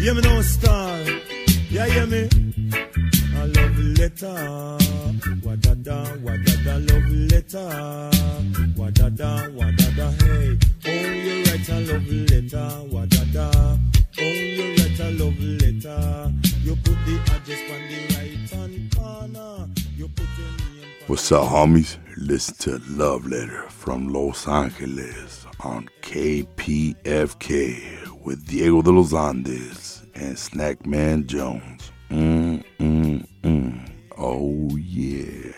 Hear 0.00 0.14
me 0.14 0.22
now, 0.22 0.40
star. 0.40 0.98
Yeah, 1.68 1.84
hear 1.84 2.06
me. 2.06 2.26
A 3.36 3.46
love 3.48 3.78
letter. 3.98 4.78
Wadada, 5.44 5.98
wadada, 6.24 6.74
love 6.88 7.10
letter. 7.30 7.68
Wadada, 8.78 9.30
wadada, 9.54 10.06
hey. 10.22 10.58
Oh, 10.86 11.44
write 11.44 11.68
a 11.68 11.80
love 11.92 12.10
letter. 12.30 12.68
Wadada. 12.88 13.46
Oh, 14.18 14.74
write 14.78 15.00
a 15.00 15.10
love 15.22 15.40
letter. 15.60 16.32
You 16.64 16.74
put 16.76 16.96
the 17.04 17.14
address 17.34 17.62
on 17.70 17.80
the 17.90 17.98
right 18.14 18.50
hand 18.50 18.76
corner. 18.96 19.52
You 19.98 20.06
put 20.08 20.28
your 20.38 20.48
name. 20.48 20.88
What's 21.08 21.30
up, 21.30 21.44
homies? 21.46 21.98
Listen 22.16 22.54
to 22.60 22.78
Love 22.88 23.26
Letter 23.26 23.68
from 23.68 24.08
Los 24.08 24.48
Angeles 24.48 25.44
on 25.60 25.90
KPFK 26.00 28.00
with 28.24 28.46
Diego 28.46 28.82
de 28.82 28.92
los 28.92 29.14
Andes 29.14 29.99
and 30.20 30.36
Snackman 30.36 31.26
Jones. 31.26 31.92
Mm, 32.10 32.62
mm, 32.78 33.26
mm. 33.42 33.88
Oh, 34.18 34.76
yeah. 34.76 35.54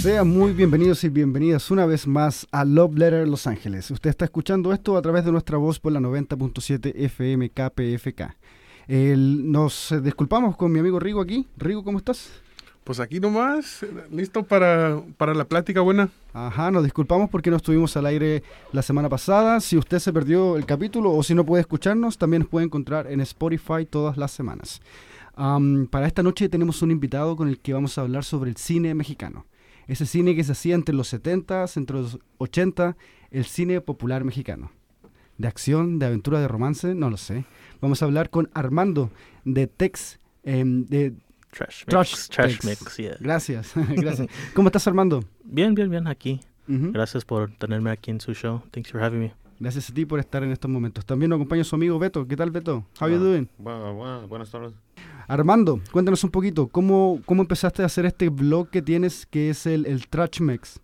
Sean 0.00 0.28
muy 0.28 0.52
bienvenidos 0.52 1.04
y 1.04 1.08
bienvenidas 1.08 1.70
una 1.70 1.86
vez 1.86 2.06
más 2.06 2.46
a 2.50 2.64
Love 2.64 2.96
Letter 2.96 3.28
Los 3.28 3.46
Ángeles. 3.46 3.90
Usted 3.90 4.10
está 4.10 4.24
escuchando 4.24 4.72
esto 4.72 4.96
a 4.96 5.02
través 5.02 5.24
de 5.24 5.32
nuestra 5.32 5.58
voz 5.58 5.78
por 5.78 5.92
la 5.92 6.00
90.7 6.00 6.92
FM 6.94 7.50
KPFK. 7.50 8.36
Nos 8.88 9.92
eh, 9.92 10.00
disculpamos 10.00 10.56
con 10.56 10.72
mi 10.72 10.80
amigo 10.80 10.98
Rigo 10.98 11.20
aquí. 11.20 11.46
Rigo, 11.56 11.84
¿cómo 11.84 11.98
estás? 11.98 12.30
Pues 12.88 13.00
aquí 13.00 13.20
nomás, 13.20 13.84
listo 14.10 14.44
para, 14.44 15.02
para 15.18 15.34
la 15.34 15.44
plática 15.44 15.82
buena. 15.82 16.08
Ajá, 16.32 16.70
nos 16.70 16.84
disculpamos 16.84 17.28
porque 17.28 17.50
no 17.50 17.58
estuvimos 17.58 17.94
al 17.98 18.06
aire 18.06 18.42
la 18.72 18.80
semana 18.80 19.10
pasada. 19.10 19.60
Si 19.60 19.76
usted 19.76 19.98
se 19.98 20.10
perdió 20.10 20.56
el 20.56 20.64
capítulo 20.64 21.12
o 21.12 21.22
si 21.22 21.34
no 21.34 21.44
puede 21.44 21.60
escucharnos, 21.60 22.16
también 22.16 22.40
nos 22.40 22.48
puede 22.48 22.64
encontrar 22.64 23.06
en 23.12 23.20
Spotify 23.20 23.84
todas 23.84 24.16
las 24.16 24.30
semanas. 24.30 24.80
Para 25.90 26.06
esta 26.06 26.22
noche 26.22 26.48
tenemos 26.48 26.80
un 26.80 26.90
invitado 26.90 27.36
con 27.36 27.48
el 27.48 27.60
que 27.60 27.74
vamos 27.74 27.98
a 27.98 28.00
hablar 28.00 28.24
sobre 28.24 28.48
el 28.48 28.56
cine 28.56 28.94
mexicano. 28.94 29.44
Ese 29.86 30.06
cine 30.06 30.34
que 30.34 30.42
se 30.42 30.52
hacía 30.52 30.74
entre 30.74 30.94
los 30.94 31.08
70, 31.08 31.66
entre 31.76 31.98
los 31.98 32.18
80, 32.38 32.96
el 33.30 33.44
cine 33.44 33.82
popular 33.82 34.24
mexicano. 34.24 34.70
De 35.36 35.46
acción, 35.46 35.98
de 35.98 36.06
aventura, 36.06 36.40
de 36.40 36.48
romance, 36.48 36.94
no 36.94 37.10
lo 37.10 37.18
sé. 37.18 37.44
Vamos 37.82 38.00
a 38.00 38.06
hablar 38.06 38.30
con 38.30 38.48
Armando 38.54 39.10
de 39.44 39.66
Tex, 39.66 40.20
em, 40.42 40.86
de 40.86 41.12
Trash 41.50 41.84
Trash 41.86 42.12
Mix. 42.12 42.28
Trash 42.28 42.64
Mix. 42.64 42.80
Mix, 42.82 42.96
yeah. 42.98 43.16
Gracias, 43.20 43.72
gracias. 43.96 44.28
¿Cómo 44.54 44.68
estás 44.68 44.86
Armando? 44.86 45.24
Bien, 45.44 45.74
bien, 45.74 45.90
bien, 45.90 46.06
aquí. 46.06 46.40
Gracias 46.66 47.24
por 47.24 47.50
tenerme 47.56 47.90
aquí 47.90 48.10
en 48.10 48.20
su 48.20 48.34
show. 48.34 48.62
Thanks 48.70 48.90
for 48.92 49.02
having 49.02 49.20
me. 49.20 49.34
Gracias 49.58 49.88
a 49.90 49.94
ti 49.94 50.04
por 50.04 50.20
estar 50.20 50.42
en 50.44 50.52
estos 50.52 50.70
momentos. 50.70 51.04
También 51.06 51.30
nos 51.30 51.38
acompaña 51.38 51.64
su 51.64 51.74
amigo 51.74 51.98
Beto. 51.98 52.26
¿Qué 52.28 52.36
tal, 52.36 52.50
Beto? 52.50 52.84
How 53.00 53.08
you 53.08 53.16
Ah. 53.16 53.18
doing? 53.18 53.48
Bueno, 53.58 53.94
bueno, 53.94 54.28
buenas 54.28 54.50
tardes. 54.50 54.72
Armando, 55.26 55.80
cuéntanos 55.90 56.22
un 56.24 56.30
poquito. 56.30 56.68
¿Cómo, 56.68 57.20
cómo 57.26 57.42
empezaste 57.42 57.82
a 57.82 57.86
hacer 57.86 58.04
este 58.06 58.28
blog 58.28 58.68
que 58.70 58.82
tienes 58.82 59.26
que 59.26 59.50
es 59.50 59.66
el, 59.66 59.86
el 59.86 60.06
Trash 60.08 60.40
Mex? 60.40 60.78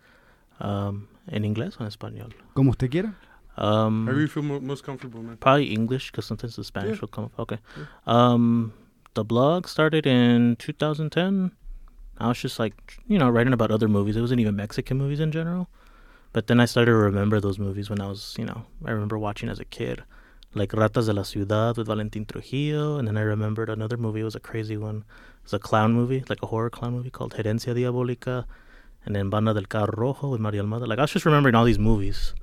Um, 0.60 1.06
¿En 1.26 1.44
inglés 1.44 1.76
o 1.78 1.82
en 1.82 1.88
español? 1.88 2.34
Como 2.54 2.70
usted 2.70 2.90
quiera. 2.90 3.14
Um, 3.56 4.06
However 4.08 4.22
you 4.22 4.28
feel 4.28 4.44
mo- 4.44 4.60
most 4.60 4.84
comfortable, 4.84 5.22
man. 5.22 5.36
probably 5.36 5.72
English 5.72 6.10
because 6.10 6.26
sometimes 6.26 6.56
the 6.56 6.64
Spanish 6.64 6.94
Yeah. 6.96 7.00
will 7.02 7.10
come 7.10 7.26
up. 7.26 7.38
Okay. 7.38 7.58
Um, 8.06 8.72
the 9.14 9.24
blog 9.24 9.68
started 9.68 10.06
in 10.06 10.56
2010. 10.56 11.52
I 12.18 12.28
was 12.28 12.38
just 12.38 12.58
like, 12.58 12.98
you 13.06 13.18
know, 13.18 13.28
writing 13.28 13.52
about 13.52 13.70
other 13.70 13.88
movies. 13.88 14.16
It 14.16 14.20
wasn't 14.20 14.40
even 14.40 14.56
Mexican 14.56 14.98
movies 14.98 15.20
in 15.20 15.32
general. 15.32 15.68
But 16.32 16.48
then 16.48 16.60
I 16.60 16.64
started 16.64 16.90
to 16.90 16.96
remember 16.96 17.40
those 17.40 17.58
movies 17.58 17.88
when 17.88 18.00
I 18.00 18.08
was, 18.08 18.34
you 18.38 18.44
know, 18.44 18.66
I 18.84 18.90
remember 18.90 19.18
watching 19.18 19.48
as 19.48 19.60
a 19.60 19.64
kid. 19.64 20.02
Like 20.52 20.70
Ratas 20.70 21.06
de 21.06 21.12
la 21.12 21.22
Ciudad 21.22 21.76
with 21.76 21.86
Valentin 21.86 22.26
Trujillo. 22.26 22.98
And 22.98 23.08
then 23.08 23.16
I 23.16 23.22
remembered 23.22 23.70
another 23.70 23.96
movie. 23.96 24.20
It 24.20 24.24
was 24.24 24.36
a 24.36 24.40
crazy 24.40 24.76
one. 24.76 25.04
It 25.38 25.44
was 25.44 25.54
a 25.54 25.58
clown 25.58 25.92
movie, 25.92 26.24
like 26.28 26.42
a 26.42 26.46
horror 26.46 26.70
clown 26.70 26.92
movie 26.92 27.10
called 27.10 27.34
Herencia 27.34 27.74
Diabólica. 27.74 28.44
And 29.04 29.14
then 29.14 29.30
Banda 29.30 29.54
del 29.54 29.64
Carro 29.64 29.94
Rojo 29.96 30.28
with 30.30 30.40
Mario 30.40 30.64
Almada. 30.64 30.86
Like 30.86 30.98
I 30.98 31.02
was 31.02 31.12
just 31.12 31.26
remembering 31.26 31.54
all 31.54 31.64
these 31.64 31.78
movies. 31.78 32.34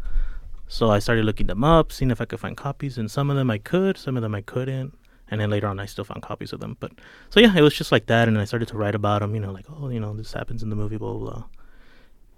So 0.67 0.89
I 0.89 0.99
started 0.99 1.25
looking 1.25 1.47
them 1.47 1.65
up, 1.65 1.91
seeing 1.91 2.11
if 2.11 2.21
I 2.21 2.25
could 2.25 2.39
find 2.39 2.55
copies, 2.55 2.97
and 2.97 3.11
some 3.11 3.29
of 3.29 3.35
them 3.35 3.51
I 3.51 3.57
could, 3.57 3.97
some 3.97 4.15
of 4.15 4.23
them 4.23 4.33
I 4.33 4.39
couldn't. 4.39 4.97
And 5.31 5.39
then 5.39 5.49
later 5.49 5.67
on, 5.67 5.79
I 5.79 5.85
still 5.85 6.03
found 6.03 6.21
copies 6.21 6.53
of 6.53 6.59
them. 6.59 6.77
But 6.79 6.91
so 7.29 7.39
yeah, 7.39 7.55
it 7.55 7.61
was 7.61 7.73
just 7.73 7.91
like 7.91 8.05
that, 8.07 8.27
and 8.27 8.37
I 8.37 8.45
started 8.45 8.67
to 8.67 8.77
write 8.77 8.95
about 8.95 9.21
them. 9.21 9.33
You 9.33 9.41
know, 9.41 9.51
like 9.51 9.65
oh, 9.69 9.89
you 9.89 9.99
know, 9.99 10.13
this 10.13 10.33
happens 10.33 10.61
in 10.61 10.69
the 10.69 10.75
movie, 10.75 10.97
blah 10.97 11.13
blah. 11.13 11.31
blah. 11.31 11.43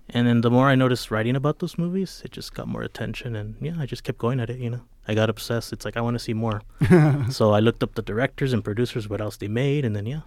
And 0.09 0.27
then 0.27 0.41
the 0.41 0.51
more 0.51 0.67
I 0.67 0.75
noticed 0.75 1.11
writing 1.11 1.35
about 1.35 1.59
those 1.59 1.77
movies, 1.77 2.21
it 2.25 2.31
just 2.31 2.53
got 2.53 2.67
more 2.67 2.83
attention, 2.83 3.35
and 3.35 3.55
yeah, 3.59 3.75
I 3.79 3.85
just 3.85 4.03
kept 4.03 4.17
going 4.17 4.39
at 4.39 4.49
it. 4.49 4.59
You 4.59 4.69
know, 4.69 4.81
I 5.07 5.15
got 5.15 5.29
obsessed. 5.29 5.73
It's 5.73 5.85
like 5.85 5.97
I 5.97 6.01
want 6.01 6.15
to 6.15 6.19
see 6.19 6.33
more. 6.33 6.61
so 7.29 7.51
I 7.51 7.59
looked 7.59 7.83
up 7.83 7.95
the 7.95 8.01
directors 8.01 8.53
and 8.53 8.63
producers, 8.63 9.09
what 9.09 9.21
else 9.21 9.37
they 9.37 9.47
made, 9.47 9.85
and 9.85 9.95
then 9.95 10.05
yeah, 10.05 10.21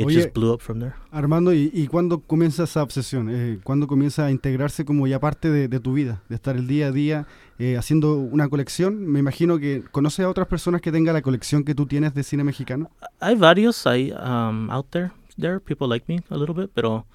it 0.00 0.06
Oye, 0.06 0.16
just 0.16 0.34
blew 0.34 0.52
up 0.52 0.60
from 0.60 0.80
there. 0.80 0.94
Armando, 1.10 1.52
¿y, 1.52 1.70
y 1.72 1.86
cuándo 1.86 2.20
comienza 2.20 2.64
esa 2.64 2.82
obsesión? 2.82 3.28
Eh, 3.30 3.58
¿Cuándo 3.62 3.86
comienza 3.86 4.26
a 4.26 4.30
integrarse 4.30 4.84
como 4.84 5.06
ya 5.06 5.20
parte 5.20 5.50
de, 5.50 5.68
de 5.68 5.80
tu 5.80 5.92
vida? 5.92 6.22
De 6.28 6.34
estar 6.34 6.56
el 6.56 6.66
día 6.66 6.88
a 6.88 6.92
día 6.92 7.26
eh, 7.58 7.76
haciendo 7.76 8.16
una 8.16 8.48
colección. 8.48 9.06
Me 9.06 9.18
imagino 9.20 9.58
que 9.58 9.84
conoces 9.90 10.24
a 10.24 10.28
otras 10.28 10.48
personas 10.48 10.80
que 10.80 10.90
tengan 10.90 11.14
la 11.14 11.22
colección 11.22 11.64
que 11.64 11.74
tú 11.74 11.86
tienes 11.86 12.14
de 12.14 12.22
cine 12.22 12.44
mexicano. 12.44 12.90
hay 13.20 13.36
varios 13.36 13.86
ahí 13.86 14.12
um, 14.12 14.70
out 14.70 14.86
there. 14.90 15.12
There 15.38 15.52
are 15.52 15.60
people 15.60 15.88
like 15.88 16.06
me 16.08 16.22
a 16.30 16.36
little 16.36 16.54
bit, 16.54 16.70
pero 16.74 17.06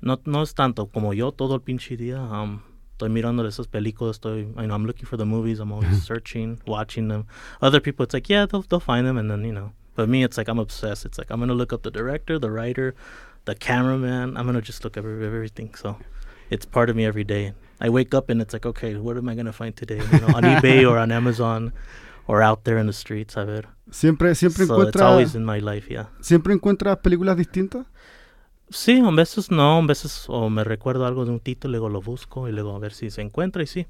no, 0.00 0.20
no 0.24 0.42
es 0.42 0.54
tanto 0.54 0.86
como 0.86 1.12
yo 1.12 1.32
todo 1.32 1.54
el 1.54 1.60
pinche 1.60 1.96
día. 1.96 2.20
Um, 2.20 2.60
estoy 2.92 3.10
mirando 3.10 3.46
esas 3.46 3.68
películas. 3.68 4.16
Estoy, 4.16 4.46
you 4.46 4.66
know, 4.66 4.74
I'm 4.74 4.86
looking 4.86 5.06
for 5.06 5.18
the 5.18 5.24
movies. 5.24 5.58
I'm 5.60 5.72
always 5.72 6.02
searching, 6.06 6.60
watching 6.66 7.08
them. 7.08 7.26
Other 7.60 7.80
people, 7.80 8.04
it's 8.04 8.14
like, 8.14 8.28
yeah, 8.28 8.46
they'll, 8.46 8.62
they'll 8.62 8.80
find 8.80 9.06
them, 9.06 9.18
and 9.18 9.30
then 9.30 9.44
you 9.44 9.52
know. 9.52 9.72
But 9.96 10.08
me, 10.08 10.22
it's 10.22 10.36
like 10.36 10.48
I'm 10.48 10.58
obsessed. 10.58 11.04
It's 11.04 11.18
like 11.18 11.30
I'm 11.30 11.40
gonna 11.40 11.54
look 11.54 11.72
up 11.72 11.82
the 11.82 11.90
director, 11.90 12.38
the 12.38 12.50
writer, 12.50 12.94
the 13.46 13.54
cameraman. 13.54 14.36
I'm 14.36 14.46
gonna 14.46 14.62
just 14.62 14.84
look 14.84 14.96
up 14.96 15.04
everything. 15.04 15.74
So 15.74 15.96
it's 16.50 16.66
part 16.66 16.90
of 16.90 16.96
me 16.96 17.04
every 17.04 17.24
day. 17.24 17.54
I 17.80 17.88
wake 17.88 18.14
up 18.14 18.30
and 18.30 18.40
it's 18.40 18.52
like, 18.52 18.66
okay, 18.66 18.94
what 18.96 19.16
am 19.16 19.28
I 19.28 19.34
gonna 19.34 19.52
find 19.52 19.74
today? 19.74 19.96
You 19.96 20.20
know, 20.20 20.34
on 20.36 20.42
eBay 20.52 20.88
or 20.88 20.98
on 20.98 21.10
Amazon, 21.10 21.72
or 22.26 22.42
out 22.42 22.64
there 22.64 22.78
in 22.78 22.86
the 22.86 22.92
streets. 22.92 23.36
A 23.36 23.44
ver. 23.44 23.62
Siempre, 23.90 24.34
siempre 24.34 24.66
So 24.66 24.80
it's 24.82 25.00
always 25.00 25.34
in 25.34 25.44
my 25.44 25.58
life, 25.60 25.88
yeah. 25.90 26.06
siempre 26.20 26.52
encuentras 26.52 26.98
películas 26.98 27.36
distintas. 27.36 27.86
Sí, 28.68 28.98
a 28.98 29.10
veces 29.12 29.50
no, 29.50 29.78
a 29.78 29.86
veces 29.86 30.24
o 30.28 30.50
me 30.50 30.64
recuerdo 30.64 31.06
algo 31.06 31.24
de 31.24 31.30
un 31.30 31.40
título, 31.40 31.70
luego 31.70 31.88
lo 31.88 32.00
busco 32.02 32.48
y 32.48 32.52
luego 32.52 32.74
a 32.74 32.80
ver 32.80 32.92
si 32.92 33.10
se 33.10 33.22
encuentra 33.22 33.62
y 33.62 33.66
sí. 33.66 33.86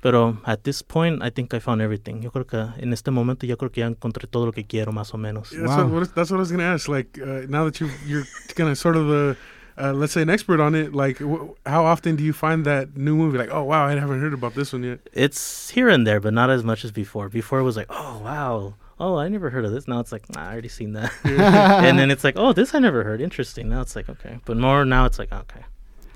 Pero 0.00 0.38
at 0.46 0.62
this 0.62 0.80
point, 0.82 1.22
I 1.22 1.30
think 1.30 1.52
I 1.54 1.58
found 1.58 1.82
everything. 1.82 2.22
Yo 2.22 2.30
creo 2.30 2.46
que 2.46 2.58
en 2.82 2.92
este 2.92 3.10
momento 3.10 3.46
yo 3.46 3.56
creo 3.56 3.70
que 3.72 3.80
ya 3.80 3.86
encontré 3.88 4.28
todo 4.30 4.46
lo 4.46 4.52
que 4.52 4.64
quiero 4.64 4.92
más 4.92 5.12
o 5.12 5.18
menos. 5.18 5.50
Yeah, 5.50 5.60
That's, 5.62 5.70
Wow. 5.76 5.84
what, 5.88 5.92
what, 5.92 6.14
that's 6.14 6.30
what 6.30 6.36
I 6.36 6.40
was 6.40 6.50
going 6.52 6.60
to 6.60 6.66
ask. 6.66 6.88
Like, 6.88 7.18
uh, 7.20 7.46
now 7.48 7.64
that 7.64 7.80
you, 7.80 7.90
you're 8.06 8.24
kind 8.54 8.70
of 8.70 8.78
sort 8.78 8.96
of 8.96 9.10
a, 9.10 9.36
uh, 9.76 9.92
let's 9.92 10.12
say, 10.12 10.22
an 10.22 10.30
expert 10.30 10.60
on 10.60 10.74
it, 10.76 10.94
like, 10.94 11.18
wh- 11.18 11.50
how 11.66 11.84
often 11.84 12.14
do 12.16 12.22
you 12.22 12.32
find 12.32 12.64
that 12.64 12.96
new 12.96 13.16
movie? 13.16 13.38
Like, 13.38 13.50
oh, 13.52 13.64
wow, 13.64 13.86
I 13.86 13.92
haven't 13.98 14.20
heard 14.20 14.34
about 14.34 14.54
this 14.54 14.72
one 14.72 14.84
yet. 14.84 15.00
It's 15.12 15.70
here 15.70 15.88
and 15.88 16.06
there, 16.06 16.20
but 16.20 16.32
not 16.32 16.48
as 16.48 16.62
much 16.62 16.84
as 16.84 16.92
before. 16.92 17.28
Before 17.28 17.58
it 17.58 17.64
was 17.64 17.76
like, 17.76 17.86
oh 17.90 18.20
wow, 18.24 18.74
oh 19.00 19.16
I 19.18 19.28
never 19.28 19.50
heard 19.50 19.64
of 19.64 19.72
this. 19.72 19.88
Now 19.88 19.98
it's 20.00 20.12
like, 20.12 20.28
nah, 20.32 20.42
I 20.48 20.52
already 20.52 20.68
seen 20.68 20.92
that. 20.92 21.12
and 21.24 21.98
then 21.98 22.10
it's 22.12 22.22
like, 22.22 22.34
oh, 22.36 22.52
this 22.52 22.72
I 22.74 22.78
never 22.78 23.02
heard. 23.04 23.20
Interesting. 23.20 23.68
Now 23.68 23.80
it's 23.80 23.96
like, 23.96 24.08
okay, 24.08 24.38
but 24.44 24.56
more 24.56 24.84
now 24.84 25.06
it's 25.06 25.18
like, 25.18 25.32
okay, 25.32 25.62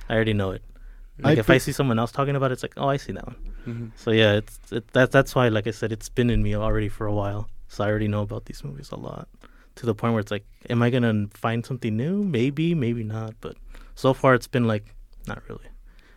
I 0.09 0.15
already 0.15 0.34
know 0.34 0.53
it. 0.53 0.62
Like 1.25 1.38
I 1.38 1.41
if 1.41 1.50
I 1.50 1.59
see 1.59 1.72
someone 1.72 1.99
else 1.99 2.12
talking 2.12 2.37
about 2.37 2.50
it, 2.50 2.55
it's 2.55 2.62
like, 2.62 2.75
oh, 2.77 2.88
I 2.88 2.99
see 2.99 3.12
that 3.12 3.27
one. 3.27 3.37
Mhm. 3.66 3.91
So 3.97 4.10
yeah, 4.10 4.34
it's 4.41 4.59
it, 4.72 4.84
that 4.93 5.10
that's 5.10 5.34
why, 5.34 5.49
like 5.49 5.66
I 5.66 5.72
said, 5.72 5.93
it's 5.93 6.09
been 6.09 6.31
in 6.31 6.43
me 6.43 6.55
already 6.56 6.88
for 6.88 7.06
a 7.06 7.12
while. 7.15 7.47
So 7.69 7.84
I 7.84 7.88
already 7.88 8.09
know 8.09 8.22
about 8.22 8.44
these 8.47 8.62
movies 8.65 8.91
a 8.93 8.97
lot, 8.97 9.28
to 9.77 9.87
the 9.87 9.94
point 9.94 10.12
where 10.15 10.21
it's 10.21 10.31
like, 10.33 10.44
am 10.69 10.83
I 10.83 10.91
gonna 10.91 11.28
find 11.33 11.65
something 11.65 11.97
new? 11.97 12.22
Maybe, 12.25 12.75
maybe 12.75 13.05
not. 13.05 13.34
But 13.41 13.56
so 13.94 14.12
far, 14.15 14.34
it's 14.34 14.49
been 14.50 14.66
like, 14.66 14.84
not 15.27 15.39
really. 15.48 15.69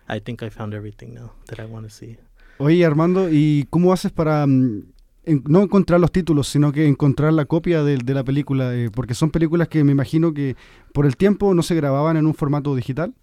I 0.08 0.20
think 0.20 0.44
I 0.44 0.50
found 0.50 0.74
everything 0.74 1.14
now 1.14 1.32
that 1.48 1.60
I 1.60 1.66
want 1.66 1.86
to 1.88 1.90
see. 1.90 2.18
Oye, 2.58 2.86
Armando, 2.86 3.30
¿y 3.32 3.66
cómo 3.70 3.92
haces 3.94 4.12
para 4.12 4.46
mm, 4.46 4.84
en- 5.26 5.44
no 5.48 5.62
encontrar 5.62 6.00
los 6.00 6.12
títulos, 6.12 6.48
sino 6.48 6.72
que 6.72 6.88
encontrar 6.88 7.34
la 7.34 7.46
copia 7.46 7.84
de, 7.84 7.98
de 7.98 8.14
la 8.14 8.24
película? 8.24 8.74
eh, 8.76 8.90
porque 8.94 9.14
son 9.14 9.30
películas 9.32 9.68
que 9.68 9.84
me 9.84 9.92
imagino 9.92 10.34
que 10.34 10.56
por 10.94 11.06
el 11.06 11.16
tiempo 11.18 11.54
no 11.54 11.64
se 11.64 11.76
grababan 11.76 12.18
en 12.18 12.26
un 12.28 12.34
formato 12.34 12.76
digital. 12.76 13.14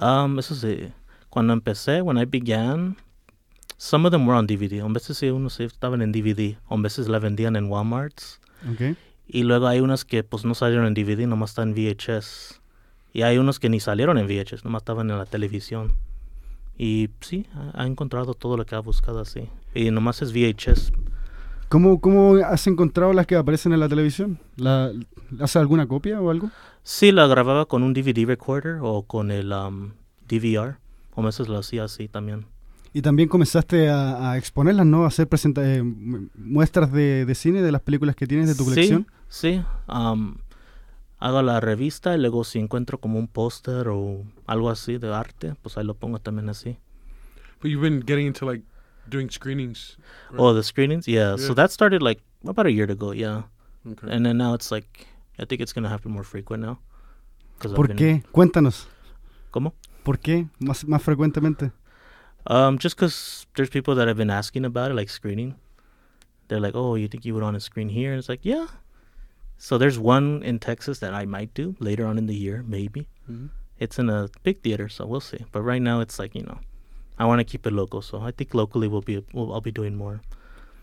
Um, 0.00 0.38
eso 0.38 0.54
sí. 0.54 0.92
Cuando 1.30 1.52
empecé, 1.52 2.02
when 2.02 2.18
I 2.18 2.26
began, 2.26 2.96
some 3.76 4.06
of 4.06 4.12
them 4.12 4.26
were 4.26 4.36
on 4.36 4.46
DVD. 4.46 4.82
A 4.82 4.88
veces 4.88 5.16
sí, 5.16 5.30
unos 5.30 5.54
sí 5.54 5.64
estaban 5.64 6.02
en 6.02 6.12
DVD. 6.12 6.58
A 6.68 6.76
veces 6.76 7.08
la 7.08 7.18
vendían 7.18 7.56
en 7.56 7.66
Walmarts. 7.66 8.40
Ok. 8.70 8.96
Y 9.26 9.44
luego 9.44 9.68
hay 9.68 9.80
unas 9.80 10.04
que 10.04 10.24
pues 10.24 10.44
no 10.44 10.54
salieron 10.54 10.86
en 10.86 10.94
DVD, 10.94 11.26
nomás 11.26 11.50
están 11.50 11.68
en 11.68 11.74
VHS. 11.74 12.60
Y 13.12 13.22
hay 13.22 13.38
unos 13.38 13.58
que 13.60 13.68
ni 13.68 13.80
salieron 13.80 14.18
en 14.18 14.26
VHS, 14.26 14.64
nomás 14.64 14.82
estaban 14.82 15.10
en 15.10 15.18
la 15.18 15.24
televisión. 15.24 15.92
Y 16.76 17.10
sí, 17.20 17.46
ha, 17.54 17.82
ha 17.82 17.86
encontrado 17.86 18.34
todo 18.34 18.56
lo 18.56 18.66
que 18.66 18.74
ha 18.74 18.80
buscado 18.80 19.20
así. 19.20 19.48
Y 19.74 19.90
nomás 19.90 20.20
es 20.22 20.32
VHS. 20.32 20.92
¿Cómo, 21.70 22.00
¿Cómo 22.00 22.34
has 22.34 22.66
encontrado 22.66 23.12
las 23.12 23.28
que 23.28 23.36
aparecen 23.36 23.72
en 23.72 23.78
la 23.78 23.88
televisión? 23.88 24.40
¿La, 24.56 24.90
¿Hace 25.38 25.60
alguna 25.60 25.86
copia 25.86 26.20
o 26.20 26.30
algo? 26.30 26.50
Sí, 26.82 27.12
la 27.12 27.28
grababa 27.28 27.66
con 27.66 27.84
un 27.84 27.94
DVD 27.94 28.26
recorder 28.26 28.78
o 28.82 29.02
con 29.02 29.30
el 29.30 29.52
um, 29.52 29.92
DVR. 30.28 30.78
O 31.20 31.22
a 31.22 31.26
veces 31.26 31.48
lo 31.48 31.58
hacía 31.58 31.84
así 31.84 32.08
también. 32.08 32.46
Y 32.92 33.02
también 33.02 33.28
comenzaste 33.28 33.88
a, 33.88 34.32
a 34.32 34.38
exponerlas, 34.38 34.86
¿no? 34.86 35.04
A 35.04 35.08
hacer 35.08 35.28
presenta 35.28 35.62
eh, 35.62 35.82
mu- 35.82 36.28
muestras 36.34 36.90
de, 36.92 37.24
de 37.24 37.34
cine 37.34 37.62
de 37.62 37.70
las 37.70 37.82
películas 37.82 38.16
que 38.16 38.26
tienes 38.26 38.48
de 38.48 38.54
tu 38.56 38.64
colección. 38.64 39.06
Sí, 39.28 39.60
sí. 39.60 39.64
um, 39.88 40.36
hago 41.18 41.42
la 41.42 41.60
revista 41.60 42.14
y 42.16 42.18
luego 42.18 42.42
si 42.44 42.58
encuentro 42.58 42.98
como 42.98 43.18
un 43.18 43.28
póster 43.28 43.88
o 43.88 44.24
algo 44.46 44.70
así 44.70 44.98
de 44.98 45.14
arte, 45.14 45.54
pues 45.62 45.78
ahí 45.78 45.84
lo 45.84 45.94
pongo 45.94 46.18
también 46.18 46.48
así. 46.48 46.78
But 47.62 47.70
you've 47.70 47.82
been 47.82 48.00
getting 48.04 48.26
into 48.26 48.44
like 48.46 48.64
doing 49.08 49.30
screenings. 49.30 49.96
right? 50.30 50.40
Oh, 50.40 50.52
the 50.54 50.62
screenings? 50.64 51.06
Yeah. 51.06 51.36
Yeah. 51.36 51.46
So 51.46 51.54
that 51.54 51.70
started 51.70 52.02
like 52.02 52.22
about 52.44 52.66
a 52.66 52.70
year 52.72 52.90
ago, 52.90 53.12
yeah. 53.12 53.44
Okay. 53.86 54.08
And 54.10 54.24
then 54.26 54.38
now 54.38 54.54
it's 54.54 54.70
like, 54.72 55.06
I 55.38 55.44
think 55.44 55.60
it's 55.60 55.72
going 55.72 55.84
to 55.84 55.90
happen 55.90 56.10
more 56.10 56.24
frequent 56.24 56.62
now. 56.64 56.80
¿Por 57.60 57.86
been- 57.88 57.96
qué? 57.96 58.24
Cuéntanos. 58.32 58.88
¿Cómo? 59.52 59.74
¿Por 60.04 60.18
qué? 60.18 60.48
Más, 60.60 60.84
más 60.84 61.02
frecuentemente. 61.02 61.72
Um, 62.46 62.78
just 62.78 62.96
because 62.96 63.46
there's 63.54 63.68
people 63.70 63.94
that 63.96 64.08
have 64.08 64.16
been 64.16 64.30
asking 64.30 64.64
about 64.64 64.90
it, 64.90 64.94
like 64.94 65.10
screening. 65.10 65.54
They're 66.48 66.60
like, 66.60 66.74
"Oh, 66.74 66.94
you 66.96 67.06
think 67.06 67.24
you 67.24 67.34
would 67.34 67.42
want 67.42 67.54
to 67.54 67.60
screen 67.60 67.90
here?" 67.90 68.10
And 68.12 68.18
it's 68.18 68.28
like, 68.28 68.40
"Yeah." 68.44 68.66
So 69.58 69.76
there's 69.76 69.98
one 69.98 70.42
in 70.42 70.58
Texas 70.58 70.98
that 71.00 71.12
I 71.12 71.26
might 71.26 71.52
do 71.54 71.76
later 71.78 72.06
on 72.06 72.16
in 72.16 72.26
the 72.26 72.34
year, 72.34 72.64
maybe. 72.66 73.06
Mhm. 73.30 73.50
It's 73.78 73.98
in 73.98 74.08
a 74.08 74.28
big 74.42 74.62
theater, 74.62 74.88
so 74.88 75.06
we'll 75.06 75.20
see. 75.20 75.44
But 75.52 75.62
right 75.62 75.82
now, 75.82 76.00
it's 76.00 76.18
like 76.18 76.34
you 76.34 76.42
know, 76.42 76.58
I 77.18 77.26
want 77.26 77.40
to 77.40 77.44
keep 77.44 77.66
it 77.66 77.72
local, 77.72 78.00
so 78.02 78.20
I 78.22 78.30
think 78.30 78.54
locally 78.54 78.88
we'll 78.88 79.02
be, 79.02 79.22
we'll, 79.34 79.52
I'll 79.52 79.60
be 79.60 79.70
doing 79.70 79.96
more. 79.96 80.22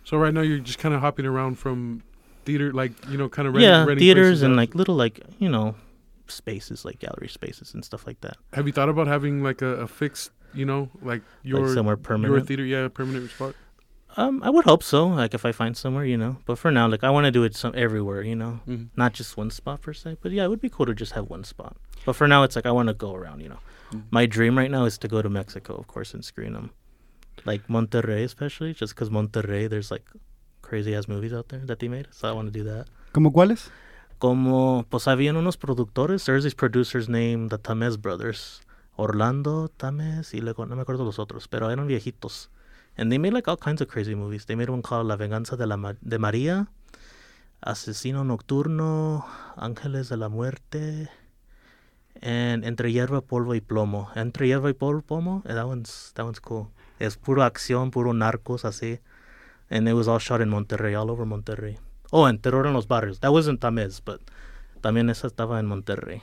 So 0.04 0.18
right 0.18 0.34
now 0.34 0.42
you're 0.42 0.60
just 0.60 0.78
kind 0.80 0.94
of 0.94 1.02
hopping 1.02 1.26
around 1.26 1.58
from 1.58 2.04
theater, 2.46 2.72
like 2.72 2.92
you 3.10 3.18
know, 3.18 3.28
kind 3.30 3.48
of 3.48 3.56
renting, 3.56 3.70
yeah, 3.70 3.96
theaters 3.98 4.42
and 4.44 4.54
out. 4.54 4.58
like 4.58 4.76
little 4.76 4.96
like 4.96 5.20
you 5.40 5.50
know, 5.50 5.76
spaces 6.32 6.86
like 6.86 7.00
gallery 7.00 7.28
spaces 7.30 7.74
and 7.74 7.84
stuff 7.84 8.06
like 8.08 8.22
that. 8.22 8.38
Have 8.54 8.68
you 8.68 8.74
thought 8.74 8.90
about 8.90 9.08
having 9.08 9.44
like 9.44 9.62
a, 9.62 9.82
a 9.82 9.88
fixed, 9.88 10.32
you 10.54 10.66
know, 10.66 10.90
like 11.02 11.22
your 11.44 11.62
like 11.68 11.74
somewhere 11.74 11.98
your 12.22 12.42
theater, 12.42 12.66
yeah, 12.66 12.88
permanent 12.88 13.30
spot? 13.32 13.56
Um, 14.18 14.42
I 14.42 14.50
would 14.50 14.66
hope 14.66 14.82
so. 14.82 15.08
Like 15.08 15.34
if 15.36 15.46
I 15.46 15.52
find 15.52 15.78
somewhere, 15.78 16.04
you 16.06 16.18
know. 16.18 16.38
But 16.46 16.58
for 16.58 16.72
now, 16.72 16.88
like 16.88 17.04
I 17.04 17.10
want 17.12 17.26
to 17.26 17.32
do 17.32 17.44
it 17.44 17.56
some 17.56 17.74
everywhere, 17.76 18.24
you 18.24 18.36
know, 18.36 18.62
Mhm. 18.68 18.90
not 18.96 19.14
just 19.14 19.38
one 19.38 19.52
spot 19.52 19.82
per 19.82 19.94
se. 19.94 20.18
But 20.22 20.32
yeah, 20.32 20.44
it 20.46 20.50
would 20.50 20.62
be 20.62 20.70
cool 20.70 20.88
to 20.88 20.96
just 20.96 21.12
have 21.14 21.30
one 21.30 21.44
spot. 21.44 21.78
But 22.06 22.14
for 22.16 22.28
now, 22.28 22.44
it's 22.44 22.56
like 22.56 22.66
I 22.66 22.72
want 22.72 22.88
to 22.88 22.96
go 22.96 23.14
around, 23.14 23.42
you 23.42 23.50
know. 23.50 23.60
Mhm. 23.92 24.04
My 24.10 24.26
dream 24.26 24.58
right 24.58 24.72
now 24.72 24.86
is 24.86 24.98
to 25.00 25.08
go 25.08 25.22
to 25.22 25.30
Mexico, 25.30 25.76
of 25.76 25.86
course, 25.88 26.14
and 26.16 26.26
screen 26.26 26.54
them, 26.54 26.72
like 27.46 27.68
Monterrey, 27.68 28.24
especially, 28.24 28.74
just 28.74 28.96
because 28.96 29.10
Monterrey, 29.12 29.70
there's 29.70 29.92
like 29.92 30.06
crazy 30.64 30.96
ass 30.96 31.08
movies 31.08 31.32
out 31.32 31.50
there 31.50 31.62
that 31.66 31.80
they 31.80 31.88
made. 31.88 32.08
So 32.12 32.28
I 32.28 32.32
want 32.32 32.48
to 32.48 32.52
do 32.52 32.64
that. 32.66 32.88
¿Cómo 33.14 33.32
cuáles? 33.32 33.70
Como 34.20 34.86
pues 34.90 35.08
habían 35.08 35.38
unos 35.38 35.58
productores, 35.58 36.26
there's 36.26 36.44
these 36.44 36.56
producers 36.56 37.08
named 37.08 37.52
the 37.52 37.60
Tamez 37.60 37.98
brothers, 38.02 38.62
Orlando 38.96 39.68
Tamez 39.78 40.34
y 40.34 40.42
luego 40.42 40.66
no 40.66 40.76
me 40.76 40.82
acuerdo 40.82 41.06
los 41.06 41.20
otros, 41.20 41.48
pero 41.48 41.70
eran 41.70 41.86
viejitos, 41.86 42.50
and 42.98 43.12
they 43.12 43.20
made 43.20 43.32
like 43.32 43.48
all 43.48 43.58
kinds 43.58 43.80
of 43.80 43.88
crazy 43.88 44.16
movies. 44.16 44.48
They 44.48 44.56
made 44.56 44.72
one 44.72 44.82
called 44.82 45.06
La 45.06 45.18
Venganza 45.18 45.56
de 45.56 45.68
la 45.68 45.78
Ma- 45.78 45.94
de 46.02 46.18
María, 46.18 46.68
Asesino 47.62 48.24
Nocturno, 48.24 49.24
Ángeles 49.56 50.10
de 50.10 50.18
la 50.18 50.30
Muerte, 50.30 51.10
and 52.20 52.66
Entre 52.66 52.92
Hierba, 52.92 53.22
Polvo 53.22 53.54
y 53.54 53.62
Plomo. 53.62 54.10
Entre 54.16 54.48
Hierba 54.48 54.72
y 54.72 54.74
Polvo, 54.74 55.04
Plomo, 55.04 55.44
eh, 55.46 55.54
that 55.54 55.68
one's 55.68 56.12
that 56.16 56.26
one's 56.26 56.40
cool. 56.40 56.72
Es 56.98 57.18
puro 57.18 57.44
acción, 57.44 57.92
puro 57.92 58.14
narcos 58.14 58.66
así, 58.66 59.00
and 59.70 59.88
it 59.88 59.94
was 59.94 60.08
all 60.08 60.18
shot 60.18 60.42
in 60.42 60.50
Monterrey, 60.50 60.96
all 61.00 61.12
over 61.12 61.28
Monterrey. 61.28 61.78
Oh, 62.12 62.28
en 62.30 62.40
Terror 62.40 62.66
en 62.68 62.74
los 62.74 62.88
Barrios. 62.88 63.20
That 63.20 63.32
wasn't 63.32 63.60
Tamez, 63.60 64.02
but 64.06 64.22
también 64.82 65.10
esa 65.10 65.28
estaba 65.28 65.60
en 65.60 65.66
Monterrey. 65.66 66.22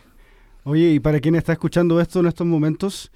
Oye, 0.64 0.90
y 0.92 1.00
para 1.00 1.20
quien 1.20 1.34
está 1.34 1.52
escuchando 1.52 2.00
esto 2.00 2.20
en 2.20 2.26
estos 2.26 2.46
momentos 2.46 3.10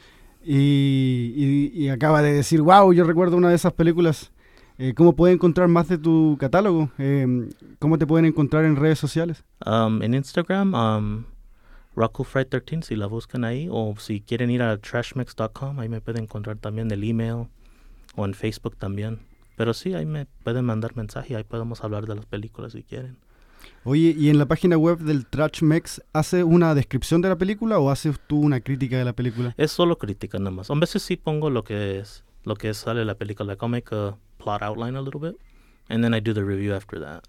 y, 0.44 1.32
y- 1.34 1.70
y 1.74 1.88
acaba 1.88 2.20
de 2.22 2.32
decir, 2.32 2.60
wow, 2.60 2.92
yo 2.92 3.04
recuerdo 3.04 3.36
una 3.36 3.48
de 3.48 3.54
esas 3.54 3.72
películas, 3.72 4.32
eh, 4.76 4.92
¿cómo 4.94 5.14
puede 5.16 5.32
encontrar 5.34 5.68
más 5.68 5.88
de 5.88 5.96
tu 5.98 6.36
catálogo? 6.38 6.90
Eh, 6.98 7.48
¿Cómo 7.78 7.96
te 7.98 8.06
pueden 8.06 8.26
encontrar 8.26 8.64
en 8.64 8.76
redes 8.76 8.98
sociales? 8.98 9.44
Um, 9.64 10.02
en 10.02 10.14
Instagram, 10.14 10.74
um, 10.74 11.24
RoccoFry13, 11.96 12.82
si 12.82 12.96
la 12.96 13.06
buscan 13.06 13.44
ahí, 13.44 13.66
o 13.70 13.94
si 13.98 14.20
quieren 14.20 14.50
ir 14.50 14.62
a 14.62 14.76
trashmix.com, 14.78 15.80
ahí 15.80 15.88
me 15.88 16.00
pueden 16.00 16.24
encontrar 16.24 16.58
también 16.58 16.90
el 16.90 17.02
email, 17.02 17.48
o 18.14 18.24
en 18.24 18.34
Facebook 18.34 18.76
también. 18.76 19.18
Pero 19.58 19.74
sí, 19.74 19.92
ahí 19.92 20.06
me 20.06 20.26
pueden 20.44 20.64
mandar 20.64 20.94
mensaje, 20.94 21.34
ahí 21.34 21.42
podemos 21.42 21.82
hablar 21.82 22.06
de 22.06 22.14
las 22.14 22.26
películas 22.26 22.72
si 22.72 22.84
quieren. 22.84 23.18
Oye, 23.82 24.14
¿y 24.16 24.30
en 24.30 24.38
la 24.38 24.46
página 24.46 24.78
web 24.78 24.98
del 24.98 25.26
Trash 25.26 25.62
Mex 25.62 26.00
hace 26.12 26.44
una 26.44 26.76
descripción 26.76 27.22
de 27.22 27.28
la 27.28 27.36
película 27.36 27.80
o 27.80 27.90
haces 27.90 28.20
tú 28.28 28.38
una 28.38 28.60
crítica 28.60 28.96
de 28.96 29.04
la 29.04 29.14
película? 29.14 29.54
Es 29.56 29.72
solo 29.72 29.98
crítica 29.98 30.38
nada 30.38 30.52
más. 30.52 30.70
A 30.70 30.74
veces 30.76 31.02
sí 31.02 31.16
pongo 31.16 31.50
lo 31.50 31.64
que 31.64 31.98
es, 31.98 32.22
lo 32.44 32.54
que 32.54 32.72
sale 32.72 33.04
la 33.04 33.16
película. 33.16 33.48
Like 33.48 33.60
I'll 33.60 33.68
make 33.68 33.92
a 33.92 34.16
plot 34.38 34.62
outline 34.62 34.96
a 34.96 35.02
little 35.02 35.20
bit, 35.20 35.36
and 35.88 36.04
then 36.04 36.14
I 36.14 36.20
do 36.20 36.32
the 36.32 36.44
review 36.44 36.72
after 36.72 37.00
that. 37.00 37.24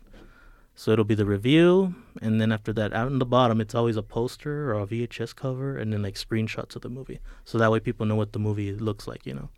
So 0.75 0.91
it'll 0.91 1.05
be 1.05 1.15
the 1.15 1.25
review, 1.25 1.95
and 2.21 2.39
then 2.39 2.51
after 2.51 2.71
that, 2.73 2.93
out 2.93 3.11
in 3.11 3.17
the 3.17 3.25
bottom, 3.25 3.59
it's 3.59 3.73
always 3.73 3.97
a 3.97 4.03
poster 4.03 4.71
or 4.71 4.81
a 4.81 4.85
VHS 4.85 5.35
cover, 5.35 5.75
and 5.79 5.91
then 5.91 6.03
like 6.03 6.13
screenshots 6.13 6.75
of 6.75 6.83
the 6.83 6.89
movie. 6.89 7.19
So 7.43 7.57
that 7.57 7.71
way 7.71 7.79
people 7.79 8.05
know 8.05 8.15
what 8.15 8.33
the 8.33 8.39
movie 8.39 8.71
looks 8.71 9.07
like, 9.07 9.25
you 9.25 9.33
know. 9.33 9.49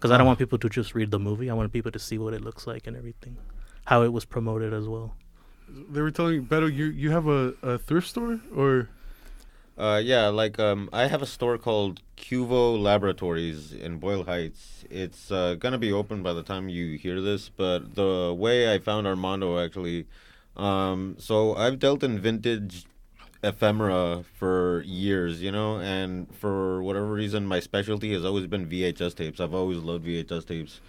Because 0.00 0.10
I 0.10 0.16
don't 0.16 0.26
want 0.26 0.38
people 0.38 0.56
to 0.58 0.68
just 0.70 0.94
read 0.94 1.10
the 1.10 1.18
movie. 1.18 1.50
I 1.50 1.54
want 1.54 1.70
people 1.72 1.92
to 1.92 1.98
see 1.98 2.16
what 2.16 2.32
it 2.32 2.40
looks 2.40 2.66
like 2.66 2.86
and 2.86 2.96
everything, 2.96 3.36
how 3.84 4.02
it 4.02 4.12
was 4.14 4.24
promoted 4.24 4.72
as 4.72 4.88
well. 4.88 5.14
They 5.68 6.00
were 6.00 6.10
telling 6.10 6.38
me, 6.40 6.44
Beto, 6.46 6.72
you 6.74 6.86
you 6.86 7.10
have 7.10 7.26
a, 7.28 7.54
a 7.62 7.78
thrift 7.78 8.08
store 8.08 8.40
or 8.56 8.88
Uh, 9.78 10.00
yeah, 10.02 10.28
like 10.28 10.58
um, 10.58 10.88
I 10.92 11.06
have 11.06 11.22
a 11.22 11.26
store 11.26 11.56
called 11.56 12.00
Cuvo 12.16 12.80
Laboratories 12.80 13.72
in 13.72 13.98
Boyle 13.98 14.24
Heights. 14.24 14.84
It's 14.90 15.30
uh, 15.30 15.54
gonna 15.54 15.78
be 15.78 15.92
open 15.92 16.22
by 16.22 16.32
the 16.34 16.42
time 16.42 16.68
you 16.68 16.98
hear 16.98 17.20
this, 17.20 17.48
but 17.48 17.94
the 17.94 18.34
way 18.36 18.72
I 18.74 18.78
found 18.78 19.06
Armando 19.06 19.58
actually, 19.58 20.06
um, 20.56 21.16
so 21.18 21.54
I've 21.56 21.78
dealt 21.78 22.02
in 22.02 22.18
vintage 22.18 22.84
ephemera 23.42 24.24
for 24.38 24.82
years, 24.86 25.40
you 25.42 25.50
know, 25.52 25.78
and 25.80 26.32
for 26.34 26.82
whatever 26.82 27.12
reason, 27.12 27.46
my 27.46 27.60
specialty 27.60 28.12
has 28.12 28.24
always 28.24 28.46
been 28.46 28.66
VHS 28.68 29.14
tapes. 29.14 29.40
I've 29.40 29.54
always 29.54 29.78
loved 29.78 30.04
VHS 30.06 30.46
tapes, 30.46 30.80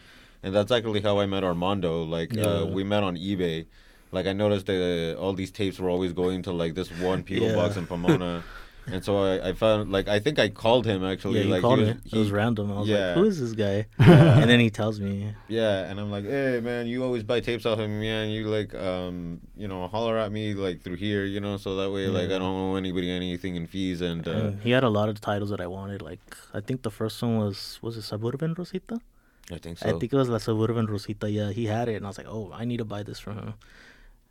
and 0.44 0.53
that's 0.53 0.71
actually 0.71 1.01
how 1.01 1.19
I 1.19 1.25
met 1.25 1.44
Armando. 1.44 2.03
Like 2.03 2.33
Yeah. 2.33 2.62
uh, 2.62 2.65
we 2.65 2.83
met 2.83 3.03
on 3.03 3.15
eBay. 3.18 3.65
Like 4.12 4.25
I 4.27 4.33
noticed 4.33 4.65
that 4.65 5.15
all 5.18 5.33
these 5.33 5.51
tapes 5.51 5.80
were 5.80 5.89
always 5.89 6.12
going 6.13 6.42
to 6.44 6.51
like 6.51 6.75
this 6.75 6.92
one 6.92 7.24
PO 7.24 7.36
Yeah. 7.36 7.56
box 7.56 7.77
in 7.77 7.86
Pomona. 7.88 8.44
And 8.88 9.04
so 9.04 9.18
I, 9.19 9.50
I 9.50 9.54
found 9.54 9.92
like 9.92 10.07
I 10.07 10.19
think 10.19 10.39
I 10.39 10.50
called 10.50 10.86
him 10.86 11.04
actually. 11.04 11.42
yeah, 11.42 11.51
like 11.51 11.62
called 11.62 11.80
he 11.80 11.86
me. 11.86 11.94
was, 12.04 12.13
it 12.13 12.18
was 12.18 12.31
random. 12.31 12.72
I 12.72 12.79
was 12.79 12.89
yeah. 12.89 13.08
like, 13.08 13.15
"Who 13.17 13.24
is 13.25 13.39
this 13.39 13.53
guy?" 13.53 13.86
and 14.00 14.50
then 14.50 14.60
he 14.60 14.70
tells 14.70 15.00
me, 15.00 15.34
Yeah, 15.48 15.89
and 15.89 16.00
I'm 16.00 16.10
like, 16.10 16.25
hey 16.25 16.60
man, 16.62 16.88
you 16.88 17.03
always 17.03 17.24
buy 17.24 17.39
tapes 17.39 17.65
off 17.65 17.79
of 17.79 17.89
me, 17.89 18.00
man. 18.00 18.29
You 18.29 18.48
like, 18.48 18.74
um, 18.74 19.41
you 19.56 19.67
know, 19.67 19.88
holler 19.88 20.17
at 20.17 20.32
me 20.32 20.53
like 20.53 20.82
through 20.82 20.96
here, 20.96 21.25
you 21.25 21.39
know, 21.39 21.58
so 21.58 21.75
that 21.75 21.91
way 21.91 22.08
like 22.08 22.32
I 22.32 22.39
don't 22.39 22.44
owe 22.44 22.75
anybody 22.75 23.12
anything 23.12 23.56
in 23.56 23.67
fees 23.67 24.01
and 24.01 24.27
uh, 24.27 24.32
And 24.32 24.62
he 24.62 24.72
had 24.72 24.84
a 24.84 24.89
lot 24.89 25.10
of 25.10 25.22
titles 25.22 25.51
that 25.51 25.62
I 25.62 25.67
wanted. 25.67 26.01
Like 26.01 26.36
I 26.53 26.60
think 26.60 26.82
the 26.82 26.91
first 26.91 27.22
one 27.22 27.38
was 27.38 27.79
was 27.82 27.98
it 27.98 28.03
Suburban 28.03 28.56
Rosita? 28.58 29.00
I 29.51 29.58
think 29.58 29.77
so. 29.77 29.89
I 29.89 30.00
think 30.00 30.13
it 30.13 30.15
was 30.15 30.29
La 30.29 30.38
Suburban 30.38 30.86
Rosita. 30.86 31.29
Yeah, 31.29 31.51
he 31.51 31.65
had 31.65 31.89
it, 31.89 31.96
and 31.96 32.06
I 32.06 32.10
was 32.10 32.17
like, 32.17 32.27
oh, 32.29 32.51
I 32.53 32.63
need 32.65 32.77
to 32.77 32.86
buy 32.86 33.03
this 33.03 33.20
from 33.20 33.38
him. 33.38 33.53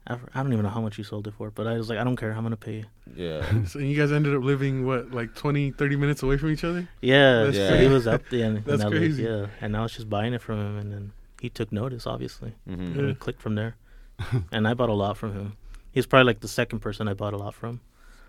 I, 0.06 0.14
I 0.34 0.42
don't 0.42 0.52
even 0.52 0.64
know 0.64 0.70
how 0.70 0.80
much 0.80 0.98
you 0.98 1.04
sold 1.04 1.26
it 1.28 1.34
for, 1.34 1.50
but 1.50 1.66
I 1.66 1.76
was 1.76 1.88
like, 1.88 1.98
I 1.98 2.04
don't 2.04 2.16
care. 2.16 2.32
I'm 2.32 2.42
gonna 2.42 2.56
pay. 2.56 2.84
yeah. 3.14 3.64
so 3.66 3.78
you 3.78 3.96
guys 3.96 4.12
ended 4.12 4.34
up 4.34 4.42
living 4.42 4.86
what 4.86 5.10
like 5.12 5.34
20, 5.34 5.72
30 5.72 5.96
minutes 5.96 6.22
away 6.22 6.36
from 6.38 6.50
each 6.50 6.64
other? 6.64 6.88
Yeah, 7.02 7.44
That's 7.44 7.56
so 7.56 7.76
he 7.76 7.86
was 7.88 8.06
up 8.06 8.22
there. 8.30 8.46
In, 8.46 8.56
in 8.58 8.62
That's 8.66 8.82
LA, 8.82 8.90
crazy. 8.90 9.22
Yeah, 9.24 9.46
and 9.60 9.76
I 9.76 9.82
was 9.82 9.92
just 9.92 10.08
buying 10.08 10.32
it 10.34 10.42
from 10.42 10.58
him, 10.58 10.78
and 10.78 10.92
then 10.92 11.12
he 11.40 11.48
took 11.50 11.70
notice, 11.72 12.06
obviously, 12.06 12.54
Mm-hmm. 12.68 12.80
and 12.82 12.96
Yeah. 12.96 13.06
we 13.06 13.14
clicked 13.14 13.42
from 13.42 13.54
there. 13.54 13.76
and 14.52 14.66
I 14.68 14.74
bought 14.74 14.88
a 14.90 14.94
lot 14.94 15.16
from 15.16 15.32
him. 15.34 15.56
He's 15.92 16.06
probably 16.06 16.26
like 16.26 16.40
the 16.40 16.48
second 16.48 16.80
person 16.80 17.08
I 17.08 17.14
bought 17.14 17.32
a 17.34 17.38
lot 17.38 17.54
from. 17.54 17.80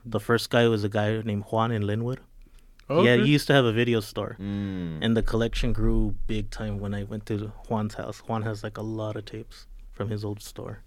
The 0.06 0.20
first 0.20 0.50
guy 0.50 0.68
was 0.68 0.84
a 0.84 0.90
guy 0.90 1.22
named 1.22 1.44
Juan 1.51 1.72
in 1.72 1.84
Lynwood. 1.84 2.20
Oh, 2.90 3.04
Yeah, 3.04 3.12
okay. 3.12 3.24
he 3.25 3.32
used 3.32 3.48
to 3.48 3.54
have 3.54 3.66
a 3.66 3.72
video 3.72 4.00
store. 4.00 4.36
Mm. 4.40 5.00
And 5.01 5.16
the 5.16 5.22
collection 5.22 5.72
grew 5.74 6.16
big 6.28 6.50
time 6.50 6.80
when 6.80 6.94
I 6.94 7.04
went 7.04 7.25
to 7.28 7.51
Juan's 7.70 7.94
house. 7.96 8.20
Juan 8.20 8.42
has 8.44 8.63
like 8.63 8.78
a 8.78 8.82
lot 8.82 9.16
of 9.16 9.25
tapes 9.25 9.68
from 9.92 10.10
his 10.10 10.25
old 10.25 10.42
store. 10.42 10.80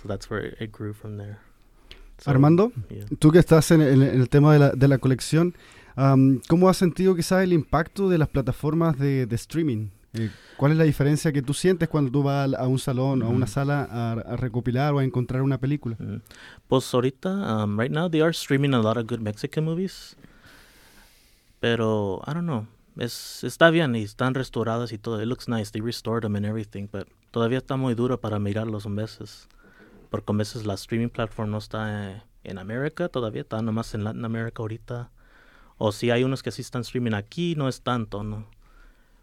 So 0.00 0.08
that's 0.08 0.30
where 0.30 0.56
it, 0.58 0.72
grew 0.72 0.92
from 0.92 1.16
there. 1.18 1.38
So, 2.18 2.30
Armando, 2.30 2.72
Yeah. 2.90 3.04
tú 3.18 3.30
que 3.30 3.38
estás 3.38 3.70
en 3.70 3.80
el, 3.82 4.02
en 4.02 4.20
el 4.20 4.28
tema 4.28 4.52
de 4.52 4.58
la, 4.58 4.70
de 4.70 4.88
la 4.88 4.98
colección, 4.98 5.54
am, 5.96 6.40
¿cómo 6.48 6.68
has 6.68 6.76
sentido 6.76 7.14
quizás 7.14 7.42
el 7.42 7.52
impacto 7.52 8.08
de 8.08 8.18
las 8.18 8.28
plataformas 8.28 8.98
de, 8.98 9.26
de 9.26 9.36
streaming? 9.36 9.88
Eh, 10.14 10.30
¿Cuál 10.58 10.72
es 10.72 10.78
la 10.78 10.84
diferencia 10.84 11.32
que 11.32 11.40
tú 11.42 11.54
sientes 11.54 11.88
cuando 11.88 12.10
tú 12.10 12.22
vas 12.22 12.52
a 12.54 12.66
un 12.68 12.78
salón 12.78 13.22
o 13.22 13.26
a 13.26 13.28
una 13.30 13.46
Mm. 13.46 13.48
sala 13.48 13.88
a, 13.90 14.12
a 14.12 14.36
recopilar 14.36 14.92
o 14.94 14.98
a 14.98 15.04
encontrar 15.04 15.42
una 15.42 15.58
película? 15.58 15.96
Mm. 15.98 16.16
Pues 16.68 16.92
ahorita, 16.94 17.64
um, 17.64 17.78
right 17.80 17.90
now, 17.90 18.08
they 18.10 18.20
are 18.20 18.30
streaming 18.30 18.74
a 18.74 18.78
lot 18.80 18.96
of 18.98 19.06
good 19.06 19.20
Mexican 19.20 19.64
movies. 19.64 20.14
Pero, 21.60 22.20
I 22.26 22.34
don't 22.34 22.44
know. 22.46 22.66
Es, 22.98 23.42
está 23.44 23.70
bien 23.70 23.94
y 23.96 24.02
están 24.02 24.34
restauradas 24.34 24.92
y 24.92 24.98
todo. 24.98 25.20
It 25.22 25.26
looks 25.26 25.48
nice. 25.48 25.70
They 25.72 25.80
restored 25.80 26.22
them 26.22 26.36
and 26.36 26.44
everything. 26.44 26.88
But 26.92 27.08
todavía 27.30 27.58
está 27.58 27.76
muy 27.76 27.94
duro 27.94 28.20
para 28.20 28.38
mirarlos 28.38 28.84
a 28.86 28.90
veces. 28.90 29.48
Porque 30.12 30.32
a 30.32 30.36
veces 30.36 30.64
la 30.66 30.74
streaming 30.74 31.08
platform 31.08 31.50
no 31.50 31.58
está 31.58 32.12
eh, 32.12 32.22
en 32.44 32.58
América 32.58 33.08
todavía. 33.08 33.40
Está 33.42 33.60
nomás 33.62 33.94
en 33.94 34.04
Latin 34.04 34.24
America 34.24 34.62
ahorita. 34.62 35.10
O 35.78 35.90
si 35.90 36.10
hay 36.12 36.22
unos 36.22 36.44
que 36.44 36.52
sí 36.52 36.62
están 36.62 36.82
streaming 36.82 37.14
aquí, 37.14 37.56
no 37.56 37.68
es 37.68 37.82
tanto, 37.82 38.22
¿no? 38.22 38.46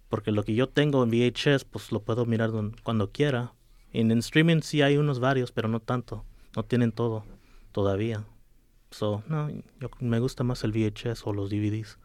Porque 0.09 0.31
lo 0.31 0.43
que 0.43 0.55
yo 0.55 0.67
tengo 0.67 1.03
en 1.03 1.09
VHS, 1.11 1.63
pues 1.63 1.91
lo 1.93 2.01
puedo 2.01 2.25
mirar 2.25 2.51
don- 2.51 2.75
cuando 2.83 3.11
quiera. 3.11 3.53
En, 3.93 4.11
en 4.11 4.17
streaming 4.17 4.61
sí 4.61 4.81
hay 4.81 4.97
unos 4.97 5.19
varios, 5.19 5.51
pero 5.53 5.69
no 5.69 5.79
tanto. 5.79 6.25
No 6.55 6.63
tienen 6.63 6.91
todo 6.91 7.23
todavía. 7.71 8.25
So, 8.91 9.23
no, 9.27 9.49
yo, 9.79 9.89
me 9.99 10.19
gusta 10.19 10.43
más 10.43 10.63
el 10.63 10.71
VHS 10.71 11.21
o 11.25 11.33
los 11.33 11.49
DVDs. 11.51 11.99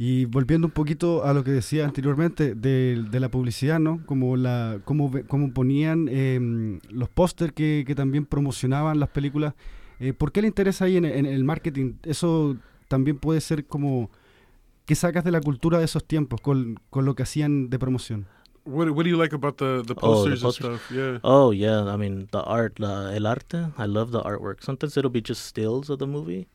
Y 0.00 0.26
volviendo 0.26 0.68
un 0.68 0.72
poquito 0.72 1.24
a 1.24 1.32
lo 1.34 1.42
que 1.42 1.50
decía 1.50 1.84
anteriormente 1.84 2.54
de, 2.54 3.04
de 3.10 3.20
la 3.20 3.30
publicidad, 3.30 3.80
¿no? 3.80 4.00
Como 4.06 4.36
la 4.36 4.80
cómo, 4.84 5.10
ve- 5.10 5.24
cómo 5.24 5.52
ponían 5.52 6.08
em, 6.08 6.78
los 6.88 7.08
póster 7.08 7.52
que, 7.52 7.82
que 7.84 7.96
también 7.96 8.24
promocionaban 8.24 9.00
las 9.00 9.08
películas. 9.08 9.54
Eh, 9.98 10.12
¿Por 10.12 10.30
qué 10.30 10.40
le 10.42 10.46
interesa 10.48 10.84
ahí 10.84 10.96
en, 10.96 11.04
en 11.04 11.26
el 11.26 11.42
marketing? 11.42 11.94
Eso 12.04 12.56
también 12.86 13.18
puede 13.18 13.40
ser 13.40 13.66
como 13.66 14.08
que 14.86 14.94
sacas 14.94 15.24
de 15.24 15.32
la 15.32 15.40
cultura 15.40 15.78
de 15.80 15.84
esos 15.86 16.04
tiempos 16.04 16.40
con, 16.40 16.78
con 16.90 17.04
lo 17.04 17.16
que 17.16 17.24
hacían 17.24 17.68
de 17.68 17.78
promoción. 17.80 18.26
What 18.64 18.90
What 18.90 19.04
do 19.04 19.10
you 19.10 19.16
like 19.18 19.34
about 19.34 19.56
the 19.56 19.64
the 19.64 19.80
Oh, 19.80 19.84
the 19.84 19.94
posters 19.94 20.32
and 20.34 20.42
posters. 20.42 20.80
stuff? 20.80 20.96
Yeah. 20.96 21.18
Oh 21.22 21.52
yeah, 21.52 21.92
I 21.92 21.96
mean 21.96 22.28
the 22.30 22.38
art, 22.46 22.78
la, 22.78 23.12
el 23.16 23.26
arte. 23.26 23.56
I 23.78 23.86
love 23.88 24.12
the 24.12 24.20
artwork. 24.22 24.62
Sometimes 24.62 24.96
it'll 24.96 25.10
be 25.10 25.22
just 25.26 25.44
stills 25.46 25.90
of 25.90 25.98
the 25.98 26.06
movie, 26.06 26.46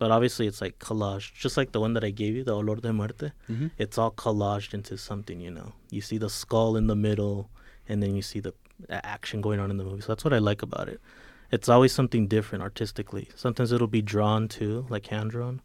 but 0.00 0.10
obviously 0.10 0.46
it's 0.50 0.60
like 0.64 0.78
collage, 0.80 1.32
just 1.44 1.56
like 1.56 1.70
the 1.72 1.80
one 1.84 1.92
that 1.96 2.02
I 2.02 2.10
gave 2.10 2.34
you, 2.34 2.42
the 2.42 2.54
Olor 2.60 2.80
de 2.80 2.92
Muerte. 2.92 3.28
Mhm. 3.48 3.70
It's 3.78 3.96
all 3.98 4.10
collaged 4.24 4.74
into 4.78 4.96
something, 4.96 5.40
you 5.46 5.50
know. 5.58 5.68
You 5.90 6.00
see 6.00 6.18
the 6.18 6.30
skull 6.40 6.76
in 6.80 6.86
the 6.92 6.96
middle, 6.96 7.50
and 7.88 8.02
then 8.02 8.16
you 8.16 8.22
see 8.22 8.40
the 8.40 8.54
action 8.90 9.40
going 9.46 9.60
on 9.60 9.70
in 9.70 9.76
the 9.76 9.84
movie. 9.84 10.00
So 10.00 10.08
that's 10.08 10.24
what 10.24 10.32
I 10.32 10.38
like 10.38 10.62
about 10.62 10.88
it. 10.88 11.00
It's 11.52 11.68
always 11.68 11.92
something 11.92 12.26
different 12.28 12.62
artistically. 12.68 13.28
Sometimes 13.44 13.72
it'll 13.72 13.94
be 14.00 14.02
drawn 14.14 14.48
too, 14.48 14.86
like 14.88 15.06
hand 15.08 15.30
drawn. 15.32 15.60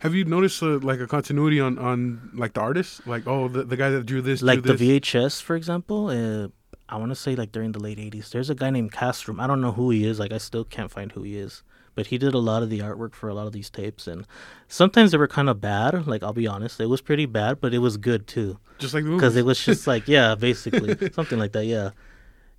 Have 0.00 0.14
you 0.14 0.24
noticed 0.24 0.62
uh, 0.62 0.78
like 0.90 1.00
a 1.00 1.06
continuity 1.06 1.60
on 1.60 1.78
on 1.78 2.30
like 2.34 2.52
the 2.54 2.60
artist? 2.60 3.06
Like, 3.06 3.26
oh, 3.26 3.48
the, 3.48 3.64
the 3.64 3.76
guy 3.82 3.90
that 3.90 4.04
drew 4.06 4.20
this, 4.30 4.42
like 4.42 4.62
drew 4.62 4.72
the 4.72 4.78
this. 4.84 5.00
VHS, 5.00 5.40
for 5.42 5.56
example. 5.56 6.08
Uh, 6.08 6.48
I 6.92 6.96
want 6.96 7.12
to 7.12 7.20
say 7.24 7.36
like 7.36 7.52
during 7.52 7.72
the 7.72 7.78
late 7.88 7.98
'80s. 7.98 8.30
There's 8.30 8.50
a 8.50 8.54
guy 8.62 8.70
named 8.70 8.92
Castrum. 8.92 9.40
I 9.40 9.46
don't 9.46 9.60
know 9.66 9.72
who 9.80 9.90
he 9.90 10.04
is. 10.04 10.18
Like 10.18 10.32
I 10.32 10.38
still 10.38 10.64
can't 10.76 10.90
find 10.90 11.12
who 11.12 11.22
he 11.22 11.36
is. 11.46 11.62
But 11.94 12.06
he 12.08 12.18
did 12.18 12.34
a 12.34 12.38
lot 12.38 12.62
of 12.62 12.70
the 12.70 12.78
artwork 12.80 13.14
for 13.14 13.28
a 13.28 13.34
lot 13.34 13.46
of 13.46 13.52
these 13.52 13.68
tapes, 13.70 14.06
and 14.06 14.26
sometimes 14.68 15.10
they 15.10 15.18
were 15.18 15.28
kind 15.28 15.48
of 15.48 15.60
bad. 15.60 16.06
Like 16.06 16.22
I'll 16.22 16.32
be 16.32 16.46
honest, 16.46 16.80
it 16.80 16.86
was 16.86 17.00
pretty 17.00 17.26
bad, 17.26 17.60
but 17.60 17.74
it 17.74 17.78
was 17.78 17.96
good 17.96 18.26
too. 18.26 18.58
just 18.78 18.94
like 18.94 19.04
because 19.04 19.36
it 19.36 19.44
was 19.44 19.62
just 19.70 19.86
like 19.86 20.08
yeah 20.08 20.34
basically 20.34 20.96
something 21.12 21.38
like 21.38 21.52
that 21.52 21.66
yeah 21.66 21.90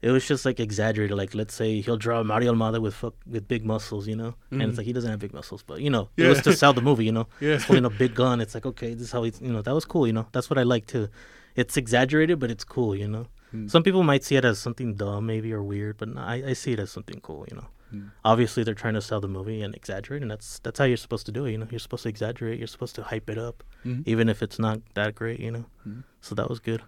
it 0.03 0.09
was 0.11 0.27
just 0.27 0.45
like 0.45 0.59
exaggerated 0.59 1.15
like 1.17 1.33
let's 1.35 1.53
say 1.53 1.79
he'll 1.81 1.97
draw 1.97 2.21
mario 2.23 2.53
almada 2.53 2.79
with 2.81 2.93
fuck, 2.93 3.13
with 3.27 3.47
big 3.47 3.63
muscles 3.65 4.07
you 4.07 4.15
know 4.15 4.33
and 4.51 4.61
it's 4.63 4.73
Mhm. 4.73 4.77
like 4.77 4.85
he 4.85 4.93
doesn't 4.93 5.09
have 5.11 5.19
big 5.19 5.33
muscles 5.33 5.63
but 5.65 5.79
you 5.81 5.89
know 5.95 6.09
it 6.17 6.23
Yeah. 6.23 6.29
was 6.29 6.41
to 6.41 6.53
sell 6.61 6.73
the 6.73 6.81
movie 6.89 7.05
you 7.05 7.11
know 7.11 7.27
Yeah. 7.39 7.53
he's 7.53 7.65
holding 7.65 7.85
a 7.85 7.89
big 8.03 8.13
gun 8.15 8.41
it's 8.41 8.53
like 8.57 8.65
okay 8.71 8.93
this 8.95 9.03
is 9.07 9.11
how 9.11 9.21
he's 9.23 9.39
you 9.41 9.51
know 9.53 9.61
that 9.61 9.73
was 9.79 9.85
cool 9.85 10.05
you 10.07 10.13
know 10.13 10.25
that's 10.31 10.49
what 10.49 10.57
i 10.59 10.63
like 10.63 10.85
too 10.87 11.07
it's 11.55 11.77
exaggerated 11.77 12.39
but 12.39 12.49
it's 12.51 12.63
cool 12.63 12.95
you 12.95 13.07
know 13.07 13.25
Mm. 13.53 13.69
some 13.69 13.83
people 13.83 14.01
might 14.03 14.23
see 14.23 14.37
it 14.37 14.45
as 14.45 14.59
something 14.59 14.93
dumb 14.95 15.25
maybe 15.25 15.51
or 15.51 15.61
weird 15.61 15.97
but 15.97 16.07
no, 16.15 16.21
I, 16.21 16.35
I 16.51 16.53
see 16.53 16.71
it 16.71 16.79
as 16.79 16.89
something 16.89 17.19
cool 17.21 17.45
you 17.51 17.57
know 17.57 17.67
Mm. 17.93 18.11
obviously 18.23 18.63
they're 18.63 18.73
trying 18.83 18.93
to 18.93 19.01
sell 19.01 19.19
the 19.19 19.27
movie 19.27 19.61
and 19.61 19.75
exaggerate 19.75 20.21
and 20.21 20.31
that's 20.31 20.59
that's 20.59 20.79
how 20.79 20.85
you're 20.85 20.95
supposed 21.05 21.25
to 21.25 21.31
do 21.31 21.45
it 21.45 21.51
you 21.51 21.57
know? 21.57 21.67
You're 21.69 21.79
supposed 21.87 22.03
to 22.03 22.09
exaggerate 22.09 22.57
you're 22.59 22.67
supposed 22.75 22.95
to 22.95 23.03
hype 23.03 23.29
it 23.29 23.37
up 23.37 23.63
Mhm. 23.85 24.03
even 24.05 24.29
if 24.29 24.41
it's 24.41 24.57
not 24.59 24.79
that 24.93 25.13
great 25.15 25.39
you 25.41 25.51
know? 25.51 25.65
Mhm. 25.87 26.03
so 26.21 26.33
that 26.35 26.49
was 26.49 26.59
good. 26.59 26.81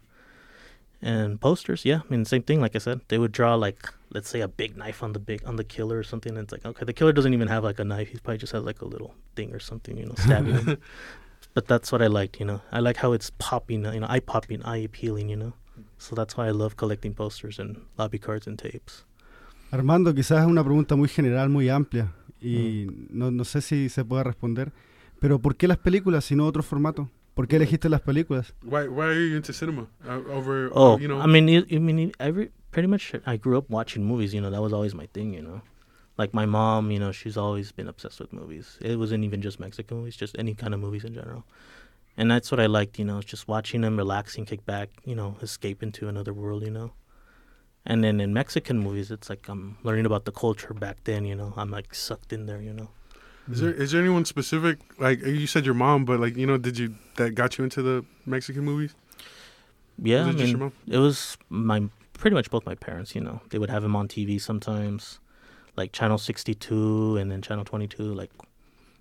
And 1.02 1.42
posters 1.42 1.84
yeah 1.84 2.00
i 2.06 2.10
mean 2.10 2.24
same 2.24 2.44
thing 2.44 2.62
like 2.62 2.76
i 2.78 2.80
said 2.80 3.02
they 3.10 3.18
would 3.18 3.34
draw 3.34 3.56
like 3.56 3.82
let's 4.12 4.30
say 4.30 4.40
a 4.40 4.48
big 4.48 4.78
knife 4.78 5.04
on 5.04 5.12
the 5.12 5.20
big 5.20 5.46
on 5.46 5.58
the 5.58 5.64
killer 5.66 5.98
or 5.98 6.04
something 6.04 6.32
and 6.38 6.44
it's 6.46 6.54
like 6.54 6.66
okay 6.66 6.86
the 6.86 6.94
killer 6.94 7.12
doesn't 7.12 7.34
even 7.34 7.50
have 7.50 7.64
like 7.66 7.80
a 7.80 7.84
knife 7.84 8.08
he 8.08 8.18
probably 8.20 8.38
just 8.38 8.54
has 8.54 8.64
like 8.64 8.82
a 8.82 8.86
little 8.86 9.14
thing 9.36 9.54
or 9.54 9.60
something 9.60 9.98
you 9.98 10.06
know 10.06 10.16
stabbing 10.16 10.56
him 10.66 10.78
but 11.54 11.68
that's 11.68 11.92
what 11.92 12.02
i 12.02 12.08
liked 12.08 12.40
you 12.40 12.46
know? 12.46 12.62
I 12.72 12.80
like 12.80 12.96
how 12.98 13.12
it's 13.12 13.32
popping 13.38 13.84
you 13.84 14.00
know 14.00 14.08
eye 14.10 14.22
popping 14.22 14.64
eye 14.64 14.78
appealing 14.78 15.28
you 15.28 15.36
know? 15.36 15.54
So 15.98 16.16
that's 16.16 16.38
why 16.38 16.48
i 16.48 16.52
love 16.52 16.78
collecting 16.78 17.14
posters 17.14 17.60
and 17.60 17.82
lobby 17.98 18.18
cards 18.18 18.48
and 18.48 18.58
tapes 18.58 19.04
Armando, 19.74 20.14
quizás 20.14 20.42
es 20.42 20.46
una 20.46 20.64
pregunta 20.64 20.96
muy 20.96 21.10
general, 21.10 21.50
muy 21.50 21.68
amplia 21.68 22.14
y 22.40 22.86
no, 23.10 23.32
no 23.32 23.44
sé 23.44 23.60
si 23.60 23.90
se 23.90 24.06
puede 24.06 24.24
responder, 24.24 24.72
pero 25.20 25.40
¿por 25.40 25.56
qué 25.56 25.68
las 25.68 25.80
películas 25.80 26.30
y 26.32 26.36
no 26.36 26.46
otro 26.46 26.62
formato? 26.62 27.10
¿Por 27.34 27.48
qué 27.48 27.56
elegiste 27.56 27.90
las 27.90 28.02
películas? 28.02 28.54
Why 28.62 28.88
Why 28.88 29.06
are 29.06 29.30
you 29.30 29.36
into 29.36 29.52
cinema 29.52 29.88
uh, 30.06 30.32
over? 30.32 30.70
Oh, 30.74 30.94
uh, 30.94 30.98
you 31.00 31.08
know. 31.08 31.20
I 31.20 31.26
mean, 31.26 31.48
you, 31.48 31.66
I 31.72 31.80
mean, 31.80 32.12
every 32.20 32.52
pretty 32.70 32.88
much. 32.88 33.16
I 33.26 33.38
grew 33.38 33.58
up 33.58 33.68
watching 33.72 34.06
movies. 34.06 34.32
You 34.32 34.42
know, 34.42 34.52
that 34.52 34.62
was 34.62 34.74
always 34.74 34.94
my 34.94 35.08
thing. 35.08 35.34
You 35.34 35.42
know, 35.42 35.62
like 36.20 36.36
my 36.36 36.46
mom. 36.46 36.92
You 36.92 37.00
know, 37.00 37.12
she's 37.12 37.36
always 37.36 37.72
been 37.72 37.88
obsessed 37.88 38.20
with 38.20 38.32
movies. 38.32 38.78
It 38.80 39.00
wasn't 39.00 39.24
even 39.24 39.42
just 39.42 39.60
Mexican 39.60 39.98
movies, 39.98 40.16
just 40.16 40.38
any 40.38 40.54
kind 40.54 40.76
of 40.76 40.82
movies 40.82 41.04
in 41.04 41.16
general. 41.16 41.46
And 42.16 42.30
that's 42.30 42.52
what 42.52 42.60
I 42.60 42.68
liked. 42.68 43.00
You 43.00 43.06
know, 43.06 43.22
just 43.22 43.48
watching 43.48 43.82
them, 43.82 43.98
relaxing, 43.98 44.46
kick 44.46 44.64
back. 44.68 44.90
You 45.04 45.16
know, 45.16 45.38
escape 45.42 45.82
into 45.82 46.08
another 46.08 46.32
world. 46.32 46.62
You 46.62 46.70
know. 46.70 46.92
And 47.86 48.04
then 48.04 48.22
in 48.22 48.34
Mexican 48.34 48.80
movies, 48.80 49.12
it's 49.12 49.30
like 49.30 49.48
I'm 49.50 49.78
learning 49.84 50.06
about 50.06 50.26
the 50.26 50.32
culture 50.32 50.74
back 50.74 50.98
then. 51.04 51.26
You 51.26 51.36
know, 51.36 51.54
I'm 51.58 51.70
like 51.70 51.94
sucked 51.94 52.32
in 52.32 52.46
there. 52.46 52.62
You 52.62 52.74
know. 52.74 52.90
Is 53.52 53.60
there 53.60 53.74
is 53.74 53.92
there 53.92 54.00
anyone 54.00 54.24
specific 54.24 54.80
like 55.00 55.22
uh, 55.24 55.30
you 55.30 55.48
said 55.48 55.66
your 55.66 55.76
mom, 55.76 56.06
but 56.06 56.20
like 56.20 56.38
you 56.38 56.48
know, 56.48 56.58
did 56.58 56.78
you 56.78 56.96
that 57.18 57.32
got 57.32 57.58
you 57.58 57.66
into 57.66 57.82
the 57.82 58.06
Mexican 58.26 58.64
movies? 58.64 58.96
Yeah, 60.02 60.26
Was 60.26 60.28
I 60.28 60.30
it 60.30 60.32
just 60.38 60.52
your 60.52 60.60
mean, 60.60 60.72
mom? 60.88 60.96
it 60.96 60.98
was 60.98 61.38
my 61.50 61.90
pretty 62.14 62.36
much 62.36 62.50
both 62.50 62.66
my 62.66 62.76
parents. 62.76 63.16
You 63.16 63.22
know, 63.22 63.42
they 63.50 63.60
would 63.60 63.70
have 63.70 63.84
him 63.84 63.96
on 63.98 64.08
TV 64.08 64.40
sometimes, 64.40 65.20
like 65.76 65.92
Channel 65.92 66.18
62 66.18 67.18
and 67.18 67.30
then 67.30 67.42
Channel 67.42 67.66
22. 67.66 68.02
Like, 68.14 68.32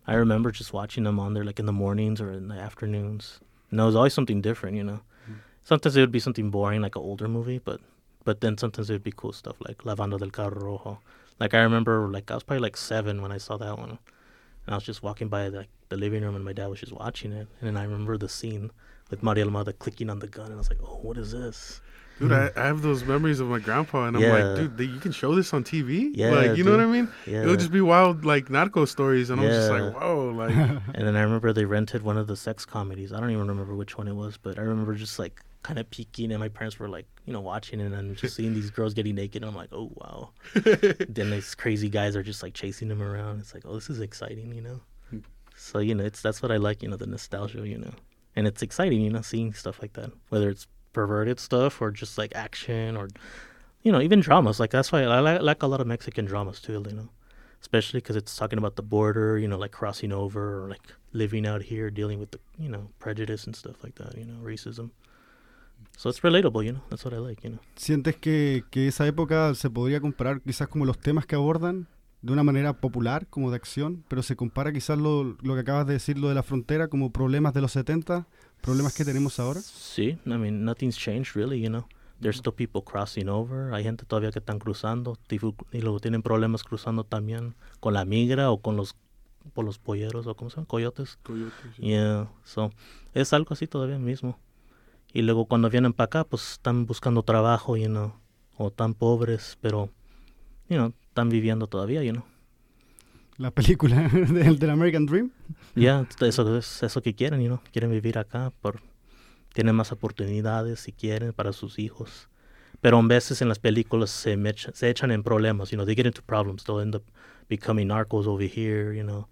I 0.08 0.14
remember 0.14 0.50
just 0.50 0.72
watching 0.72 1.04
them 1.04 1.20
on 1.20 1.34
there, 1.34 1.44
like 1.44 1.60
in 1.60 1.66
the 1.66 1.72
mornings 1.72 2.20
or 2.20 2.32
in 2.32 2.48
the 2.48 2.56
afternoons. 2.56 3.38
And 3.70 3.78
it 3.78 3.84
was 3.84 3.94
always 3.94 4.12
something 4.12 4.40
different. 4.40 4.76
You 4.76 4.84
know, 4.84 5.00
mm-hmm. 5.22 5.34
sometimes 5.62 5.96
it 5.96 6.00
would 6.00 6.10
be 6.10 6.18
something 6.18 6.50
boring, 6.50 6.82
like 6.82 6.96
an 6.96 7.02
older 7.02 7.28
movie, 7.28 7.58
but 7.58 7.80
but 8.24 8.40
then 8.40 8.56
sometimes 8.58 8.90
it 8.90 8.94
would 8.94 9.02
be 9.02 9.12
cool 9.14 9.32
stuff 9.32 9.56
like 9.60 9.84
La 9.84 9.94
Banda 9.94 10.18
del 10.18 10.30
Carro 10.30 10.60
Rojo. 10.60 11.00
Like 11.40 11.54
I 11.54 11.60
remember, 11.60 12.08
like 12.08 12.30
I 12.30 12.34
was 12.34 12.42
probably 12.42 12.62
like 12.62 12.76
seven 12.76 13.22
when 13.22 13.32
I 13.32 13.38
saw 13.38 13.56
that 13.56 13.78
one, 13.78 13.90
and 13.90 14.68
I 14.68 14.74
was 14.74 14.84
just 14.84 15.02
walking 15.02 15.28
by 15.28 15.48
like 15.48 15.68
the 15.88 15.96
living 15.96 16.22
room 16.22 16.36
and 16.36 16.44
my 16.44 16.52
dad 16.52 16.68
was 16.68 16.80
just 16.80 16.92
watching 16.92 17.32
it, 17.32 17.48
and 17.60 17.68
then 17.68 17.76
I 17.76 17.82
remember 17.84 18.16
the 18.16 18.28
scene 18.28 18.70
with 19.10 19.22
Mario 19.22 19.48
Almada 19.48 19.76
clicking 19.78 20.08
on 20.10 20.20
the 20.20 20.28
gun, 20.28 20.46
and 20.46 20.54
I 20.54 20.58
was 20.58 20.70
like, 20.70 20.78
oh, 20.82 20.98
what 21.02 21.18
is 21.18 21.32
this? 21.32 21.80
Dude, 22.18 22.30
I, 22.32 22.48
hmm. 22.48 22.58
I 22.58 22.64
have 22.66 22.82
those 22.82 23.04
memories 23.04 23.40
of 23.40 23.48
my 23.48 23.58
grandpa, 23.58 24.06
and 24.06 24.16
I'm 24.16 24.22
Yeah. 24.22 24.32
like, 24.36 24.56
dude, 24.56 24.76
they, 24.78 24.84
you 24.84 25.00
can 25.00 25.12
show 25.12 25.34
this 25.34 25.52
on 25.52 25.64
TV. 25.64 26.10
Yeah, 26.14 26.30
like 26.30 26.56
you 26.56 26.62
know 26.62 26.70
what 26.70 26.80
I 26.80 26.86
mean? 26.86 27.08
Yeah. 27.26 27.42
It 27.42 27.46
would 27.46 27.58
just 27.58 27.72
be 27.72 27.80
wild, 27.80 28.24
like 28.24 28.48
narco 28.50 28.84
stories, 28.84 29.30
and 29.30 29.40
I'm 29.40 29.48
just 29.48 29.70
like, 29.70 29.94
whoa, 29.94 30.30
like 30.36 30.54
And 30.94 31.06
then 31.06 31.16
I 31.16 31.22
remember 31.22 31.52
they 31.52 31.64
rented 31.64 32.02
one 32.02 32.16
of 32.16 32.26
the 32.26 32.36
sex 32.36 32.64
comedies. 32.64 33.12
I 33.12 33.18
don't 33.20 33.30
even 33.30 33.46
remember 33.48 33.74
which 33.74 33.98
one 33.98 34.06
it 34.08 34.14
was, 34.14 34.36
but 34.36 34.58
I 34.58 34.62
remember 34.62 34.94
just 34.94 35.18
like 35.18 35.42
kind 35.62 35.78
of 35.78 35.90
peeking, 35.90 36.30
and 36.32 36.40
my 36.40 36.48
parents 36.48 36.78
were 36.78 36.88
like, 36.88 37.06
you 37.24 37.32
know, 37.32 37.40
watching 37.40 37.80
and 37.80 38.16
just 38.16 38.36
seeing 38.36 38.54
these 38.54 38.70
girls 38.70 38.94
getting 38.94 39.14
naked. 39.14 39.42
And 39.42 39.50
I'm 39.50 39.56
like, 39.56 39.72
oh 39.72 39.90
wow. 39.94 40.30
then 40.54 41.30
these 41.30 41.54
crazy 41.54 41.88
guys 41.88 42.16
are 42.16 42.22
just 42.22 42.42
like 42.42 42.54
chasing 42.54 42.88
them 42.88 43.02
around. 43.02 43.40
It's 43.40 43.54
like, 43.54 43.64
oh, 43.66 43.74
this 43.74 43.90
is 43.90 44.00
exciting, 44.00 44.52
you 44.54 44.62
know. 44.62 44.80
Hmm. 45.10 45.18
So 45.56 45.78
you 45.78 45.94
know, 45.94 46.04
it's 46.04 46.22
that's 46.22 46.42
what 46.42 46.52
I 46.52 46.56
like, 46.56 46.82
you 46.82 46.88
know, 46.88 46.96
the 46.96 47.06
nostalgia, 47.06 47.66
you 47.66 47.78
know, 47.78 47.92
and 48.36 48.46
it's 48.46 48.62
exciting, 48.62 49.00
you 49.00 49.10
know, 49.10 49.22
seeing 49.22 49.52
stuff 49.52 49.80
like 49.80 49.92
that, 49.94 50.10
whether 50.30 50.50
it's 50.50 50.66
perverted 50.92 51.40
stuff 51.40 51.80
or 51.80 51.90
just 51.90 52.18
like 52.18 52.34
action 52.34 52.96
or, 52.96 53.08
you 53.82 53.92
know, 53.92 54.00
even 54.00 54.20
dramas. 54.20 54.60
Like 54.60 54.70
that's 54.70 54.92
why 54.92 55.02
I 55.02 55.20
like, 55.20 55.42
like 55.42 55.62
a 55.62 55.66
lot 55.66 55.80
of 55.80 55.86
Mexican 55.86 56.24
dramas 56.24 56.60
too, 56.60 56.84
you 56.88 56.96
know 56.96 57.08
especially 57.62 57.98
because 57.98 58.16
it's 58.16 58.34
talking 58.36 58.58
about 58.58 58.74
the 58.74 58.82
border, 58.82 59.38
you 59.38 59.46
know, 59.46 59.56
like 59.56 59.70
crossing 59.70 60.12
over 60.12 60.64
or 60.64 60.68
like 60.68 60.82
living 61.12 61.46
out 61.46 61.62
here, 61.62 61.90
dealing 61.90 62.18
with 62.18 62.32
the, 62.32 62.40
you 62.58 62.68
know, 62.68 62.88
prejudice 62.98 63.44
and 63.44 63.54
stuff 63.54 63.76
like 63.84 63.94
that, 63.94 64.18
you 64.18 64.24
know, 64.24 64.34
racism. 64.42 64.90
So 65.96 66.10
it's 66.10 66.22
relatable, 66.22 66.64
you 66.64 66.72
know. 66.72 66.82
That's 66.90 67.04
what 67.04 67.14
I 67.14 67.18
like, 67.18 67.42
you 67.42 67.50
know. 67.50 67.60
¿Sientes 67.76 68.16
que, 68.16 68.64
que 68.70 68.88
esa 68.88 69.06
época 69.06 69.54
se 69.54 69.70
podría 69.70 70.00
comparar 70.00 70.40
quizás 70.40 70.68
como 70.68 70.84
los 70.84 70.98
temas 70.98 71.26
que 71.26 71.34
abordan 71.34 71.88
de 72.22 72.32
una 72.32 72.44
manera 72.44 72.74
popular, 72.74 73.26
como 73.28 73.50
de 73.50 73.56
acción, 73.56 74.04
pero 74.08 74.22
se 74.22 74.36
compara 74.36 74.72
quizás 74.72 74.98
lo, 74.98 75.36
lo 75.42 75.54
que 75.54 75.60
acabas 75.60 75.86
de 75.86 75.94
decir, 75.94 76.18
lo 76.18 76.28
de 76.28 76.34
la 76.34 76.42
frontera, 76.42 76.88
como 76.88 77.10
problemas 77.12 77.52
de 77.52 77.60
los 77.60 77.72
70, 77.72 78.26
problemas 78.60 78.94
que 78.94 79.04
tenemos 79.04 79.40
ahora? 79.40 79.60
Sí, 79.60 80.18
I 80.24 80.30
mean, 80.30 80.64
nothing's 80.64 80.96
changed 80.96 81.34
really, 81.34 81.60
you 81.60 81.68
know. 81.68 81.86
There's 82.20 82.36
still 82.36 82.52
people 82.54 82.82
crossing 82.82 83.28
over. 83.28 83.74
Hay 83.74 83.82
gente 83.82 84.04
todavía 84.06 84.30
que 84.30 84.38
están 84.38 84.60
cruzando 84.60 85.18
y 85.28 85.80
luego 85.80 85.98
tienen 85.98 86.22
problemas 86.22 86.62
cruzando 86.62 87.02
también 87.02 87.56
con 87.80 87.94
la 87.94 88.04
migra 88.04 88.52
o 88.52 88.62
con 88.62 88.76
los 88.76 88.94
por 89.54 89.64
los 89.64 89.80
polleros 89.80 90.28
o 90.28 90.36
cómo 90.36 90.50
se 90.50 90.56
llaman, 90.56 90.66
coyotes. 90.66 91.18
coyotes. 91.24 91.76
Yeah, 91.78 92.30
so 92.44 92.70
es 93.12 93.32
algo 93.32 93.54
así 93.54 93.66
todavía 93.66 93.98
mismo. 93.98 94.38
Y 95.12 95.22
luego 95.22 95.46
cuando 95.46 95.68
vienen 95.68 95.92
para 95.92 96.06
acá, 96.06 96.24
pues 96.24 96.52
están 96.52 96.86
buscando 96.86 97.22
trabajo, 97.22 97.76
you 97.76 97.86
know, 97.86 98.14
o 98.56 98.70
tan 98.70 98.94
pobres, 98.94 99.58
pero, 99.60 99.90
you 100.68 100.76
know, 100.76 100.92
están 101.08 101.28
viviendo 101.28 101.66
todavía, 101.66 102.02
you 102.02 102.12
know. 102.12 102.24
La 103.36 103.50
película 103.50 104.08
del, 104.08 104.58
del 104.58 104.70
American 104.70 105.06
Dream. 105.06 105.30
Ya, 105.74 106.06
eso 106.20 106.56
es 106.56 106.82
eso 106.82 107.02
que 107.02 107.14
quieren, 107.14 107.40
you 107.40 107.48
know, 107.48 107.60
quieren 107.72 107.90
vivir 107.90 108.18
acá, 108.18 108.52
por, 108.60 108.80
tienen 109.52 109.74
más 109.74 109.92
oportunidades 109.92 110.80
si 110.80 110.92
quieren 110.92 111.32
para 111.32 111.52
sus 111.52 111.78
hijos. 111.78 112.28
Pero 112.80 112.98
a 112.98 113.02
veces 113.02 113.42
en 113.42 113.48
las 113.48 113.58
películas 113.58 114.10
se, 114.10 114.36
se 114.72 114.90
echan 114.90 115.10
en 115.10 115.22
problemas, 115.22 115.70
you 115.70 115.76
know, 115.76 115.86
they 115.86 115.94
get 115.94 116.06
into 116.06 116.22
problems, 116.22 116.64
they'll 116.64 116.80
end 116.80 116.96
up 116.96 117.04
becoming 117.48 117.88
narcos 117.88 118.26
over 118.26 118.46
here, 118.46 118.94
you 118.94 119.04
know. 119.04 119.28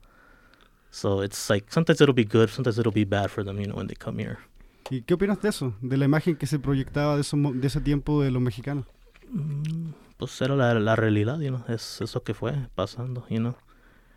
So 0.90 1.22
it's 1.22 1.48
like 1.48 1.66
sometimes 1.70 2.00
it'll 2.00 2.14
be 2.14 2.24
good, 2.24 2.50
sometimes 2.50 2.78
it'll 2.78 2.92
be 2.92 3.04
bad 3.04 3.30
for 3.30 3.44
them, 3.44 3.58
you 3.58 3.66
know, 3.66 3.76
when 3.76 3.86
they 3.86 3.94
come 3.94 4.18
here. 4.18 4.38
¿Y 4.90 5.02
qué 5.02 5.14
opinas 5.14 5.40
de 5.40 5.48
eso? 5.48 5.74
De 5.80 5.96
la 5.96 6.04
imagen 6.04 6.36
que 6.36 6.46
se 6.46 6.58
proyectaba 6.58 7.14
de, 7.14 7.20
esos 7.22 7.38
mo- 7.38 7.52
de 7.52 7.66
ese 7.66 7.80
tiempo 7.80 8.22
de 8.22 8.30
los 8.30 8.42
mexicanos. 8.42 8.86
Mm, 9.30 9.90
pues 10.16 10.40
era 10.42 10.56
la, 10.56 10.74
la 10.74 10.96
realidad, 10.96 11.38
you 11.40 11.48
know, 11.48 11.64
es 11.68 12.00
eso 12.00 12.22
que 12.22 12.34
fue 12.34 12.54
pasando, 12.74 13.24
you 13.28 13.38
know. 13.38 13.54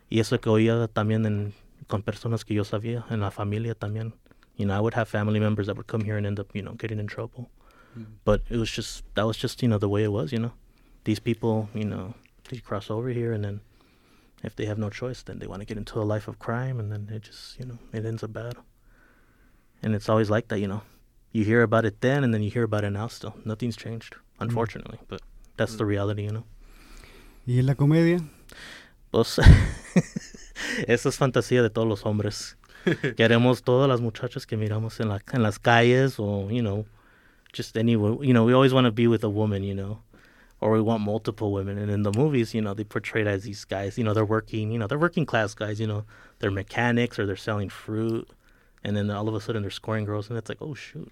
Y 0.09 0.19
eso 0.19 0.39
que 0.41 0.49
oía 0.49 0.87
también 0.87 1.25
en, 1.25 1.53
con 1.87 2.01
personas 2.01 2.43
que 2.43 2.53
yo 2.55 2.63
sabía, 2.63 3.05
en 3.09 3.19
la 3.21 3.31
familia 3.31 3.75
también. 3.75 4.15
You 4.57 4.65
know, 4.65 4.75
I 4.75 4.79
would 4.79 4.95
have 4.95 5.05
family 5.07 5.39
members 5.39 5.67
that 5.67 5.75
would 5.75 5.87
come 5.87 6.03
here 6.03 6.17
and 6.17 6.25
end 6.25 6.39
up, 6.39 6.47
you 6.53 6.61
know, 6.61 6.75
getting 6.77 6.99
in 6.99 7.07
trouble. 7.07 7.49
But 8.25 8.41
it 8.49 8.57
was 8.57 8.71
just, 8.75 9.05
that 9.13 9.25
was 9.27 9.37
just, 9.37 9.61
you 9.61 9.67
know, 9.69 9.77
the 9.77 9.87
way 9.87 10.03
it 10.03 10.11
was, 10.11 10.31
you 10.31 10.39
know. 10.39 10.53
These 11.03 11.19
people, 11.19 11.69
you 11.75 11.85
know, 11.85 12.15
they 12.49 12.57
cross 12.57 12.89
over 12.89 13.09
here 13.09 13.33
and 13.33 13.43
then 13.43 13.61
if 14.43 14.55
they 14.55 14.65
have 14.65 14.79
no 14.79 14.89
choice, 14.89 15.21
then 15.23 15.37
they 15.37 15.45
want 15.45 15.61
to 15.61 15.65
get 15.65 15.77
into 15.77 15.99
a 16.01 16.03
life 16.03 16.27
of 16.27 16.39
crime 16.39 16.79
and 16.79 16.91
then 16.91 17.07
it 17.15 17.21
just, 17.21 17.59
you 17.59 17.65
know, 17.67 17.77
it 17.91 18.03
ends 18.03 18.23
up 18.23 18.33
bad. 18.33 18.55
And 19.83 19.93
it's 19.93 20.09
always 20.09 20.29
like 20.29 20.47
that, 20.47 20.59
you 20.59 20.67
know. 20.67 20.81
You 21.31 21.43
hear 21.43 21.63
about 21.63 21.85
it 21.85 22.01
then 22.01 22.23
and 22.23 22.33
then 22.33 22.43
you 22.43 22.49
hear 22.49 22.63
about 22.63 22.83
it 22.83 22.91
now 22.91 23.07
still. 23.07 23.35
Nothing's 23.43 23.75
changed, 23.75 24.13
mm. 24.13 24.19
unfortunately. 24.39 24.99
But 25.07 25.21
that's 25.57 25.75
the 25.75 25.83
mm. 25.83 25.87
reality, 25.87 26.23
you 26.23 26.31
know. 26.31 26.45
¿Y 27.45 27.59
en 27.59 27.65
la 27.65 27.75
comedia? 27.75 28.21
Pues 29.11 29.37
esa 30.87 31.09
es 31.09 31.17
fantasía 31.17 31.61
de 31.61 31.69
todos 31.69 31.87
los 31.87 32.05
hombres. 32.05 32.55
Queremos 33.17 33.63
todas 33.63 33.89
las 33.89 33.99
muchachas 33.99 34.45
que 34.45 34.57
miramos 34.57 34.99
en, 34.99 35.09
la, 35.09 35.19
en 35.33 35.43
las 35.43 35.57
calles 35.59 36.19
o, 36.19 36.49
you 36.49 36.61
know, 36.61 36.85
just 37.51 37.77
anywhere. 37.77 38.23
You 38.23 38.33
know, 38.33 38.45
we 38.45 38.53
always 38.53 38.73
want 38.73 38.85
to 38.85 38.91
be 38.91 39.07
with 39.07 39.23
a 39.23 39.29
woman, 39.29 39.63
you 39.63 39.73
know, 39.73 39.99
or 40.61 40.71
we 40.71 40.81
want 40.81 41.01
multiple 41.01 41.51
women. 41.51 41.77
And 41.77 41.91
in 41.91 42.03
the 42.03 42.11
movies, 42.11 42.53
you 42.53 42.61
know, 42.61 42.73
they 42.73 42.83
portrayed 42.83 43.27
as 43.27 43.43
these 43.43 43.65
guys, 43.65 43.97
you 43.97 44.03
know, 44.03 44.13
they're 44.13 44.25
working, 44.25 44.71
you 44.71 44.79
know, 44.79 44.87
they're 44.87 44.99
working 44.99 45.25
class 45.25 45.53
guys, 45.53 45.79
you 45.79 45.87
know, 45.87 46.05
they're 46.39 46.51
mechanics 46.51 47.19
or 47.19 47.25
they're 47.25 47.35
selling 47.35 47.69
fruit. 47.69 48.29
And 48.83 48.95
then 48.97 49.09
all 49.09 49.27
of 49.29 49.35
a 49.35 49.41
sudden 49.41 49.61
they're 49.63 49.71
scoring 49.71 50.05
girls 50.05 50.29
and 50.29 50.37
it's 50.37 50.49
like, 50.49 50.61
oh, 50.61 50.73
shoot. 50.73 51.11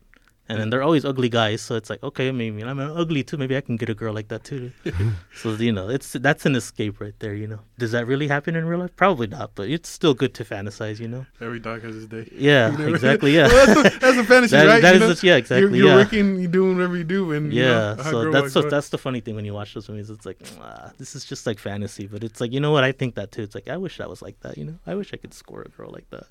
And 0.50 0.60
then 0.60 0.70
they're 0.70 0.84
always 0.84 1.06
ugly 1.06 1.30
guys, 1.30 1.62
so 1.62 1.76
it's 1.76 1.90
like, 1.90 2.04
okay, 2.04 2.30
maybe 2.30 2.62
I'm 2.62 2.78
ugly 2.78 3.24
too. 3.24 3.38
Maybe 3.38 3.56
I 3.56 3.62
can 3.62 3.78
get 3.78 3.88
a 3.88 3.94
girl 3.94 4.14
like 4.14 4.28
that 4.30 4.44
too. 4.44 4.74
so 5.34 5.52
you 5.54 5.72
know, 5.72 5.88
it's 5.88 6.12
that's 6.12 6.46
an 6.46 6.56
escape 6.58 7.00
right 7.00 7.14
there. 7.20 7.34
You 7.34 7.48
know, 7.48 7.60
does 7.78 7.92
that 7.94 8.06
really 8.06 8.28
happen 8.28 8.58
in 8.58 8.66
real 8.66 8.80
life? 8.80 8.94
Probably 8.98 9.28
not, 9.28 9.52
but 9.56 9.70
it's 9.70 9.88
still 9.88 10.14
good 10.14 10.34
to 10.34 10.44
fantasize. 10.44 11.00
You 11.00 11.08
know. 11.08 11.26
Every 11.40 11.60
dog 11.62 11.84
has 11.84 11.96
his 11.96 12.08
day. 12.08 12.28
Yeah, 12.36 12.72
You 12.72 12.78
never- 12.80 12.90
exactly. 12.90 13.32
Yeah. 13.38 13.48
Well, 13.48 13.66
that's, 13.66 13.96
a, 13.96 14.00
that's 14.00 14.18
a 14.18 14.24
fantasy, 14.26 14.56
That- 14.58 14.66
right? 14.66 14.82
that 14.82 14.90
You 14.90 14.96
is 14.96 15.00
know? 15.02 15.08
just- 15.12 15.24
yeah, 15.24 15.36
exactly, 15.38 15.62
You're, 15.70 15.76
you're 15.78 15.88
yeah. 15.88 15.96
working, 16.04 16.40
you're 16.42 16.52
doing 16.52 16.76
whatever 16.76 16.98
you 16.98 17.06
do, 17.06 17.32
and 17.32 17.54
you 17.54 17.62
know, 17.64 17.96
Yeah, 17.98 18.12
so 18.12 18.30
that's 18.32 18.52
so 18.52 18.62
that's 18.64 18.90
the 18.90 18.98
funny 18.98 19.22
thing 19.22 19.36
when 19.36 19.46
you 19.46 19.54
watch 19.54 19.74
those 19.74 19.88
movies. 19.88 20.10
It's 20.10 20.26
like, 20.26 20.40
ah, 20.60 20.92
this 20.98 21.16
is 21.16 21.24
just 21.24 21.48
like 21.48 21.60
fantasy, 21.60 22.08
but 22.08 22.26
it's 22.26 22.42
like 22.42 22.52
you 22.52 22.60
know 22.60 22.72
what? 22.72 22.84
I 22.84 22.92
think 22.92 23.16
that 23.16 23.32
too. 23.32 23.44
It's 23.44 23.56
like 23.56 23.70
I 23.70 23.78
wish 23.78 24.02
I 24.02 24.08
was 24.08 24.22
like 24.22 24.38
that. 24.42 24.58
You 24.58 24.66
know, 24.66 24.78
I 24.86 24.96
wish 24.96 25.14
I 25.14 25.18
could 25.18 25.34
score 25.34 25.62
a 25.62 25.70
girl 25.70 25.92
like 25.94 26.10
that. 26.10 26.26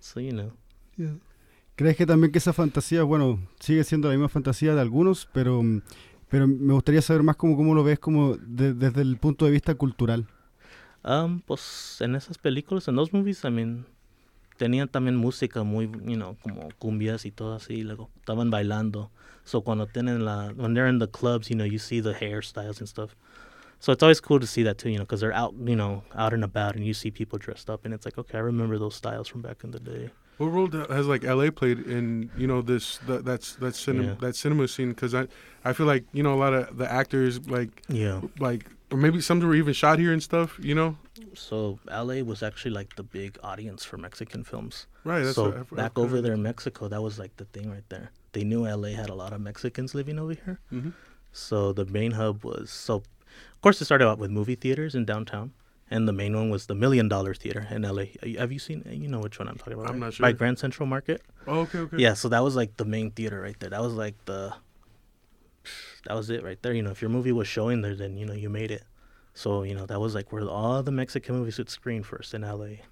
So 0.00 0.20
you 0.20 0.32
know, 0.32 0.52
¿Crees 1.76 1.96
que 1.96 2.04
también 2.06 2.30
que 2.32 2.38
esa 2.38 2.52
fantasía, 2.52 3.02
bueno, 3.04 3.38
sigue 3.58 3.84
siendo 3.84 4.08
la 4.08 4.14
misma 4.14 4.28
fantasía 4.28 4.74
de 4.74 4.80
algunos, 4.82 5.26
pero, 5.32 5.62
pero 6.28 6.46
me 6.46 6.74
gustaría 6.74 7.00
saber 7.00 7.22
más 7.22 7.36
cómo, 7.36 7.56
cómo 7.56 7.74
lo 7.74 7.82
ves 7.84 7.98
como 7.98 8.36
de- 8.36 8.74
desde 8.74 9.00
el 9.00 9.16
punto 9.16 9.46
de 9.46 9.50
vista 9.52 9.74
cultural? 9.74 10.26
Um, 11.02 11.40
pues 11.40 11.96
en 12.00 12.14
esas 12.16 12.36
películas, 12.36 12.86
en 12.88 12.96
those 12.96 13.16
movies, 13.16 13.44
I 13.44 13.50
mean, 13.50 13.86
tenían 14.58 14.88
también 14.88 15.16
música 15.16 15.62
muy, 15.62 15.86
you 15.86 16.16
know, 16.16 16.36
como 16.42 16.68
cumbias 16.78 17.24
y 17.24 17.30
todo 17.30 17.54
así, 17.54 17.76
y 17.76 17.82
luego 17.82 18.10
estaban 18.16 18.50
bailando. 18.50 19.10
So 19.44 19.62
cuando 19.62 19.86
tienen 19.86 20.26
la, 20.26 20.52
when 20.54 20.74
they're 20.74 20.90
in 20.90 20.98
the 20.98 21.08
clubs, 21.08 21.48
you 21.48 21.56
know, 21.56 21.64
you 21.66 21.78
see 21.78 22.02
the 22.02 22.12
hairstyles 22.12 22.78
and 22.80 22.88
stuff. 22.88 23.14
So 23.80 23.92
it's 23.92 24.02
always 24.02 24.20
cool 24.20 24.38
to 24.40 24.46
see 24.46 24.62
that 24.64 24.78
too, 24.78 24.90
you 24.90 24.98
know, 24.98 25.04
because 25.04 25.20
they're 25.20 25.32
out, 25.32 25.54
you 25.64 25.74
know, 25.74 26.02
out 26.14 26.32
and 26.34 26.44
about, 26.44 26.76
and 26.76 26.84
you 26.86 26.92
see 26.94 27.10
people 27.10 27.38
dressed 27.38 27.68
up, 27.70 27.84
and 27.84 27.94
it's 27.94 28.04
like, 28.04 28.18
okay, 28.18 28.36
I 28.38 28.42
remember 28.42 28.78
those 28.78 28.94
styles 28.94 29.26
from 29.26 29.40
back 29.40 29.64
in 29.64 29.70
the 29.70 29.80
day. 29.80 30.10
What 30.36 30.46
role 30.48 30.70
has 30.70 31.06
like 31.06 31.22
LA 31.24 31.50
played 31.50 31.80
in 31.80 32.30
you 32.36 32.46
know 32.46 32.62
this 32.62 32.96
that 33.06 33.24
that's 33.26 33.56
that 33.56 33.74
cinema 33.74 34.08
Yeah. 34.08 34.14
that 34.20 34.36
cinema 34.36 34.68
scene? 34.68 34.90
Because 34.90 35.14
I 35.14 35.28
I 35.64 35.72
feel 35.74 35.86
like 35.86 36.04
you 36.12 36.22
know 36.22 36.32
a 36.34 36.40
lot 36.44 36.54
of 36.54 36.76
the 36.78 36.90
actors 36.90 37.46
like 37.46 37.82
Yeah. 37.88 38.20
like 38.38 38.66
or 38.90 38.96
maybe 38.96 39.20
some 39.20 39.38
were 39.40 39.54
even 39.54 39.74
shot 39.74 39.98
here 39.98 40.12
and 40.14 40.22
stuff. 40.22 40.58
You 40.62 40.74
know, 40.74 40.96
So 41.34 41.78
LA 41.90 42.22
was 42.22 42.42
actually 42.42 42.70
like 42.72 42.96
the 42.96 43.02
big 43.02 43.38
audience 43.42 43.84
for 43.84 43.98
Mexican 43.98 44.42
films. 44.44 44.86
right? 45.04 45.22
That's 45.24 45.36
so 45.36 45.44
what 45.50 45.56
I've- 45.58 45.76
back 45.76 45.92
I've 45.96 46.04
over 46.04 46.20
there 46.22 46.32
in 46.34 46.42
Mexico, 46.42 46.88
that 46.88 47.02
was 47.02 47.18
like 47.18 47.36
the 47.36 47.44
thing 47.46 47.70
right 47.70 47.88
there. 47.90 48.10
They 48.32 48.42
knew 48.44 48.66
LA 48.66 48.90
had 49.02 49.10
a 49.10 49.14
lot 49.14 49.32
of 49.34 49.40
Mexicans 49.42 49.94
living 49.94 50.18
over 50.18 50.34
here. 50.44 50.58
Mhm. 50.72 50.92
So 51.32 51.72
the 51.72 51.84
main 51.84 52.12
hub 52.12 52.44
was 52.44 52.70
so, 52.70 53.02
of 53.54 53.60
course, 53.62 53.80
it 53.80 53.84
started 53.84 54.08
out 54.08 54.18
with 54.18 54.30
movie 54.30 54.54
theaters 54.54 54.94
in 54.94 55.04
downtown, 55.04 55.52
and 55.90 56.08
the 56.08 56.12
main 56.12 56.34
one 56.34 56.50
was 56.50 56.66
the 56.66 56.74
Million 56.74 57.08
Dollar 57.08 57.34
Theater 57.34 57.66
in 57.70 57.82
LA. 57.82 58.04
Have 58.38 58.52
you 58.52 58.58
seen? 58.58 58.84
You 58.90 59.08
know 59.08 59.20
which 59.20 59.38
one 59.38 59.48
I'm 59.48 59.56
talking 59.56 59.74
about? 59.74 59.86
I'm 59.86 60.00
right? 60.00 60.12
not 60.12 60.18
By. 60.18 60.32
Grand 60.32 60.58
Central 60.58 60.86
Market. 60.86 61.22
Oh, 61.46 61.60
okay, 61.60 61.78
okay. 61.80 61.96
Yeah, 61.98 62.14
so 62.14 62.28
that 62.28 62.42
was 62.42 62.56
like 62.56 62.76
the 62.76 62.84
main 62.84 63.10
theater 63.10 63.40
right 63.40 63.58
there. 63.58 63.70
That 63.70 63.82
was 63.82 63.94
like 63.94 64.16
the. 64.24 64.54
That 66.06 66.14
was 66.14 66.30
it 66.30 66.42
right 66.42 66.60
there. 66.62 66.72
You 66.72 66.82
know, 66.82 66.90
if 66.90 67.02
your 67.02 67.10
movie 67.10 67.32
was 67.32 67.46
showing 67.46 67.82
there, 67.82 67.94
then 67.94 68.16
you 68.16 68.24
know 68.24 68.32
you 68.34 68.48
made 68.48 68.70
it. 68.70 68.84
So 69.34 69.62
you 69.62 69.74
know 69.74 69.86
that 69.86 70.00
was 70.00 70.14
like 70.14 70.32
where 70.32 70.48
all 70.48 70.82
the 70.82 70.92
Mexican 70.92 71.36
movies 71.36 71.58
would 71.58 71.70
screen 71.70 72.02
first 72.02 72.34
in 72.34 72.42
LA. 72.42 72.84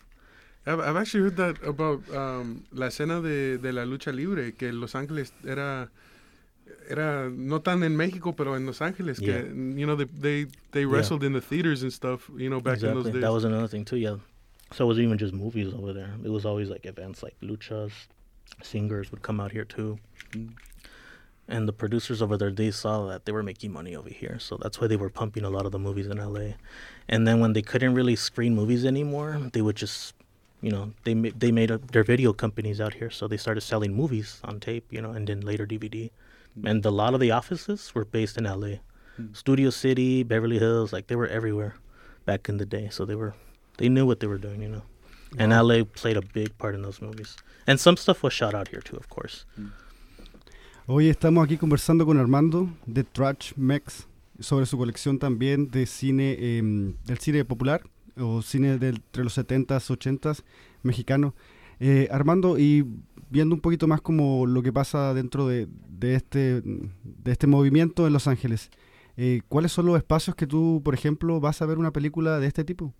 I've, 0.66 0.80
I've 0.80 0.96
actually 0.96 1.22
heard 1.22 1.36
that 1.36 1.62
about 1.66 2.02
um, 2.14 2.64
la 2.72 2.90
Cena 2.90 3.22
de, 3.22 3.56
de 3.56 3.72
la 3.72 3.84
lucha 3.84 4.14
libre, 4.14 4.52
que 4.52 4.70
Los 4.70 4.92
Ángeles 4.92 5.32
era 5.46 5.90
era 6.88 7.28
no 7.30 7.58
tan 7.60 7.82
en 7.82 7.96
México, 7.96 8.34
pero 8.36 8.54
en 8.56 8.66
Los 8.66 8.80
Ángeles, 8.80 9.18
Yeah. 9.20 9.42
que 9.42 9.48
you 9.76 9.86
know 9.86 9.96
they 9.96 10.04
they, 10.06 10.46
they 10.72 10.84
wrestled 10.86 11.22
in 11.24 11.32
the 11.32 11.40
theaters 11.40 11.82
and 11.82 11.92
stuff, 11.92 12.30
you 12.36 12.48
know, 12.50 12.60
back 12.60 12.82
in 12.82 12.94
those 12.94 13.10
days. 13.10 13.20
That 13.20 13.32
was 13.32 13.44
another 13.44 13.68
thing 13.68 13.84
too. 13.84 13.96
Yeah. 13.96 14.16
So 14.72 14.84
it 14.84 14.88
wasn't 14.88 15.04
even 15.06 15.18
just 15.18 15.32
movies 15.34 15.72
over 15.74 15.92
there. 15.92 16.14
It 16.24 16.30
was 16.30 16.44
always 16.44 16.68
like 16.68 16.84
events 16.86 17.22
like 17.22 17.36
luchas, 17.42 17.92
singers 18.62 19.10
would 19.10 19.22
come 19.22 19.40
out 19.40 19.52
here 19.52 19.64
too. 19.64 19.98
Mm. 20.32 20.50
And 21.50 21.66
the 21.66 21.72
producers 21.72 22.20
over 22.20 22.36
there, 22.36 22.50
they 22.50 22.70
saw 22.70 23.06
that 23.06 23.24
they 23.24 23.32
were 23.32 23.42
making 23.42 23.72
money 23.72 23.96
over 23.96 24.10
here, 24.10 24.38
so 24.38 24.58
that's 24.60 24.78
why 24.82 24.86
they 24.86 24.96
were 24.96 25.08
pumping 25.08 25.44
a 25.44 25.48
lot 25.50 25.64
of 25.64 25.72
the 25.72 25.78
movies 25.78 26.06
in 26.06 26.18
LA. 26.18 26.56
And 27.08 27.26
then 27.26 27.40
when 27.40 27.54
they 27.54 27.62
couldn't 27.62 27.94
really 27.94 28.16
screen 28.16 28.54
movies 28.54 28.84
anymore, 28.84 29.40
they 29.54 29.62
would 29.62 29.76
just, 29.76 30.12
you 30.60 30.70
know, 30.70 30.92
they 31.04 31.14
ma- 31.14 31.30
they 31.34 31.50
made 31.50 31.70
up 31.70 31.90
their 31.92 32.04
video 32.04 32.34
companies 32.34 32.82
out 32.82 32.92
here, 32.92 33.08
so 33.08 33.26
they 33.26 33.38
started 33.38 33.62
selling 33.62 33.94
movies 33.94 34.40
on 34.44 34.60
tape, 34.60 34.92
you 34.92 35.00
know, 35.00 35.12
and 35.12 35.26
then 35.26 35.40
later 35.40 35.66
DVD. 35.66 36.10
And 36.64 36.84
a 36.84 36.90
lot 36.90 37.14
of 37.14 37.20
the 37.20 37.30
offices 37.30 37.94
were 37.94 38.04
based 38.04 38.36
in 38.38 38.44
LA, 38.44 38.78
Studio 39.32 39.70
City, 39.70 40.22
Beverly 40.22 40.58
Hills, 40.58 40.92
like 40.92 41.06
they 41.06 41.16
were 41.16 41.26
everywhere 41.26 41.74
back 42.24 42.48
in 42.48 42.58
the 42.58 42.66
day. 42.66 42.88
So 42.90 43.04
they 43.04 43.14
were, 43.14 43.34
they 43.78 43.88
knew 43.88 44.06
what 44.06 44.20
they 44.20 44.26
were 44.26 44.38
doing, 44.38 44.62
you 44.62 44.68
know. 44.68 44.82
And 45.38 45.52
LA 45.52 45.84
played 45.84 46.16
a 46.16 46.22
big 46.22 46.56
part 46.58 46.74
in 46.74 46.82
those 46.82 47.02
movies. 47.02 47.36
And 47.66 47.78
some 47.78 47.96
stuff 47.96 48.22
was 48.22 48.32
shot 48.32 48.54
out 48.54 48.68
here 48.68 48.80
too, 48.80 48.96
of 48.96 49.08
course. 49.08 49.44
Hoy 50.86 51.10
estamos 51.10 51.44
aquí 51.44 51.58
conversando 51.58 52.06
con 52.06 52.16
Armando 52.16 52.70
de 52.86 53.04
Trash 53.04 53.52
Mex 53.56 54.06
sobre 54.40 54.64
su 54.64 54.78
colección 54.78 55.18
también 55.18 55.70
de 55.70 55.84
cine, 55.84 56.36
em, 56.40 56.94
del 57.04 57.18
cine 57.18 57.44
popular 57.44 57.82
o 58.16 58.40
cine 58.40 58.78
de 58.78 58.88
entre 58.88 59.22
los 59.22 59.36
70s, 59.36 59.90
80s 59.90 60.44
mexicano. 60.82 61.34
Eh, 61.80 62.08
Armando, 62.10 62.58
y 62.58 62.86
viendo 63.30 63.54
un 63.54 63.60
poquito 63.60 63.86
más 63.86 64.00
como 64.00 64.46
lo 64.46 64.62
que 64.62 64.72
pasa 64.72 65.12
dentro 65.14 65.46
de, 65.46 65.68
de 65.98 66.14
este, 66.14 66.62
de 66.62 67.32
este 67.32 67.46
movimiento 67.46 68.06
en 68.06 68.12
Los 68.12 68.26
Ángeles, 68.26 68.70
eh, 69.16 69.40
¿cuáles 69.48 69.72
son 69.72 69.86
los 69.86 69.96
espacios 69.96 70.36
que 70.36 70.46
tú, 70.46 70.80
por 70.84 70.94
ejemplo, 70.94 71.40
vas 71.40 71.60
a 71.62 71.66
ver 71.66 71.78
una 71.78 71.90
película 71.92 72.38
de 72.38 72.46
este 72.46 72.64
tipo? 72.64 72.94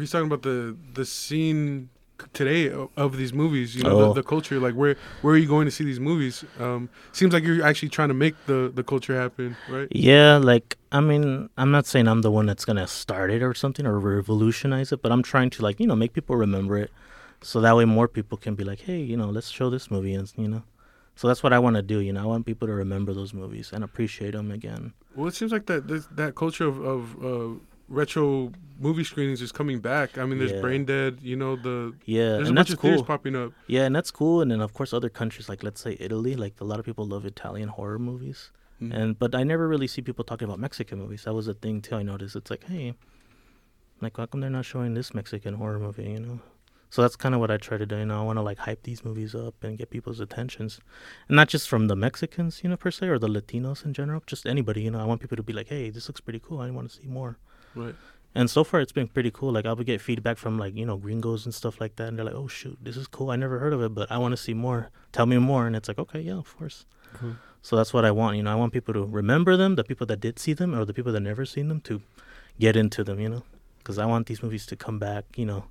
He's 0.00 0.10
talking 0.10 0.26
about 0.30 0.42
the 0.42 0.74
the 0.94 1.04
scene 1.04 1.88
today 2.32 2.70
of 2.96 3.16
these 3.16 3.32
movies. 3.34 3.74
You 3.74 3.82
know, 3.82 3.90
Oh. 3.98 4.14
the, 4.14 4.22
the 4.22 4.28
culture. 4.28 4.60
Like, 4.60 4.74
where 4.76 4.96
where 5.22 5.34
are 5.34 5.38
you 5.38 5.48
going 5.48 5.66
to 5.66 5.72
see 5.72 5.84
these 5.84 5.98
movies? 6.00 6.44
Um, 6.60 6.88
seems 7.12 7.32
like 7.32 7.42
you're 7.44 7.64
actually 7.64 7.88
trying 7.90 8.08
to 8.08 8.14
make 8.14 8.34
the 8.46 8.70
the 8.72 8.84
culture 8.84 9.16
happen, 9.20 9.56
right? 9.68 9.88
Yeah, 9.90 10.38
like 10.38 10.76
I 10.92 11.00
mean, 11.00 11.48
I'm 11.56 11.72
not 11.72 11.86
saying 11.86 12.06
I'm 12.06 12.22
the 12.22 12.30
one 12.30 12.46
that's 12.46 12.64
gonna 12.64 12.86
start 12.86 13.30
it 13.32 13.42
or 13.42 13.52
something 13.54 13.84
or 13.84 13.98
revolutionize 13.98 14.92
it, 14.92 15.02
but 15.02 15.10
I'm 15.10 15.22
trying 15.24 15.50
to 15.50 15.62
like 15.62 15.80
you 15.80 15.86
know 15.88 15.96
make 15.96 16.12
people 16.12 16.36
remember 16.36 16.76
it, 16.78 16.90
so 17.42 17.60
that 17.60 17.74
way 17.76 17.84
more 17.84 18.06
people 18.06 18.38
can 18.38 18.54
be 18.54 18.62
like, 18.62 18.80
hey, 18.86 19.00
you 19.00 19.16
know, 19.16 19.28
let's 19.30 19.50
show 19.50 19.70
this 19.70 19.90
movie, 19.90 20.14
and 20.14 20.32
you 20.36 20.46
know, 20.48 20.62
so 21.18 21.22
that's 21.28 21.42
what 21.44 21.52
I 21.52 21.58
want 21.58 21.76
to 21.76 21.82
do. 21.94 21.98
You 22.06 22.12
know, 22.14 22.22
I 22.22 22.26
want 22.32 22.46
people 22.50 22.66
to 22.72 22.74
remember 22.84 23.12
those 23.20 23.32
movies 23.42 23.66
and 23.74 23.82
appreciate 23.88 24.32
them 24.38 24.50
again. 24.58 24.84
Well, 25.16 25.26
it 25.30 25.34
seems 25.34 25.52
like 25.56 25.66
that 25.66 25.82
this, 25.90 26.06
that 26.20 26.32
culture 26.42 26.66
of 26.72 26.76
of 26.94 27.00
uh, 27.30 27.48
retro 27.88 28.52
movie 28.86 29.04
screenings 29.10 29.40
is 29.46 29.50
coming 29.60 29.78
back. 29.80 30.08
I 30.18 30.24
mean, 30.28 30.38
there's 30.38 30.52
Yeah. 30.56 30.60
Brain 30.66 30.84
Dead. 30.84 31.12
You 31.30 31.36
know, 31.42 31.52
the 31.56 31.76
Yeah, 32.04 32.30
there's 32.36 32.48
a 32.48 32.50
and 32.50 32.56
bunch 32.56 32.68
that's 32.68 32.74
of 32.78 32.80
theaters 32.82 33.00
cool. 33.00 33.06
popping 33.12 33.36
up. 33.42 33.50
Yeah, 33.66 33.84
and 33.88 33.94
that's 33.96 34.12
cool. 34.20 34.36
And 34.42 34.48
then 34.52 34.60
of 34.60 34.72
course 34.78 34.92
other 34.98 35.08
countries 35.20 35.46
like 35.48 35.62
let's 35.66 35.80
say 35.86 35.96
Italy, 36.06 36.34
like 36.44 36.54
a 36.60 36.64
lot 36.70 36.78
of 36.80 36.84
people 36.88 37.04
love 37.14 37.24
Italian 37.34 37.68
horror 37.76 37.98
movies. 38.10 38.40
Mhm. 38.80 38.94
And 38.98 39.08
but 39.18 39.34
I 39.34 39.42
never 39.52 39.66
really 39.72 39.88
see 39.94 40.02
people 40.08 40.24
talking 40.30 40.46
about 40.48 40.60
Mexican 40.60 40.96
movies. 41.02 41.22
That 41.24 41.34
was 41.40 41.48
a 41.48 41.54
thing 41.64 41.76
too. 41.86 41.96
I 41.96 42.04
noticed. 42.12 42.36
It's 42.36 42.50
like, 42.54 42.64
hey, 42.72 42.94
like 44.00 44.16
how 44.18 44.26
come 44.26 44.40
they're 44.42 44.50
not 44.60 44.66
showing 44.72 44.94
this 44.94 45.12
Mexican 45.20 45.54
horror 45.54 45.80
movie? 45.80 46.10
You 46.14 46.20
know. 46.20 46.38
So 46.90 47.02
that's 47.02 47.16
kind 47.16 47.34
of 47.34 47.40
what 47.40 47.50
I 47.50 47.58
try 47.58 47.76
to 47.76 47.86
do. 47.86 47.96
You 47.98 48.06
know, 48.06 48.20
I 48.20 48.24
want 48.24 48.38
to 48.38 48.42
like 48.42 48.58
hype 48.58 48.82
these 48.82 49.04
movies 49.04 49.34
up 49.34 49.62
and 49.62 49.76
get 49.76 49.90
people's 49.90 50.20
attentions, 50.20 50.80
and 51.28 51.36
not 51.36 51.48
just 51.48 51.68
from 51.68 51.88
the 51.88 51.96
Mexicans, 51.96 52.62
you 52.62 52.70
know, 52.70 52.76
per 52.76 52.90
se, 52.90 53.08
or 53.08 53.18
the 53.18 53.28
Latinos 53.28 53.84
in 53.84 53.92
general. 53.92 54.22
Just 54.26 54.46
anybody. 54.46 54.82
You 54.82 54.90
know, 54.90 55.00
I 55.00 55.04
want 55.04 55.20
people 55.20 55.36
to 55.36 55.42
be 55.42 55.52
like, 55.52 55.68
hey, 55.68 55.90
this 55.90 56.08
looks 56.08 56.20
pretty 56.20 56.40
cool. 56.40 56.60
I 56.60 56.70
want 56.70 56.90
to 56.90 56.96
see 56.96 57.06
more. 57.06 57.36
Right. 57.74 57.94
And 58.34 58.50
so 58.50 58.62
far, 58.62 58.80
it's 58.80 58.92
been 58.92 59.08
pretty 59.08 59.30
cool. 59.30 59.52
Like, 59.52 59.64
I 59.64 59.72
would 59.72 59.86
get 59.86 60.00
feedback 60.00 60.36
from, 60.36 60.58
like, 60.58 60.76
you 60.76 60.84
know, 60.84 60.98
gringos 60.98 61.46
and 61.46 61.54
stuff 61.54 61.80
like 61.80 61.96
that. 61.96 62.08
And 62.08 62.18
they're 62.18 62.26
like, 62.26 62.34
oh, 62.34 62.46
shoot, 62.46 62.78
this 62.80 62.96
is 62.96 63.06
cool. 63.06 63.30
I 63.30 63.36
never 63.36 63.58
heard 63.58 63.72
of 63.72 63.82
it, 63.82 63.94
but 63.94 64.12
I 64.12 64.18
want 64.18 64.32
to 64.32 64.36
see 64.36 64.52
more. 64.52 64.90
Tell 65.12 65.24
me 65.24 65.38
more. 65.38 65.66
And 65.66 65.74
it's 65.74 65.88
like, 65.88 65.98
okay, 65.98 66.20
yeah, 66.20 66.34
of 66.34 66.56
course. 66.56 66.84
So 67.62 67.74
that's 67.74 67.92
what 67.94 68.04
I 68.04 68.10
want. 68.10 68.36
You 68.36 68.42
know, 68.42 68.52
I 68.52 68.54
want 68.54 68.72
people 68.74 68.92
to 68.94 69.04
remember 69.04 69.56
them, 69.56 69.76
the 69.76 69.82
people 69.82 70.06
that 70.06 70.20
did 70.20 70.38
see 70.38 70.52
them, 70.52 70.74
or 70.74 70.84
the 70.84 70.92
people 70.92 71.10
that 71.12 71.20
never 71.20 71.46
seen 71.46 71.68
them, 71.68 71.80
to 71.82 72.02
get 72.60 72.76
into 72.76 73.02
them, 73.02 73.18
you 73.18 73.30
know? 73.30 73.44
Because 73.78 73.98
I 73.98 74.04
want 74.04 74.26
these 74.26 74.42
movies 74.42 74.66
to 74.66 74.76
come 74.76 74.98
back, 74.98 75.24
you 75.36 75.46
know, 75.46 75.64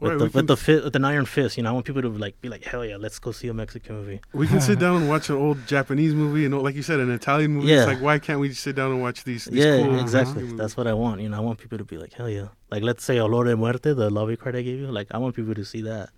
with 0.00 0.10
Right, 0.12 0.18
the 0.18 0.24
with 0.24 0.32
can- 0.32 0.46
the 0.46 0.56
fi- 0.56 0.80
with 0.80 0.96
an 0.96 1.04
iron 1.04 1.26
fist. 1.26 1.56
You 1.56 1.62
know, 1.62 1.70
I 1.70 1.72
want 1.72 1.84
people 1.86 2.02
to 2.02 2.08
like 2.08 2.40
be 2.40 2.48
like, 2.48 2.64
hell 2.64 2.84
yeah, 2.84 2.96
let's 2.96 3.18
go 3.18 3.32
see 3.32 3.48
a 3.48 3.54
Mexican 3.54 3.96
movie. 3.96 4.20
We 4.32 4.46
can 4.46 4.60
sit 4.60 4.78
down 4.84 4.96
and 5.02 5.08
watch 5.08 5.28
an 5.30 5.36
old 5.36 5.58
Japanese 5.66 6.14
movie 6.14 6.44
and 6.46 6.56
like 6.62 6.74
you 6.74 6.82
said, 6.82 7.00
an 7.00 7.10
Italian 7.10 7.52
movie. 7.52 7.68
Yeah. 7.68 7.78
It's 7.82 7.86
like 7.86 8.00
why 8.02 8.18
can't 8.18 8.40
we 8.40 8.48
just 8.48 8.62
sit 8.62 8.74
down 8.76 8.90
and 8.92 9.00
watch 9.02 9.24
these? 9.24 9.44
these 9.44 9.64
yeah, 9.64 9.82
cool 9.82 10.00
exactly. 10.00 10.34
Mexican 10.42 10.56
That's 10.56 10.76
what 10.76 10.86
I 10.86 10.94
want. 10.94 11.20
You 11.20 11.28
know, 11.28 11.36
I 11.36 11.40
want 11.40 11.58
people 11.58 11.78
to 11.78 11.84
be 11.84 11.98
like, 11.98 12.12
hell 12.14 12.28
yeah. 12.28 12.48
Like, 12.70 12.82
let's 12.82 13.04
say 13.04 13.16
Olor 13.18 13.44
de 13.46 13.56
Muerte, 13.56 13.92
the 13.94 14.08
lobby 14.10 14.36
card 14.36 14.56
I 14.56 14.62
gave 14.62 14.78
you. 14.78 14.86
Like, 14.90 15.08
I 15.10 15.18
want 15.18 15.34
people 15.36 15.54
to 15.54 15.64
see 15.64 15.82
that 15.82 16.10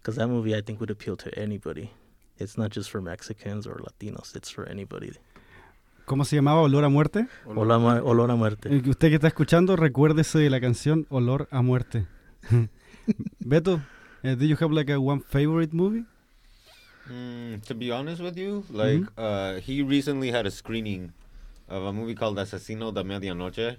because 0.00 0.16
that 0.16 0.28
movie 0.28 0.54
I 0.54 0.60
think 0.60 0.80
would 0.80 0.90
appeal 0.90 1.16
to 1.16 1.28
anybody. 1.38 1.90
It's 2.36 2.58
not 2.58 2.70
just 2.70 2.90
for 2.90 3.00
Mexicans 3.00 3.66
or 3.66 3.76
Latinos. 3.86 4.34
It's 4.36 4.50
for 4.50 4.68
anybody. 4.68 5.12
¿Cómo 6.06 6.24
se 6.26 6.36
llamaba 6.36 6.60
Olor 6.62 6.84
a 6.84 6.88
Muerte? 6.90 7.26
Olor 7.46 7.70
a, 7.72 8.02
olor 8.02 8.30
a 8.30 8.36
muerte. 8.36 8.68
Eh, 8.76 8.82
que 8.82 8.90
Usted 8.90 9.08
que 9.08 9.14
está 9.14 9.28
escuchando, 9.28 9.74
recuérdese 9.76 10.38
de 10.38 10.50
la 10.50 10.60
canción 10.60 11.06
Olor 11.08 11.48
a 11.50 11.62
Muerte. 11.62 12.06
Beto, 13.44 13.82
eh, 14.22 14.34
do 14.34 14.46
you 14.46 14.56
have 14.56 14.70
like 14.72 14.90
a 14.90 15.00
one 15.00 15.20
favorite 15.20 15.72
movie? 15.72 16.04
Mm, 17.10 17.62
to 17.66 17.74
be 17.74 17.90
honest 17.90 18.22
with 18.22 18.36
you, 18.38 18.64
like 18.70 19.04
Mhm. 19.04 19.08
uh, 19.18 19.60
he 19.60 19.82
recently 19.82 20.30
had 20.30 20.46
a 20.46 20.50
screening 20.50 21.12
of 21.68 21.82
a 21.84 21.92
movie 21.92 22.14
called 22.14 22.36
Asesino 22.38 22.92
de 22.94 23.02
Medianoche, 23.04 23.76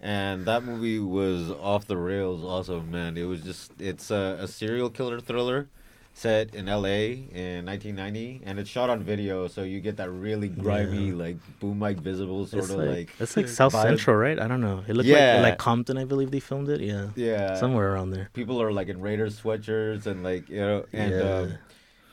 and 0.00 0.46
that 0.46 0.64
movie 0.64 0.98
was 0.98 1.50
off 1.50 1.86
the 1.86 1.96
rails. 1.96 2.44
Also, 2.44 2.80
man, 2.80 3.16
it 3.16 3.24
was 3.24 3.42
just 3.42 3.72
it's 3.80 4.10
a, 4.10 4.38
a 4.40 4.48
serial 4.48 4.90
killer 4.90 5.20
thriller 5.20 5.68
set 6.16 6.54
in 6.54 6.66
L.A. 6.66 7.12
in 7.30 7.66
1990, 7.66 8.40
and 8.46 8.58
it's 8.58 8.70
shot 8.70 8.88
on 8.88 9.02
video, 9.02 9.48
so 9.48 9.62
you 9.64 9.80
get 9.80 9.98
that 9.98 10.10
really 10.10 10.48
grimy, 10.48 11.08
Yeah. 11.08 11.14
like 11.24 11.36
boom 11.60 11.78
mic 11.78 11.98
visible 11.98 12.46
sort 12.46 12.64
It's 12.64 12.72
of 12.72 12.78
like, 12.78 12.88
like, 12.88 13.10
it's 13.20 13.36
like 13.36 13.48
South 13.48 13.74
vibe. 13.74 13.82
Central, 13.82 14.16
right? 14.16 14.38
I 14.40 14.48
don't 14.48 14.62
know. 14.62 14.82
It 14.88 14.94
looked 14.96 15.08
Yeah. 15.08 15.34
like 15.42 15.50
like 15.50 15.58
Compton, 15.58 15.98
I 15.98 16.04
believe 16.06 16.30
they 16.30 16.40
filmed 16.40 16.70
it. 16.70 16.80
Yeah, 16.80 17.08
yeah, 17.16 17.54
somewhere 17.56 17.92
around 17.92 18.12
there. 18.12 18.30
people 18.32 18.62
are 18.62 18.72
like 18.72 18.88
in 18.88 18.98
Raiders 19.02 19.38
sweatshirts 19.42 20.06
and 20.06 20.22
like 20.24 20.48
you 20.48 20.60
know 20.60 20.86
and 20.94 21.12
Yeah. 21.12 21.34
um, 21.36 21.52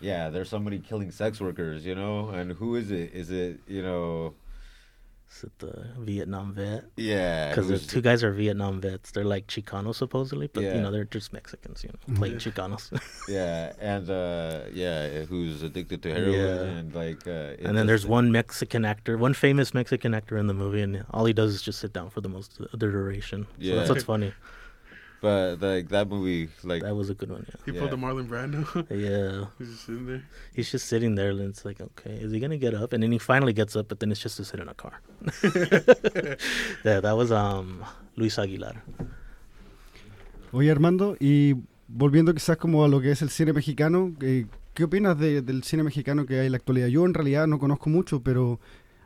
yeah 0.01 0.29
there's 0.29 0.49
somebody 0.49 0.79
killing 0.79 1.09
sex 1.11 1.39
workers 1.39 1.85
you 1.85 1.95
know 1.95 2.27
and 2.37 2.51
who 2.59 2.75
is 2.75 2.91
it 2.91 3.13
is 3.13 3.31
it 3.31 3.61
you 3.69 3.81
know 3.81 4.33
Is 5.35 5.43
it 5.45 5.57
the 5.59 5.87
Vietnam 5.99 6.53
vet? 6.53 6.83
yeah 6.95 7.49
Because 7.49 7.67
the 7.67 7.79
two 7.79 8.01
guys 8.01 8.23
are 8.23 8.31
Vietnam 8.31 8.79
vets. 8.81 9.11
They're 9.11 9.25
like 9.35 9.47
Chicanos 9.47 9.95
supposedly, 9.95 10.47
but 10.53 10.63
Yeah. 10.63 10.75
you 10.75 10.81
know 10.81 10.91
they're 10.91 11.05
just 11.17 11.33
Mexicans. 11.33 11.83
You 11.83 11.89
know, 11.93 12.15
playing 12.19 12.37
Chicanos. 12.37 12.83
yeah 13.27 13.73
and 13.79 14.09
uh 14.09 14.61
yeah 14.73 15.23
who's 15.25 15.63
addicted 15.63 16.03
to 16.03 16.09
heroin 16.13 16.33
Yeah. 16.33 16.77
and 16.79 16.93
like 17.03 17.25
uh 17.27 17.57
it 17.59 17.65
and 17.65 17.75
then 17.77 17.87
there's 17.87 18.05
one 18.05 18.31
Mexican 18.31 18.85
actor, 18.85 19.17
one 19.17 19.33
famous 19.33 19.73
Mexican 19.73 20.13
actor 20.13 20.37
in 20.37 20.47
the 20.47 20.53
movie, 20.53 20.81
and 20.81 21.03
all 21.11 21.25
he 21.25 21.33
does 21.33 21.51
is 21.55 21.61
just 21.61 21.79
sit 21.79 21.93
down 21.93 22.09
for 22.09 22.21
the 22.21 22.29
most 22.29 22.59
of 22.59 22.79
the 22.79 22.87
duration. 22.97 23.39
So 23.45 23.49
Yeah. 23.57 23.75
that's 23.77 23.89
what's 23.89 24.03
funny. 24.03 24.33
But 25.23 25.61
like 25.61 25.87
that 25.95 26.07
movie 26.09 26.49
like 26.63 26.83
That 26.83 26.95
was 26.95 27.09
a 27.09 27.15
good 27.15 27.31
one. 27.31 27.45
He 27.65 27.71
Yeah. 27.71 27.79
pulled 27.79 27.91
the 27.95 27.97
Marlon 28.03 28.27
Brando. 28.27 28.61
Yeah, 28.91 29.07
yeah. 29.07 29.45
He's 29.59 29.69
just 29.71 29.85
sitting 29.85 30.05
there. 30.05 30.23
He's 30.57 30.71
just 30.73 30.85
sitting 30.91 31.15
there, 31.15 31.29
and 31.31 31.41
it's 31.51 31.63
like, 31.65 31.79
okay, 31.89 32.15
is 32.25 32.31
he 32.33 32.39
gonna 32.43 32.57
get 32.65 32.73
up? 32.75 32.91
And 32.93 33.01
then 33.03 33.11
he 33.11 33.19
finally 33.31 33.53
gets 33.53 33.75
up, 33.79 33.87
but 33.87 33.99
then 34.01 34.11
it's 34.11 34.21
just 34.21 34.37
to 34.37 34.43
sit 34.45 34.59
in 34.59 34.67
a 34.67 34.73
car. 34.83 34.95
yeah, 36.85 36.99
that 37.01 37.15
was 37.15 37.31
um 37.31 37.83
Luis 38.17 38.37
Aguilar. 38.37 38.75
Oye, 40.51 40.69
Armando, 40.71 41.15
y 41.19 41.55
volviendo 41.87 42.33
quizás 42.33 42.57
como 42.57 42.83
a 42.83 42.87
lo 42.87 43.01
que 43.01 43.11
es 43.11 43.21
el 43.21 43.29
cine 43.29 43.53
mexicano, 43.53 44.13
eh, 44.21 44.45
¿qué 44.75 44.83
opinas 44.83 45.17
de- 45.17 45.41
del 45.41 45.63
cine 45.63 45.83
mexicano 45.83 46.25
que 46.25 46.39
hay 46.39 46.45
en 46.47 46.51
la 46.51 46.57
actualidad? 46.57 46.87
Yo 46.87 47.05
en 47.05 47.13
realidad 47.13 47.47
no 47.47 47.57
conozco 47.59 47.89
mucho, 47.89 48.21
pero 48.21 48.59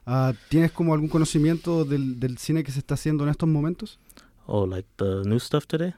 ah, 0.06 0.34
¿tienes 0.50 0.72
como 0.72 0.94
algún 0.94 1.10
conocimiento 1.10 1.86
del, 1.86 2.20
del 2.20 2.38
cine 2.38 2.64
que 2.64 2.72
se 2.72 2.80
está 2.80 2.96
haciendo 2.96 3.24
en 3.24 3.30
estos 3.30 3.48
momentos? 3.48 3.98
Oh, 4.46 4.66
like 4.66 4.88
the 4.98 5.24
new 5.26 5.40
stuff 5.40 5.66
today. 5.68 5.94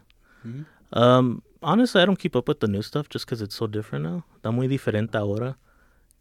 Mhm. 0.45 0.65
Um, 0.93 1.43
honestly, 1.61 2.01
I 2.01 2.05
don't 2.05 2.19
keep 2.19 2.35
up 2.35 2.47
with 2.47 2.59
the 2.59 2.67
new 2.67 2.81
stuff 2.81 3.09
just 3.09 3.25
because 3.25 3.41
it's 3.41 3.55
so 3.55 3.67
different 3.67 4.03
now. 4.05 4.23
Está 4.41 4.53
muy 4.53 4.67
diferente 4.67 5.15
ahora. 5.15 5.55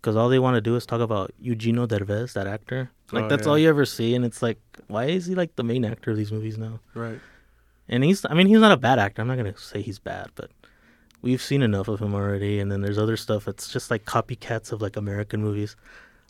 Because 0.00 0.14
all 0.14 0.28
they 0.28 0.38
want 0.38 0.54
to 0.54 0.60
do 0.60 0.76
is 0.76 0.86
talk 0.86 1.00
about 1.00 1.32
Eugenio 1.40 1.86
Derbez, 1.86 2.32
that 2.34 2.46
actor. 2.46 2.90
Like, 3.10 3.24
Oh, 3.24 3.28
that's 3.28 3.46
yeah. 3.46 3.50
all 3.50 3.58
you 3.58 3.68
ever 3.68 3.84
see. 3.84 4.14
And 4.14 4.24
it's 4.24 4.42
like, 4.42 4.58
why 4.86 5.06
is 5.06 5.26
he 5.26 5.34
like 5.34 5.56
the 5.56 5.64
main 5.64 5.84
actor 5.84 6.12
of 6.12 6.16
these 6.16 6.30
movies 6.30 6.56
now? 6.56 6.78
Right. 6.94 7.18
And 7.88 8.04
he's, 8.04 8.24
I 8.24 8.34
mean, 8.34 8.46
he's 8.46 8.60
not 8.60 8.70
a 8.70 8.76
bad 8.76 8.98
actor. 9.00 9.22
I'm 9.22 9.28
not 9.28 9.38
going 9.38 9.52
to 9.52 9.58
say 9.60 9.82
he's 9.82 9.98
bad, 9.98 10.28
but 10.36 10.50
we've 11.20 11.42
seen 11.42 11.62
enough 11.62 11.88
of 11.88 11.98
him 12.00 12.14
already. 12.14 12.60
And 12.60 12.70
then 12.70 12.80
there's 12.82 12.98
other 12.98 13.16
stuff 13.16 13.44
that's 13.46 13.72
just 13.72 13.90
like 13.90 14.04
copycats 14.04 14.70
of 14.70 14.80
like 14.80 14.96
American 14.96 15.42
movies. 15.42 15.74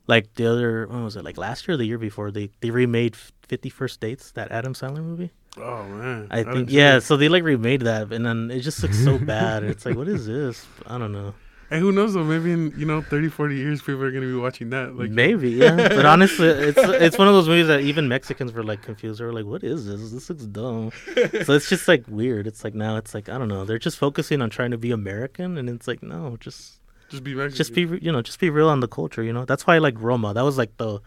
Like 0.07 0.33
the 0.37 0.46
other, 0.46 0.87
what 0.87 1.03
was 1.03 1.16
it, 1.16 1.24
like 1.24 1.37
last 1.37 1.68
year 1.68 1.74
or 1.74 1.77
the 1.79 1.85
year 1.85 1.98
before, 1.98 2.31
they, 2.31 2.48
they 2.61 2.70
remade 2.70 3.16
50 3.16 3.68
First 3.68 4.01
Dates, 4.01 4.31
that 4.33 4.51
Adam 4.51 4.72
Sandler 4.72 5.03
movie. 5.05 5.31
Oh 5.56 5.84
man. 5.84 6.28
I 6.30 6.42
think 6.44 6.70
yeah. 6.70 6.98
So 7.00 7.16
they 7.16 7.28
like 7.28 7.42
remade 7.42 7.82
that, 7.82 8.12
and 8.12 8.24
then 8.24 8.50
it 8.50 8.61
just 8.61 8.82
looks 8.82 9.02
so 9.02 9.18
bad. 9.18 9.64
It's 9.64 9.84
like, 9.87 9.96
what 9.96 10.08
is 10.08 10.26
this? 10.26 10.66
I 10.87 10.98
don't 10.98 11.12
know. 11.12 11.34
And 11.70 11.82
who 11.82 11.92
knows 11.92 12.14
though? 12.14 12.24
Maybe 12.24 12.50
in 12.50 12.72
you 12.78 12.87
know 12.87 13.02
30, 13.02 13.28
40 13.28 13.54
years, 13.54 13.82
people 13.82 14.02
are 14.02 14.11
gonna 14.11 14.24
be 14.24 14.32
watching 14.34 14.70
that. 14.70 14.96
Like 14.96 15.11
Maybe 15.11 15.50
yeah. 15.62 15.76
But 15.76 16.06
honestly, 16.06 16.46
it's 16.48 16.78
it's 16.78 17.18
one 17.18 17.28
of 17.28 17.34
those 17.34 17.46
movies 17.46 17.66
that 17.66 17.82
even 17.82 18.08
Mexicans 18.08 18.54
were 18.54 18.62
like 18.62 18.80
confused. 18.80 19.20
They 19.20 19.26
were 19.26 19.34
like, 19.34 19.44
"What 19.44 19.62
is 19.62 19.84
this? 19.84 20.11
This 20.11 20.30
looks 20.30 20.44
dumb." 20.46 20.92
so 21.44 21.52
it's 21.52 21.68
just 21.68 21.87
like 21.87 22.04
weird. 22.08 22.46
It's 22.46 22.64
like 22.64 22.74
now 22.74 22.96
it's 22.96 23.12
like 23.12 23.28
I 23.28 23.37
don't 23.37 23.48
know. 23.48 23.66
They're 23.66 23.78
just 23.78 23.98
focusing 23.98 24.40
on 24.40 24.48
trying 24.48 24.70
to 24.70 24.78
be 24.78 24.92
American, 24.92 25.58
and 25.58 25.68
it's 25.68 25.87
like 25.87 26.02
no, 26.02 26.38
just 26.40 26.80
just 27.11 27.22
be 27.22 27.34
Mexican. 27.34 27.56
just 27.58 27.74
be 27.74 27.82
you 28.02 28.12
know 28.12 28.22
just 28.22 28.40
be 28.40 28.48
real 28.48 28.70
on 28.70 28.80
the 28.80 28.88
culture. 28.88 29.22
You 29.22 29.34
know 29.34 29.44
that's 29.44 29.66
why 29.66 29.74
I 29.74 29.78
like 29.78 30.00
Roma. 30.00 30.32
That 30.32 30.44
was 30.46 30.56
like 30.56 30.74
the 30.78 31.00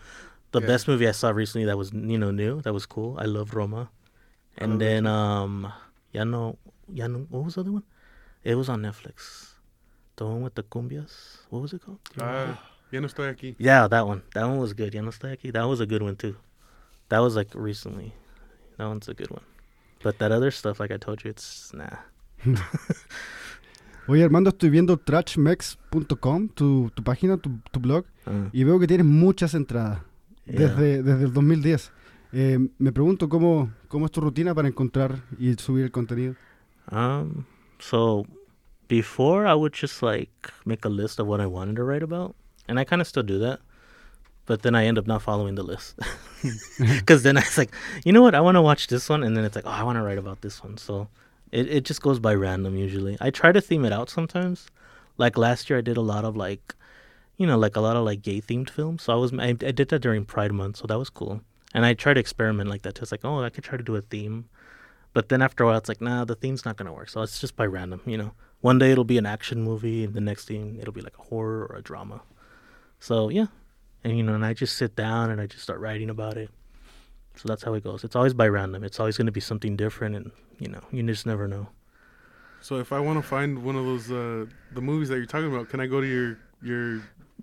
the 0.51 0.61
Yeah. 0.61 0.67
best 0.67 0.87
movie 0.87 1.07
I 1.07 1.13
saw 1.13 1.31
recently. 1.31 1.65
That 1.65 1.77
was 1.79 1.91
you 1.91 2.19
know 2.19 2.29
new. 2.29 2.61
That 2.61 2.73
was 2.73 2.85
cool. 2.85 3.17
I 3.17 3.25
love 3.25 3.55
Roma. 3.55 3.89
I 4.61 4.65
And 4.65 4.73
love 4.73 4.79
that 4.79 4.85
then 4.85 5.03
too. 5.03 5.09
um, 5.09 5.73
ya 6.13 6.23
no, 6.23 6.57
ya 6.93 7.07
no. 7.07 7.25
What 7.29 7.43
was 7.45 7.55
the 7.55 7.61
other 7.61 7.71
one? 7.71 7.83
It 8.43 8.55
was 8.55 8.69
on 8.69 8.81
Netflix. 8.81 9.53
The 10.17 10.25
one 10.25 10.41
with 10.43 10.53
the 10.55 10.63
cumbias. 10.63 11.39
What 11.49 11.61
was 11.61 11.73
it 11.73 11.81
called? 11.83 11.99
Do 12.15 12.23
you 12.23 12.29
remember? 12.29 12.57
Ah, 12.59 12.69
ya 12.91 12.99
no 12.99 13.07
estoy 13.07 13.29
aquí. 13.33 13.55
Yeah, 13.57 13.87
that 13.87 14.05
one. 14.05 14.21
That 14.33 14.45
one 14.47 14.57
was 14.59 14.73
good. 14.73 14.93
Ya 14.93 15.01
no 15.01 15.09
estoy 15.09 15.31
aquí. 15.37 15.51
That 15.51 15.65
was 15.67 15.79
a 15.79 15.85
good 15.85 16.03
one 16.03 16.15
too. 16.15 16.35
That 17.09 17.19
was 17.19 17.35
like 17.35 17.49
recently. 17.55 18.13
That 18.77 18.87
one's 18.87 19.07
a 19.09 19.13
good 19.13 19.29
one. 19.31 19.43
But 20.03 20.17
that 20.19 20.31
other 20.31 20.51
stuff, 20.51 20.79
like 20.79 20.91
I 20.91 20.97
told 20.97 21.23
you, 21.23 21.29
it's 21.31 21.71
nah. 21.73 21.97
Oye, 24.07 24.23
Armando, 24.23 24.49
estoy 24.49 24.69
viendo 24.71 24.97
trashmex.com, 24.97 26.49
tu, 26.49 26.91
tu 26.95 27.03
página, 27.03 27.37
tu, 27.37 27.59
tu 27.71 27.79
blog, 27.79 28.05
Uh, 28.25 28.49
y 28.53 28.63
veo 28.63 28.79
que 28.79 28.85
tienes 28.87 29.05
muchas 29.05 29.53
entradas 29.55 29.99
yeah. 30.45 30.59
desde, 30.59 31.01
desde 31.03 31.23
el 31.25 31.33
2010. 31.33 31.91
Eh, 32.33 32.57
me 32.77 32.91
pregunto 32.91 33.27
cómo, 33.27 33.73
cómo 33.89 34.05
es 34.05 34.11
tu 34.11 34.21
rutina 34.21 34.55
para 34.55 34.67
encontrar 34.67 35.23
y 35.37 35.53
subir 35.55 35.83
el 35.83 35.91
contenido. 35.91 36.35
Um. 36.89 37.45
So 37.79 38.25
before, 38.87 39.47
I 39.47 39.53
would 39.53 39.73
just 39.73 40.01
like 40.01 40.51
make 40.65 40.85
a 40.85 40.89
list 40.89 41.19
of 41.19 41.27
what 41.27 41.41
I 41.41 41.45
wanted 41.45 41.75
to 41.77 41.83
write 41.83 42.03
about, 42.03 42.35
and 42.67 42.79
I 42.79 42.83
kind 42.85 43.01
of 43.01 43.07
still 43.07 43.23
do 43.23 43.39
that. 43.39 43.59
But 44.45 44.63
then 44.63 44.75
I 44.75 44.85
end 44.85 44.97
up 44.97 45.07
not 45.07 45.21
following 45.21 45.55
the 45.55 45.63
list 45.63 45.95
because 46.79 47.23
then 47.23 47.37
I 47.37 47.41
was 47.41 47.57
like, 47.57 47.73
you 48.03 48.11
know 48.11 48.21
what, 48.21 48.35
I 48.35 48.41
want 48.41 48.55
to 48.55 48.61
watch 48.61 48.87
this 48.87 49.09
one, 49.09 49.23
and 49.23 49.35
then 49.35 49.43
it's 49.43 49.55
like, 49.55 49.65
oh, 49.65 49.71
I 49.71 49.83
want 49.83 49.97
to 49.97 50.01
write 50.03 50.17
about 50.17 50.41
this 50.41 50.63
one. 50.63 50.77
So 50.77 51.07
it 51.51 51.67
it 51.67 51.83
just 51.85 52.01
goes 52.01 52.19
by 52.19 52.33
random 52.33 52.75
usually. 52.77 53.17
I 53.19 53.29
try 53.29 53.51
to 53.51 53.61
theme 53.61 53.85
it 53.85 53.93
out 53.93 54.09
sometimes. 54.09 54.67
Like 55.17 55.37
last 55.37 55.69
year, 55.69 55.79
I 55.79 55.81
did 55.81 55.97
a 55.97 56.01
lot 56.01 56.23
of 56.23 56.37
like, 56.37 56.75
you 57.37 57.45
know, 57.45 57.57
like 57.57 57.75
a 57.75 57.81
lot 57.81 57.95
of 57.97 58.05
like 58.05 58.21
gay 58.21 58.41
themed 58.41 58.69
films. 58.69 59.03
So 59.03 59.13
I 59.13 59.15
was 59.15 59.33
I, 59.33 59.49
I 59.49 59.71
did 59.71 59.89
that 59.89 59.99
during 59.99 60.25
Pride 60.25 60.53
Month, 60.53 60.77
so 60.77 60.87
that 60.87 60.97
was 60.97 61.09
cool. 61.09 61.41
And 61.73 61.85
I 61.85 61.93
try 61.93 62.13
to 62.13 62.19
experiment 62.19 62.69
like 62.69 62.81
that 62.83 62.95
too. 62.95 63.03
It's 63.03 63.11
like, 63.11 63.23
oh, 63.23 63.41
I 63.43 63.49
could 63.49 63.63
try 63.63 63.77
to 63.77 63.83
do 63.83 63.95
a 63.95 64.01
theme. 64.01 64.49
But 65.13 65.29
then 65.29 65.41
after 65.41 65.63
a 65.63 65.67
while, 65.67 65.77
it's 65.77 65.89
like, 65.89 66.01
nah, 66.01 66.25
the 66.25 66.35
theme's 66.35 66.65
not 66.65 66.77
gonna 66.77 66.93
work. 66.93 67.09
So 67.09 67.21
it's 67.21 67.39
just 67.39 67.55
by 67.55 67.65
random, 67.65 68.01
you 68.05 68.17
know. 68.17 68.31
One 68.61 68.77
day 68.77 68.91
it'll 68.91 69.03
be 69.03 69.17
an 69.17 69.25
action 69.25 69.63
movie, 69.63 70.03
and 70.03 70.13
the 70.13 70.21
next 70.21 70.47
thing 70.47 70.77
it'll 70.79 70.93
be 70.93 71.01
like 71.01 71.17
a 71.17 71.23
horror 71.23 71.65
or 71.69 71.77
a 71.77 71.81
drama. 71.81 72.21
So 72.99 73.29
yeah, 73.29 73.47
and 74.03 74.15
you 74.17 74.23
know, 74.23 74.35
and 74.35 74.45
I 74.45 74.53
just 74.53 74.77
sit 74.77 74.95
down 74.95 75.31
and 75.31 75.41
I 75.41 75.47
just 75.47 75.63
start 75.63 75.79
writing 75.79 76.09
about 76.09 76.37
it. 76.37 76.49
So 77.35 77.47
that's 77.47 77.63
how 77.63 77.73
it 77.73 77.83
goes. 77.83 78.03
It's 78.03 78.15
always 78.15 78.33
by 78.33 78.47
random. 78.47 78.83
It's 78.83 78.99
always 78.99 79.17
gonna 79.17 79.31
be 79.31 79.39
something 79.41 79.75
different, 79.75 80.15
and 80.15 80.31
you 80.59 80.67
know, 80.69 80.81
you 80.91 81.01
just 81.03 81.25
never 81.25 81.47
know. 81.47 81.69
So 82.61 82.75
if 82.77 82.93
I 82.93 82.99
want 82.99 83.17
to 83.17 83.23
find 83.27 83.63
one 83.63 83.75
of 83.75 83.85
those 83.85 84.11
uh 84.11 84.45
the 84.73 84.81
movies 84.81 85.09
that 85.09 85.15
you're 85.17 85.25
talking 85.25 85.53
about, 85.53 85.69
can 85.69 85.79
I 85.79 85.87
go 85.87 85.99
to 85.99 86.07
your 86.07 86.37
your, 86.61 86.97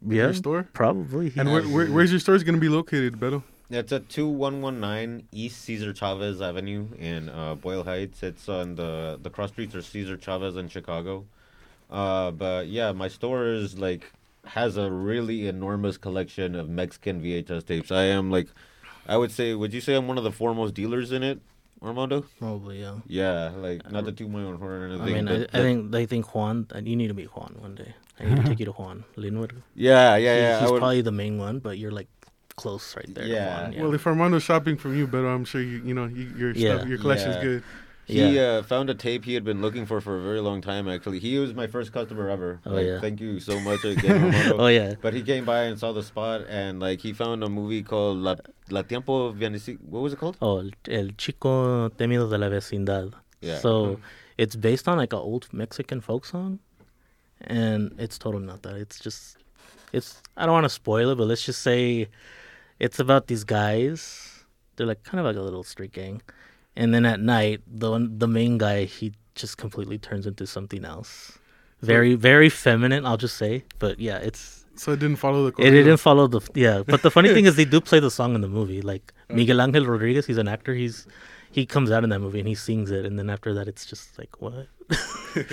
Yeah, 0.07 0.25
your 0.27 0.35
store? 0.35 0.69
probably. 0.73 1.33
And 1.37 1.51
where, 1.51 1.63
where, 1.65 1.87
where's 1.89 2.13
your 2.13 2.21
store 2.21 2.37
is 2.37 2.45
going 2.45 2.55
to 2.55 2.61
be 2.61 2.69
located, 2.69 3.19
Beto? 3.19 3.43
It's 3.71 3.93
at 3.93 4.09
2119 4.09 5.29
East 5.31 5.61
Cesar 5.63 5.93
Chavez 5.93 6.41
Avenue 6.41 6.87
in 6.99 7.29
uh, 7.29 7.55
Boyle 7.55 7.85
Heights. 7.85 8.23
It's 8.23 8.49
on 8.49 8.77
the 8.77 9.19
the 9.23 9.29
cross 9.29 9.51
streets 9.51 9.75
are 9.75 9.83
Cesar 9.83 10.17
Chavez 10.17 10.57
in 10.57 10.69
Chicago. 10.69 11.27
Uh, 11.91 12.31
but 12.31 12.69
yeah, 12.69 12.93
my 12.93 13.09
store 13.09 13.47
is 13.49 13.79
like 13.79 14.13
has 14.47 14.79
a 14.79 14.91
really 14.91 15.47
enormous 15.49 15.99
collection 15.99 16.55
of 16.55 16.69
Mexican 16.71 17.21
VHS 17.23 17.67
tapes. 17.67 17.91
I 17.93 18.05
am 18.05 18.31
like, 18.31 18.49
I 19.07 19.19
would 19.19 19.31
say, 19.31 19.55
would 19.55 19.75
you 19.75 19.83
say 19.83 19.95
I'm 19.95 20.09
one 20.09 20.17
of 20.17 20.25
the 20.25 20.33
foremost 20.33 20.73
dealers 20.73 21.13
in 21.13 21.23
it? 21.23 21.39
Armando? 21.83 22.25
Probably, 22.39 22.81
yeah. 22.81 22.97
Yeah, 23.07 23.51
like 23.57 23.89
not 23.93 24.07
to 24.07 24.13
toot 24.13 24.31
my 24.31 24.41
own 24.41 24.57
horn 24.59 24.83
or 24.83 24.89
I 24.89 25.07
anything. 25.07 25.25
mean, 25.27 25.29
I, 25.29 25.43
I 25.59 25.63
think 25.63 25.91
they 25.93 26.07
think 26.07 26.35
Juan. 26.35 26.67
uh, 26.75 26.79
You 26.83 26.97
need 26.97 27.09
to 27.09 27.15
meet 27.15 27.29
Juan 27.37 27.55
one 27.61 27.75
day. 27.75 27.95
I 28.19 28.25
need 28.25 28.37
to 28.43 28.49
take 28.49 28.59
you 28.61 28.65
to 28.67 28.73
Juan 28.79 29.05
Lynwood. 29.17 29.53
Yeah, 29.75 30.17
yeah, 30.17 30.37
yeah. 30.41 30.57
I 30.57 30.61
he's 30.63 30.71
would- 30.71 30.79
probably 30.79 31.03
the 31.03 31.13
main 31.13 31.37
one, 31.39 31.59
but 31.61 31.77
you're 31.79 31.93
like 31.93 32.09
close 32.63 32.87
right 32.97 33.13
there. 33.15 33.25
to 33.25 33.31
Yeah. 33.31 33.49
Juan, 33.63 33.73
yeah. 33.73 33.83
Well, 33.83 33.95
if 33.95 34.07
Armando's 34.07 34.43
shopping 34.51 34.77
from 34.77 34.93
you, 34.99 35.07
but 35.07 35.23
I'm 35.35 35.45
sure 35.51 35.63
you 35.63 35.79
you 35.89 35.95
know 35.99 36.07
you, 36.19 36.25
your 36.41 36.51
Yeah. 36.53 36.63
stuff, 36.77 36.89
your 36.89 36.99
collection's 37.05 37.37
Yeah. 37.37 37.49
good. 37.49 37.63
He 38.11 38.21
Yeah. 38.37 38.43
uh, 38.49 38.63
found 38.73 38.89
a 38.89 38.95
tape 38.95 39.23
he 39.31 39.35
had 39.39 39.45
been 39.45 39.61
looking 39.65 39.85
for 39.91 40.01
for 40.01 40.15
a 40.21 40.23
very 40.29 40.41
long 40.49 40.59
time. 40.71 40.85
Actually, 40.95 41.19
he 41.27 41.33
was 41.43 41.51
my 41.63 41.67
first 41.75 41.93
customer 41.97 42.27
ever. 42.37 42.51
Oh, 42.65 42.71
like, 42.77 42.87
yeah. 42.87 43.01
Thank 43.07 43.21
you 43.25 43.33
so 43.49 43.55
much 43.69 43.85
again, 43.85 44.17
Armando. 44.25 44.57
oh 44.65 44.71
yeah. 44.79 44.95
But 45.05 45.13
he 45.19 45.23
came 45.31 45.45
by 45.45 45.61
and 45.69 45.77
saw 45.83 45.91
the 45.93 46.03
spot, 46.13 46.39
and 46.49 46.81
like 46.87 46.99
he 47.07 47.13
found 47.13 47.45
a 47.49 47.51
movie 47.59 47.83
called 47.93 48.17
La, 48.27 48.35
La 48.77 48.83
Tiempo 48.91 49.15
Vienesi. 49.41 49.77
What 49.93 50.01
was 50.07 50.13
it 50.15 50.19
called? 50.23 50.37
Oh, 50.41 50.57
el, 50.65 50.71
el 51.01 51.09
chico 51.19 51.53
temido 51.99 52.25
de 52.33 52.39
la 52.39 52.49
vecindad. 52.49 53.13
Yeah. 53.43 53.59
So 53.67 54.01
it's 54.43 54.57
based 54.57 54.89
on 54.89 54.97
like 55.03 55.13
an 55.13 55.23
old 55.33 55.45
Mexican 55.53 56.01
folk 56.01 56.25
song, 56.25 56.61
and 57.43 57.93
it's 57.99 58.17
totally 58.19 58.47
not 58.47 58.63
that. 58.63 58.77
It's 58.77 58.99
just, 58.99 59.37
it's. 59.93 60.23
I 60.39 60.47
don't 60.47 60.55
want 60.59 60.65
to 60.65 60.71
spoil 60.83 61.11
it, 61.11 61.17
but 61.21 61.27
let's 61.29 61.45
just 61.45 61.61
say, 61.61 62.09
it's 62.79 62.99
about 62.99 63.27
these 63.27 63.45
guys. 63.45 64.45
They're 64.77 64.87
like 64.87 65.03
kind 65.03 65.19
of 65.21 65.27
like 65.27 65.37
a 65.37 65.41
little 65.43 65.63
street 65.65 65.93
gang, 65.93 66.23
and 66.77 66.95
then 66.95 67.05
at 67.05 67.21
night, 67.21 67.63
the 67.67 67.91
one- 67.91 68.19
the 68.19 68.29
main 68.29 68.59
guy 68.59 68.85
he 68.85 69.13
just 69.35 69.57
completely 69.59 69.99
turns 69.99 70.27
into 70.27 70.47
something 70.47 70.85
else. 70.85 71.39
Very 71.83 72.15
very 72.15 72.49
feminine, 72.49 73.07
I'll 73.07 73.17
just 73.17 73.37
say. 73.37 73.65
But 73.79 73.99
yeah, 74.01 74.19
it's 74.19 74.65
So 74.77 74.93
it 74.93 75.01
didn't 75.01 75.17
follow 75.17 75.51
the. 75.51 75.63
it 75.63 75.71
didn't 75.71 75.99
follow 75.99 76.27
the 76.29 76.41
yeah, 76.55 76.83
but 76.87 77.03
the 77.03 77.11
funny 77.11 77.29
thing 77.35 77.45
is 77.47 77.57
they 77.57 77.65
do 77.65 77.81
play 77.81 78.01
the 78.01 78.11
song 78.11 78.35
in 78.35 78.41
the 78.41 78.49
movie. 78.49 78.81
Like 78.83 79.13
Miguel 79.29 79.61
Angel 79.61 79.85
Rodriguez, 79.87 80.27
he's 80.27 80.39
an 80.39 80.49
actor. 80.49 80.75
He's 80.75 81.07
he 81.51 81.67
comes 81.67 81.91
out 81.91 82.05
in 82.05 82.11
that 82.11 82.21
movie 82.21 82.41
and 82.41 82.49
he 82.49 82.55
sings 82.55 82.91
it, 82.91 83.05
and 83.07 83.19
then 83.19 83.29
after 83.31 83.55
that, 83.55 83.67
it's 83.69 83.85
just 83.87 84.19
like 84.19 84.41
what? 84.41 84.67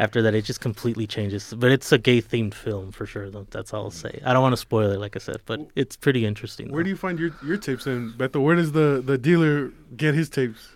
after 0.00 0.22
that, 0.22 0.34
it 0.34 0.46
just 0.46 0.60
completely 0.60 1.06
changes. 1.06 1.52
But 1.54 1.70
it's 1.70 1.92
a 1.92 1.98
gay 1.98 2.22
themed 2.22 2.54
film 2.54 2.90
for 2.90 3.04
sure. 3.04 3.30
That's 3.30 3.74
all 3.74 3.84
I'll 3.84 3.90
say. 3.90 4.20
I 4.24 4.32
don't 4.32 4.42
want 4.42 4.54
to 4.54 4.56
spoil 4.56 4.90
it, 4.90 4.98
like 4.98 5.14
I 5.14 5.18
said, 5.18 5.42
but 5.44 5.60
it's 5.76 5.94
pretty 5.94 6.24
interesting. 6.24 6.72
Where 6.72 6.78
though. 6.78 6.84
do 6.84 6.90
you 6.90 6.96
find 6.96 7.18
your 7.18 7.32
your 7.44 7.58
tapes 7.58 7.86
in, 7.86 8.14
Beto? 8.14 8.42
Where 8.42 8.56
does 8.56 8.72
the 8.72 9.02
the 9.04 9.18
dealer 9.18 9.72
get 9.96 10.14
his 10.14 10.30
tapes? 10.30 10.70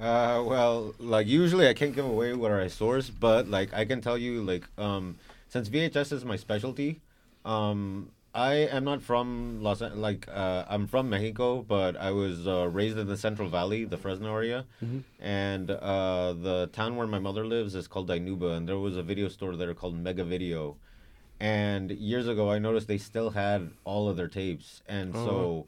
Uh, 0.00 0.42
well, 0.44 0.94
like 0.98 1.26
usually 1.26 1.68
I 1.68 1.74
can't 1.74 1.94
give 1.94 2.06
away 2.06 2.32
where 2.32 2.60
I 2.60 2.68
source, 2.68 3.10
but 3.10 3.46
like 3.46 3.72
I 3.74 3.84
can 3.84 4.00
tell 4.00 4.16
you, 4.16 4.42
like, 4.42 4.64
um, 4.78 5.16
since 5.48 5.68
VHS 5.68 6.10
is 6.12 6.24
my 6.24 6.36
specialty, 6.36 7.00
um, 7.44 8.10
I 8.34 8.54
am 8.54 8.84
not 8.84 9.02
from 9.02 9.62
Los, 9.62 9.82
Angeles. 9.82 10.00
like, 10.00 10.26
uh, 10.32 10.64
I'm 10.68 10.86
from 10.86 11.10
Mexico, 11.10 11.62
but 11.62 11.96
I 11.98 12.12
was 12.12 12.46
uh, 12.48 12.66
raised 12.68 12.96
in 12.96 13.06
the 13.06 13.16
Central 13.18 13.48
Valley, 13.50 13.84
the 13.84 13.98
Fresno 13.98 14.32
area, 14.34 14.64
and 15.20 15.70
uh, 15.70 16.32
the 16.32 16.70
town 16.72 16.96
where 16.96 17.06
my 17.06 17.18
mother 17.18 17.44
lives 17.44 17.74
is 17.74 17.86
called 17.88 18.08
Dinuba, 18.08 18.56
and 18.56 18.66
there 18.66 18.78
was 18.78 18.96
a 18.96 19.02
video 19.02 19.28
store 19.28 19.54
there 19.56 19.74
called 19.74 19.94
Mega 19.98 20.24
Video, 20.24 20.76
and 21.40 21.90
years 21.90 22.26
ago 22.26 22.50
I 22.50 22.58
noticed 22.58 22.88
they 22.88 22.96
still 22.98 23.30
had 23.30 23.70
all 23.84 24.08
of 24.08 24.16
their 24.16 24.28
tapes, 24.28 24.80
and 24.88 25.14
Oh. 25.14 25.24
so 25.26 25.66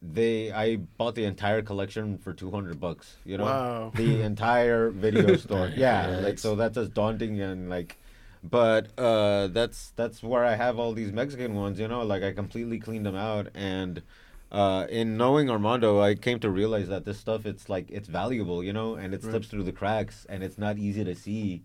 they 0.00 0.50
I 0.52 0.76
bought 0.76 1.14
the 1.14 1.24
entire 1.24 1.60
collection 1.60 2.16
for 2.18 2.32
200 2.32 2.80
bucks, 2.80 3.16
you 3.26 3.36
know. 3.36 3.44
Wow. 3.44 3.92
The 3.94 4.22
entire 4.22 4.88
video 4.90 5.36
store. 5.44 5.68
Yeah, 5.76 6.08
Yeah, 6.10 6.16
like 6.20 6.38
so 6.38 6.54
that's 6.54 6.78
as 6.78 6.88
daunting 6.88 7.40
and 7.40 7.68
like 7.68 7.98
but 8.42 8.88
uh 8.98 9.48
that's 9.48 9.90
that's 9.96 10.22
where 10.22 10.44
I 10.44 10.54
have 10.54 10.78
all 10.78 10.92
these 10.92 11.12
Mexican 11.12 11.54
ones, 11.54 11.78
you 11.80 11.88
know, 11.88 12.02
like 12.02 12.22
I 12.22 12.32
completely 12.32 12.78
cleaned 12.78 13.06
them 13.06 13.16
out 13.16 13.48
and 13.54 14.02
uh, 14.50 14.86
in 14.88 15.18
knowing 15.18 15.50
Armando, 15.50 16.00
I 16.00 16.14
came 16.14 16.40
to 16.40 16.48
realize 16.48 16.88
that 16.88 17.04
this 17.04 17.18
stuff 17.18 17.44
it's 17.44 17.68
like 17.68 17.90
it's 17.90 18.08
valuable, 18.08 18.64
you 18.64 18.72
know, 18.72 18.94
and 18.94 19.12
it 19.12 19.22
Right. 19.22 19.30
slips 19.30 19.48
through 19.48 19.64
the 19.64 19.72
cracks 19.72 20.24
and 20.28 20.42
it's 20.42 20.56
not 20.56 20.78
easy 20.78 21.04
to 21.04 21.14
see. 21.14 21.64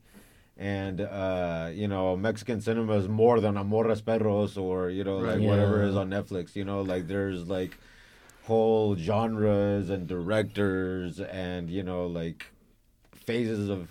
And 0.58 1.00
uh, 1.00 1.70
you 1.74 1.88
know, 1.88 2.18
Mexican 2.18 2.60
cinema 2.60 2.94
is 2.98 3.08
more 3.08 3.40
than 3.40 3.56
Amores 3.56 4.02
Perros 4.02 4.58
or 4.58 4.90
you 4.90 5.04
know, 5.06 5.20
like 5.20 5.40
Right. 5.40 5.42
whatever 5.48 5.82
is 5.84 5.96
on 5.96 6.10
Netflix. 6.10 6.56
You 6.58 6.66
know, 6.66 6.82
like 6.82 7.08
there's 7.08 7.48
like 7.48 7.78
whole 8.44 8.96
genres 8.98 9.90
and 9.90 10.06
directors 10.06 11.20
and 11.22 11.70
you 11.70 11.84
know 11.84 12.06
like 12.08 12.48
phases 13.16 13.70
of 13.70 13.90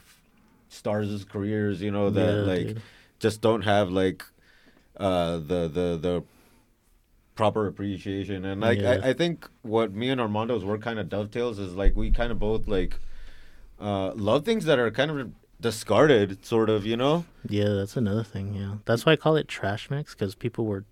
stars' 0.72 1.24
careers. 1.24 1.80
You 1.82 1.90
know 1.90 2.10
that 2.10 2.36
Yeah, 2.38 2.42
like 2.42 2.66
dude. 2.68 2.82
just 3.18 3.40
don't 3.40 3.62
have 3.62 3.90
like 3.90 4.24
uh 4.96 5.38
the 5.38 5.68
the 5.68 5.98
the 6.00 6.24
proper 7.34 7.66
appreciation 7.66 8.44
and 8.44 8.60
like 8.60 8.78
Yeah. 8.80 9.00
I, 9.02 9.10
I 9.10 9.12
think 9.14 9.48
what 9.62 9.92
me 9.92 10.10
and 10.10 10.20
armando's 10.20 10.64
work 10.64 10.82
kind 10.82 10.98
of 10.98 11.08
dovetails 11.08 11.58
is 11.58 11.74
like 11.74 11.96
we 11.96 12.10
kind 12.10 12.30
of 12.30 12.38
both 12.38 12.68
like 12.68 12.98
uh 13.80 14.12
love 14.14 14.44
things 14.44 14.64
that 14.66 14.78
are 14.78 14.90
kind 14.90 15.10
of 15.10 15.32
discarded 15.60 16.44
sort 16.44 16.68
of 16.68 16.84
you 16.84 16.96
know 16.96 17.24
Yeah, 17.48 17.68
that's 17.68 17.96
another 17.96 18.24
thing. 18.24 18.54
Yeah, 18.54 18.76
that's 18.84 19.06
why 19.06 19.12
I 19.12 19.16
call 19.16 19.36
it 19.36 19.48
trash 19.48 19.90
mex 19.90 20.14
because 20.14 20.34
people 20.34 20.66
were. 20.66 20.84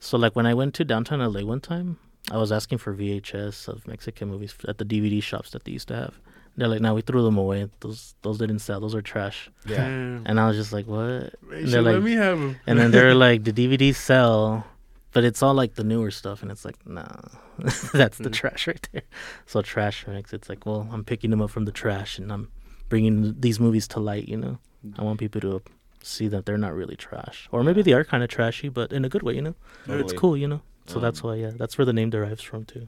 So 0.00 0.18
like 0.18 0.34
when 0.36 0.46
I 0.46 0.54
went 0.54 0.74
to 0.74 0.84
downtown 0.84 1.20
LA 1.20 1.44
one 1.44 1.60
time, 1.60 1.98
I 2.30 2.36
was 2.38 2.50
asking 2.52 2.78
for 2.78 2.94
VHS 2.94 3.68
of 3.68 3.86
Mexican 3.86 4.28
movies 4.28 4.54
at 4.68 4.78
the 4.78 4.84
DVD 4.84 5.22
shops 5.22 5.50
that 5.52 5.64
they 5.64 5.72
used 5.72 5.88
to 5.88 5.96
have. 5.96 6.20
They're 6.56 6.68
like, 6.68 6.80
"No, 6.80 6.94
we 6.94 7.02
threw 7.02 7.22
them 7.22 7.38
away. 7.38 7.68
Those 7.80 8.14
those 8.22 8.38
didn't 8.38 8.58
sell. 8.60 8.80
Those 8.80 8.94
are 8.94 9.02
trash." 9.02 9.50
Damn. 9.66 10.22
And 10.26 10.38
I 10.40 10.46
was 10.48 10.56
just 10.56 10.72
like, 10.72 10.86
"What?" 10.86 11.32
Hey, 11.50 11.62
And 11.62 11.68
they're 11.68 11.82
like, 11.82 11.94
let 11.94 12.02
me 12.02 12.12
have 12.12 12.38
them. 12.38 12.56
and 12.66 12.78
then 12.78 12.90
they're 12.90 13.14
like, 13.26 13.44
"The 13.44 13.52
DVDs 13.52 13.96
sell." 13.96 14.66
But 15.12 15.24
it's 15.24 15.42
all 15.42 15.54
like 15.54 15.74
the 15.74 15.82
newer 15.82 16.12
stuff, 16.12 16.40
and 16.42 16.52
it's 16.52 16.64
like, 16.64 16.76
nah, 16.86 17.08
that's 17.92 18.18
the 18.18 18.30
trash 18.30 18.68
right 18.68 18.88
there. 18.92 19.02
So 19.44 19.60
trash 19.60 20.06
mex. 20.06 20.32
It's 20.32 20.48
like, 20.48 20.64
well, 20.64 20.88
I'm 20.92 21.02
picking 21.02 21.30
them 21.30 21.42
up 21.42 21.50
from 21.50 21.64
the 21.64 21.72
trash, 21.72 22.16
and 22.18 22.32
I'm 22.32 22.48
bringing 22.88 23.34
these 23.40 23.58
movies 23.58 23.88
to 23.88 23.98
light. 23.98 24.28
You 24.28 24.36
know, 24.36 24.58
I 24.98 25.02
want 25.02 25.18
people 25.18 25.40
to 25.40 25.62
see 26.02 26.28
that 26.28 26.46
they're 26.46 26.56
not 26.58 26.74
really 26.76 26.94
trash, 26.94 27.48
or 27.50 27.64
maybe 27.64 27.82
they 27.82 27.92
are 27.92 28.04
kind 28.04 28.22
of 28.22 28.28
trashy, 28.30 28.68
but 28.68 28.92
in 28.92 29.04
a 29.04 29.08
good 29.08 29.24
way. 29.24 29.34
You 29.34 29.42
know, 29.42 29.54
it's 29.88 30.12
cool. 30.12 30.36
You 30.36 30.46
know, 30.46 30.60
so 30.86 31.00
that's 31.00 31.24
Um, 31.24 31.30
why, 31.30 31.36
yeah, 31.36 31.50
that's 31.56 31.76
where 31.76 31.84
the 31.84 31.92
name 31.92 32.10
derives 32.10 32.42
from 32.44 32.64
too. 32.64 32.86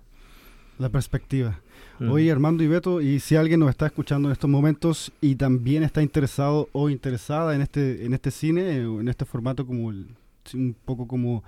La 0.79 0.89
perspectiva. 0.89 1.61
Mm. 2.01 2.11
Oye, 2.11 2.33
Armando 2.33 2.63
y 2.65 2.67
Beto, 2.69 3.01
y 3.01 3.21
si 3.21 3.37
alguien 3.37 3.61
nos 3.61 3.71
está 3.71 3.87
escuchando 3.87 4.29
en 4.29 4.33
estos 4.33 4.51
momentos 4.51 5.13
y 5.21 5.37
también 5.37 5.83
está 5.83 6.03
interesado 6.03 6.69
o 6.73 6.89
interesada 6.91 7.55
en 7.55 7.61
este, 7.63 8.05
en 8.05 8.15
este 8.15 8.31
cine, 8.31 8.63
eh, 8.79 8.83
en 8.83 9.09
este 9.09 9.25
formato 9.25 9.67
como 9.67 9.91
el- 9.91 10.09
un 10.55 10.75
poco 10.85 11.07
como 11.07 11.45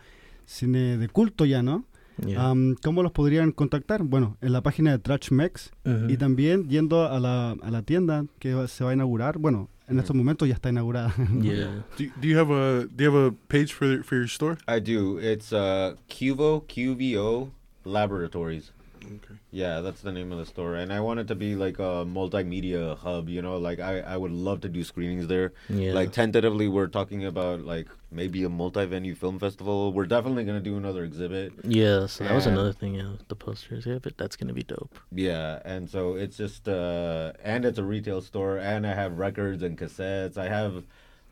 cine 0.47 0.99
de 0.99 1.09
culto 1.09 1.45
ya, 1.45 1.63
¿no? 1.63 1.85
Yeah. 2.25 2.51
Am, 2.51 2.77
¿Cómo 2.81 3.03
los 3.03 3.11
podrían 3.11 3.51
contactar? 3.51 4.05
Bueno, 4.05 4.37
en 4.41 4.53
la 4.53 4.61
página 4.63 4.93
de 4.93 5.01
Trashmex 5.01 5.73
Mhm. 5.85 6.11
y 6.11 6.17
también 6.17 6.69
yendo 6.69 7.09
a 7.09 7.19
la, 7.19 7.53
a 7.61 7.71
la 7.73 7.83
tienda 7.83 8.27
que 8.39 8.69
se 8.69 8.85
va 8.85 8.91
a 8.91 8.95
inaugurar. 8.95 9.39
Bueno, 9.39 9.69
en 9.89 9.99
estos 9.99 10.15
momentos 10.15 10.47
ya 10.47 10.55
está 10.55 10.69
inaugurada. 10.71 11.13
yeah. 11.43 11.85
Do, 11.99 12.05
do 12.21 12.29
you 12.29 12.39
have 12.39 12.53
a 12.55 12.85
do 12.85 13.05
you 13.05 13.11
have 13.13 13.27
a 13.29 13.35
page 13.49 13.73
for 13.75 14.05
for 14.05 14.17
your 14.17 14.29
store? 14.29 14.57
i 14.69 14.79
do 14.81 15.19
it's 15.21 15.53
uh 15.53 15.97
cuvo 16.09 16.65
qvo 16.69 17.51
laboratories 17.85 18.73
Okay. 19.07 19.35
Yeah, 19.51 19.81
that's 19.81 20.01
the 20.01 20.13
name 20.13 20.33
of 20.33 20.39
the 20.39 20.47
store, 20.47 20.75
and 20.77 20.93
I 20.93 21.01
want 21.01 21.21
it 21.21 21.29
to 21.29 21.35
be 21.35 21.55
like 21.55 21.79
a 21.79 22.05
multimedia 22.05 22.97
hub. 22.99 23.29
You 23.29 23.43
know, 23.43 23.57
like 23.59 23.81
I, 23.81 24.01
I 24.01 24.17
would 24.17 24.33
love 24.33 24.61
to 24.63 24.69
do 24.69 24.83
screenings 24.85 25.27
there. 25.27 25.53
Yeah. 25.69 25.93
Like 25.93 26.13
tentatively, 26.13 26.69
we're 26.69 26.89
talking 26.89 27.25
about 27.25 27.61
like 27.61 27.89
maybe 28.11 28.45
a 28.45 28.49
multi-venue 28.49 29.15
film 29.15 29.39
festival. 29.39 29.93
We're 29.93 30.07
definitely 30.07 30.45
gonna 30.45 30.61
do 30.61 30.77
another 30.77 31.05
exhibit. 31.05 31.53
yeah. 31.65 32.07
So 32.07 32.25
that 32.25 32.35
was 32.35 32.47
another 32.47 32.73
thing. 32.73 32.95
Yeah, 32.95 33.13
the 33.29 33.37
posters. 33.37 33.87
Yeah, 33.87 33.99
but 34.03 34.17
that's 34.17 34.37
gonna 34.37 34.55
be 34.55 34.63
dope. 34.63 34.99
Yeah, 35.13 35.61
and 35.65 35.89
so 35.89 36.15
it's 36.15 36.37
just 36.37 36.69
uh, 36.69 37.33
and 37.43 37.65
it's 37.65 37.79
a 37.79 37.85
retail 37.85 38.21
store, 38.21 38.59
and 38.59 38.87
I 38.87 38.95
have 38.95 39.19
records 39.19 39.63
and 39.63 39.79
cassettes. 39.79 40.37
I 40.37 40.49
have 40.49 40.85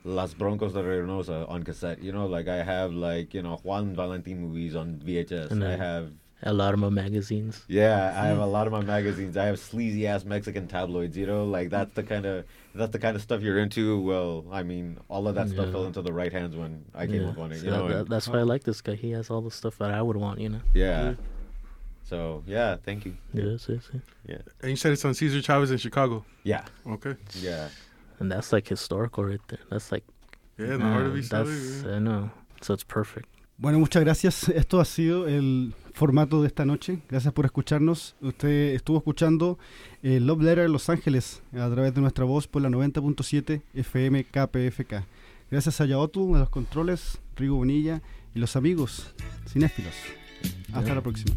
Las 0.05 0.35
Broncos 0.35 0.73
de 0.73 0.83
Reynosa 0.83 1.49
on 1.49 1.63
cassette. 1.63 2.03
You 2.03 2.13
know, 2.13 2.27
like 2.27 2.49
I 2.49 2.63
have 2.63 2.93
like 2.93 3.35
you 3.35 3.43
know 3.43 3.61
Juan 3.63 3.95
Valentin 3.95 4.41
movies 4.41 4.75
on 4.75 5.01
VHS. 5.05 5.51
And 5.53 5.63
I 6.45 6.51
lot 6.51 6.75
of 6.75 6.81
my 6.81 6.89
magazines. 6.89 7.63
Yeah, 7.69 8.13
I 8.21 8.27
have 8.27 8.39
a 8.39 8.47
lot 8.47 8.67
of 8.67 8.73
my 8.73 8.81
magazines. 8.83 9.37
I 9.37 9.45
have 9.47 9.59
sleazy 9.61 10.07
ass 10.09 10.25
Mexican 10.25 10.67
tabloids. 10.67 11.17
You 11.17 11.27
know, 11.27 11.45
like 11.45 11.71
that's 11.71 11.95
the 11.95 12.03
kind 12.03 12.27
of 12.27 12.45
that's 12.75 12.91
the 12.93 12.99
kind 12.99 13.15
of 13.15 13.23
stuff 13.23 13.43
you're 13.43 13.59
into. 13.59 14.01
Well, 14.01 14.45
I 14.51 14.63
mean, 14.65 14.99
all 15.09 15.29
of 15.29 15.35
that 15.37 15.49
stuff 15.51 15.67
Yeah. 15.67 15.73
fell 15.73 15.85
into 15.87 16.03
the 16.03 16.13
right 16.13 16.33
hands 16.33 16.57
when 16.57 16.85
I 16.95 17.07
came 17.07 17.23
Yeah, 17.23 17.29
up 17.29 17.39
on 17.39 17.53
it. 17.53 17.61
so 17.61 17.65
You 17.65 17.71
know, 17.71 17.89
that- 17.89 17.97
and- 18.01 18.09
that's 18.09 18.27
why 18.27 18.39
I 18.41 18.43
like 18.43 18.65
this 18.65 18.81
guy. 18.81 18.95
He 18.97 19.11
has 19.13 19.31
all 19.31 19.41
the 19.41 19.51
stuff 19.53 19.79
that 19.79 19.91
I 19.93 20.03
would 20.03 20.17
want, 20.17 20.41
you 20.41 20.49
know. 20.49 20.61
yeah. 20.75 21.15
So 22.05 22.43
yeah, 22.47 22.77
thank 22.85 23.05
you. 23.07 23.17
Yes, 23.33 23.67
yes, 23.69 23.89
yes. 23.93 24.03
Yeah, 24.27 24.39
And 24.61 24.71
you 24.71 24.77
said 24.77 24.93
it's 24.93 25.05
on 25.05 25.15
Cesar 25.15 25.41
Chavez 25.41 25.71
in 25.71 25.79
Chicago. 25.79 26.25
yeah, 26.43 26.65
Okay. 26.87 27.15
yeah. 27.41 27.69
And 28.19 28.31
that's 28.31 28.53
like 28.53 28.69
historical 28.69 29.25
right 29.25 29.41
there. 29.49 29.61
That's 29.71 29.91
like 29.93 30.05
Yeah, 30.59 30.75
in 30.75 30.81
the 30.81 30.87
heart 30.87 31.07
of 31.07 31.17
East 31.17 31.31
that's. 31.31 31.85
I 31.85 31.99
know. 31.99 32.31
So 32.61 32.75
it's 32.75 32.85
perfect. 32.85 33.29
Bueno, 33.59 33.79
muchas 33.79 34.03
gracias. 34.03 34.49
Esto 34.55 34.81
ha 34.81 34.85
sido 34.85 35.29
el 35.29 35.75
formato 35.95 36.41
de 36.43 36.49
esta 36.49 36.65
noche. 36.65 36.99
Gracias 37.09 37.33
por 37.33 37.45
escucharnos. 37.45 38.17
Usted 38.21 38.75
estuvo 38.75 38.99
escuchando 38.99 39.59
eh, 40.03 40.21
Love 40.21 40.43
Letter 40.43 40.71
Los 40.71 40.89
Ángeles 40.89 41.43
a 41.53 41.71
través 41.71 41.95
de 41.95 42.01
nuestra 42.01 42.25
voz 42.25 42.47
por 42.47 42.63
la 42.63 42.69
90.7 42.69 43.63
FM 43.75 44.25
KPFK. 44.25 45.05
Gracias 45.51 45.81
a 45.81 45.85
Yaotu 45.85 46.33
de 46.33 46.41
los 46.41 46.49
controles, 46.49 47.19
Rigo 47.37 47.57
Bonilla 47.57 48.01
y 48.35 48.39
los 48.39 48.57
amigos 48.57 49.15
cinéfilos. 49.47 49.95
Hasta 50.73 50.95
la 50.95 51.03
próxima. 51.03 51.37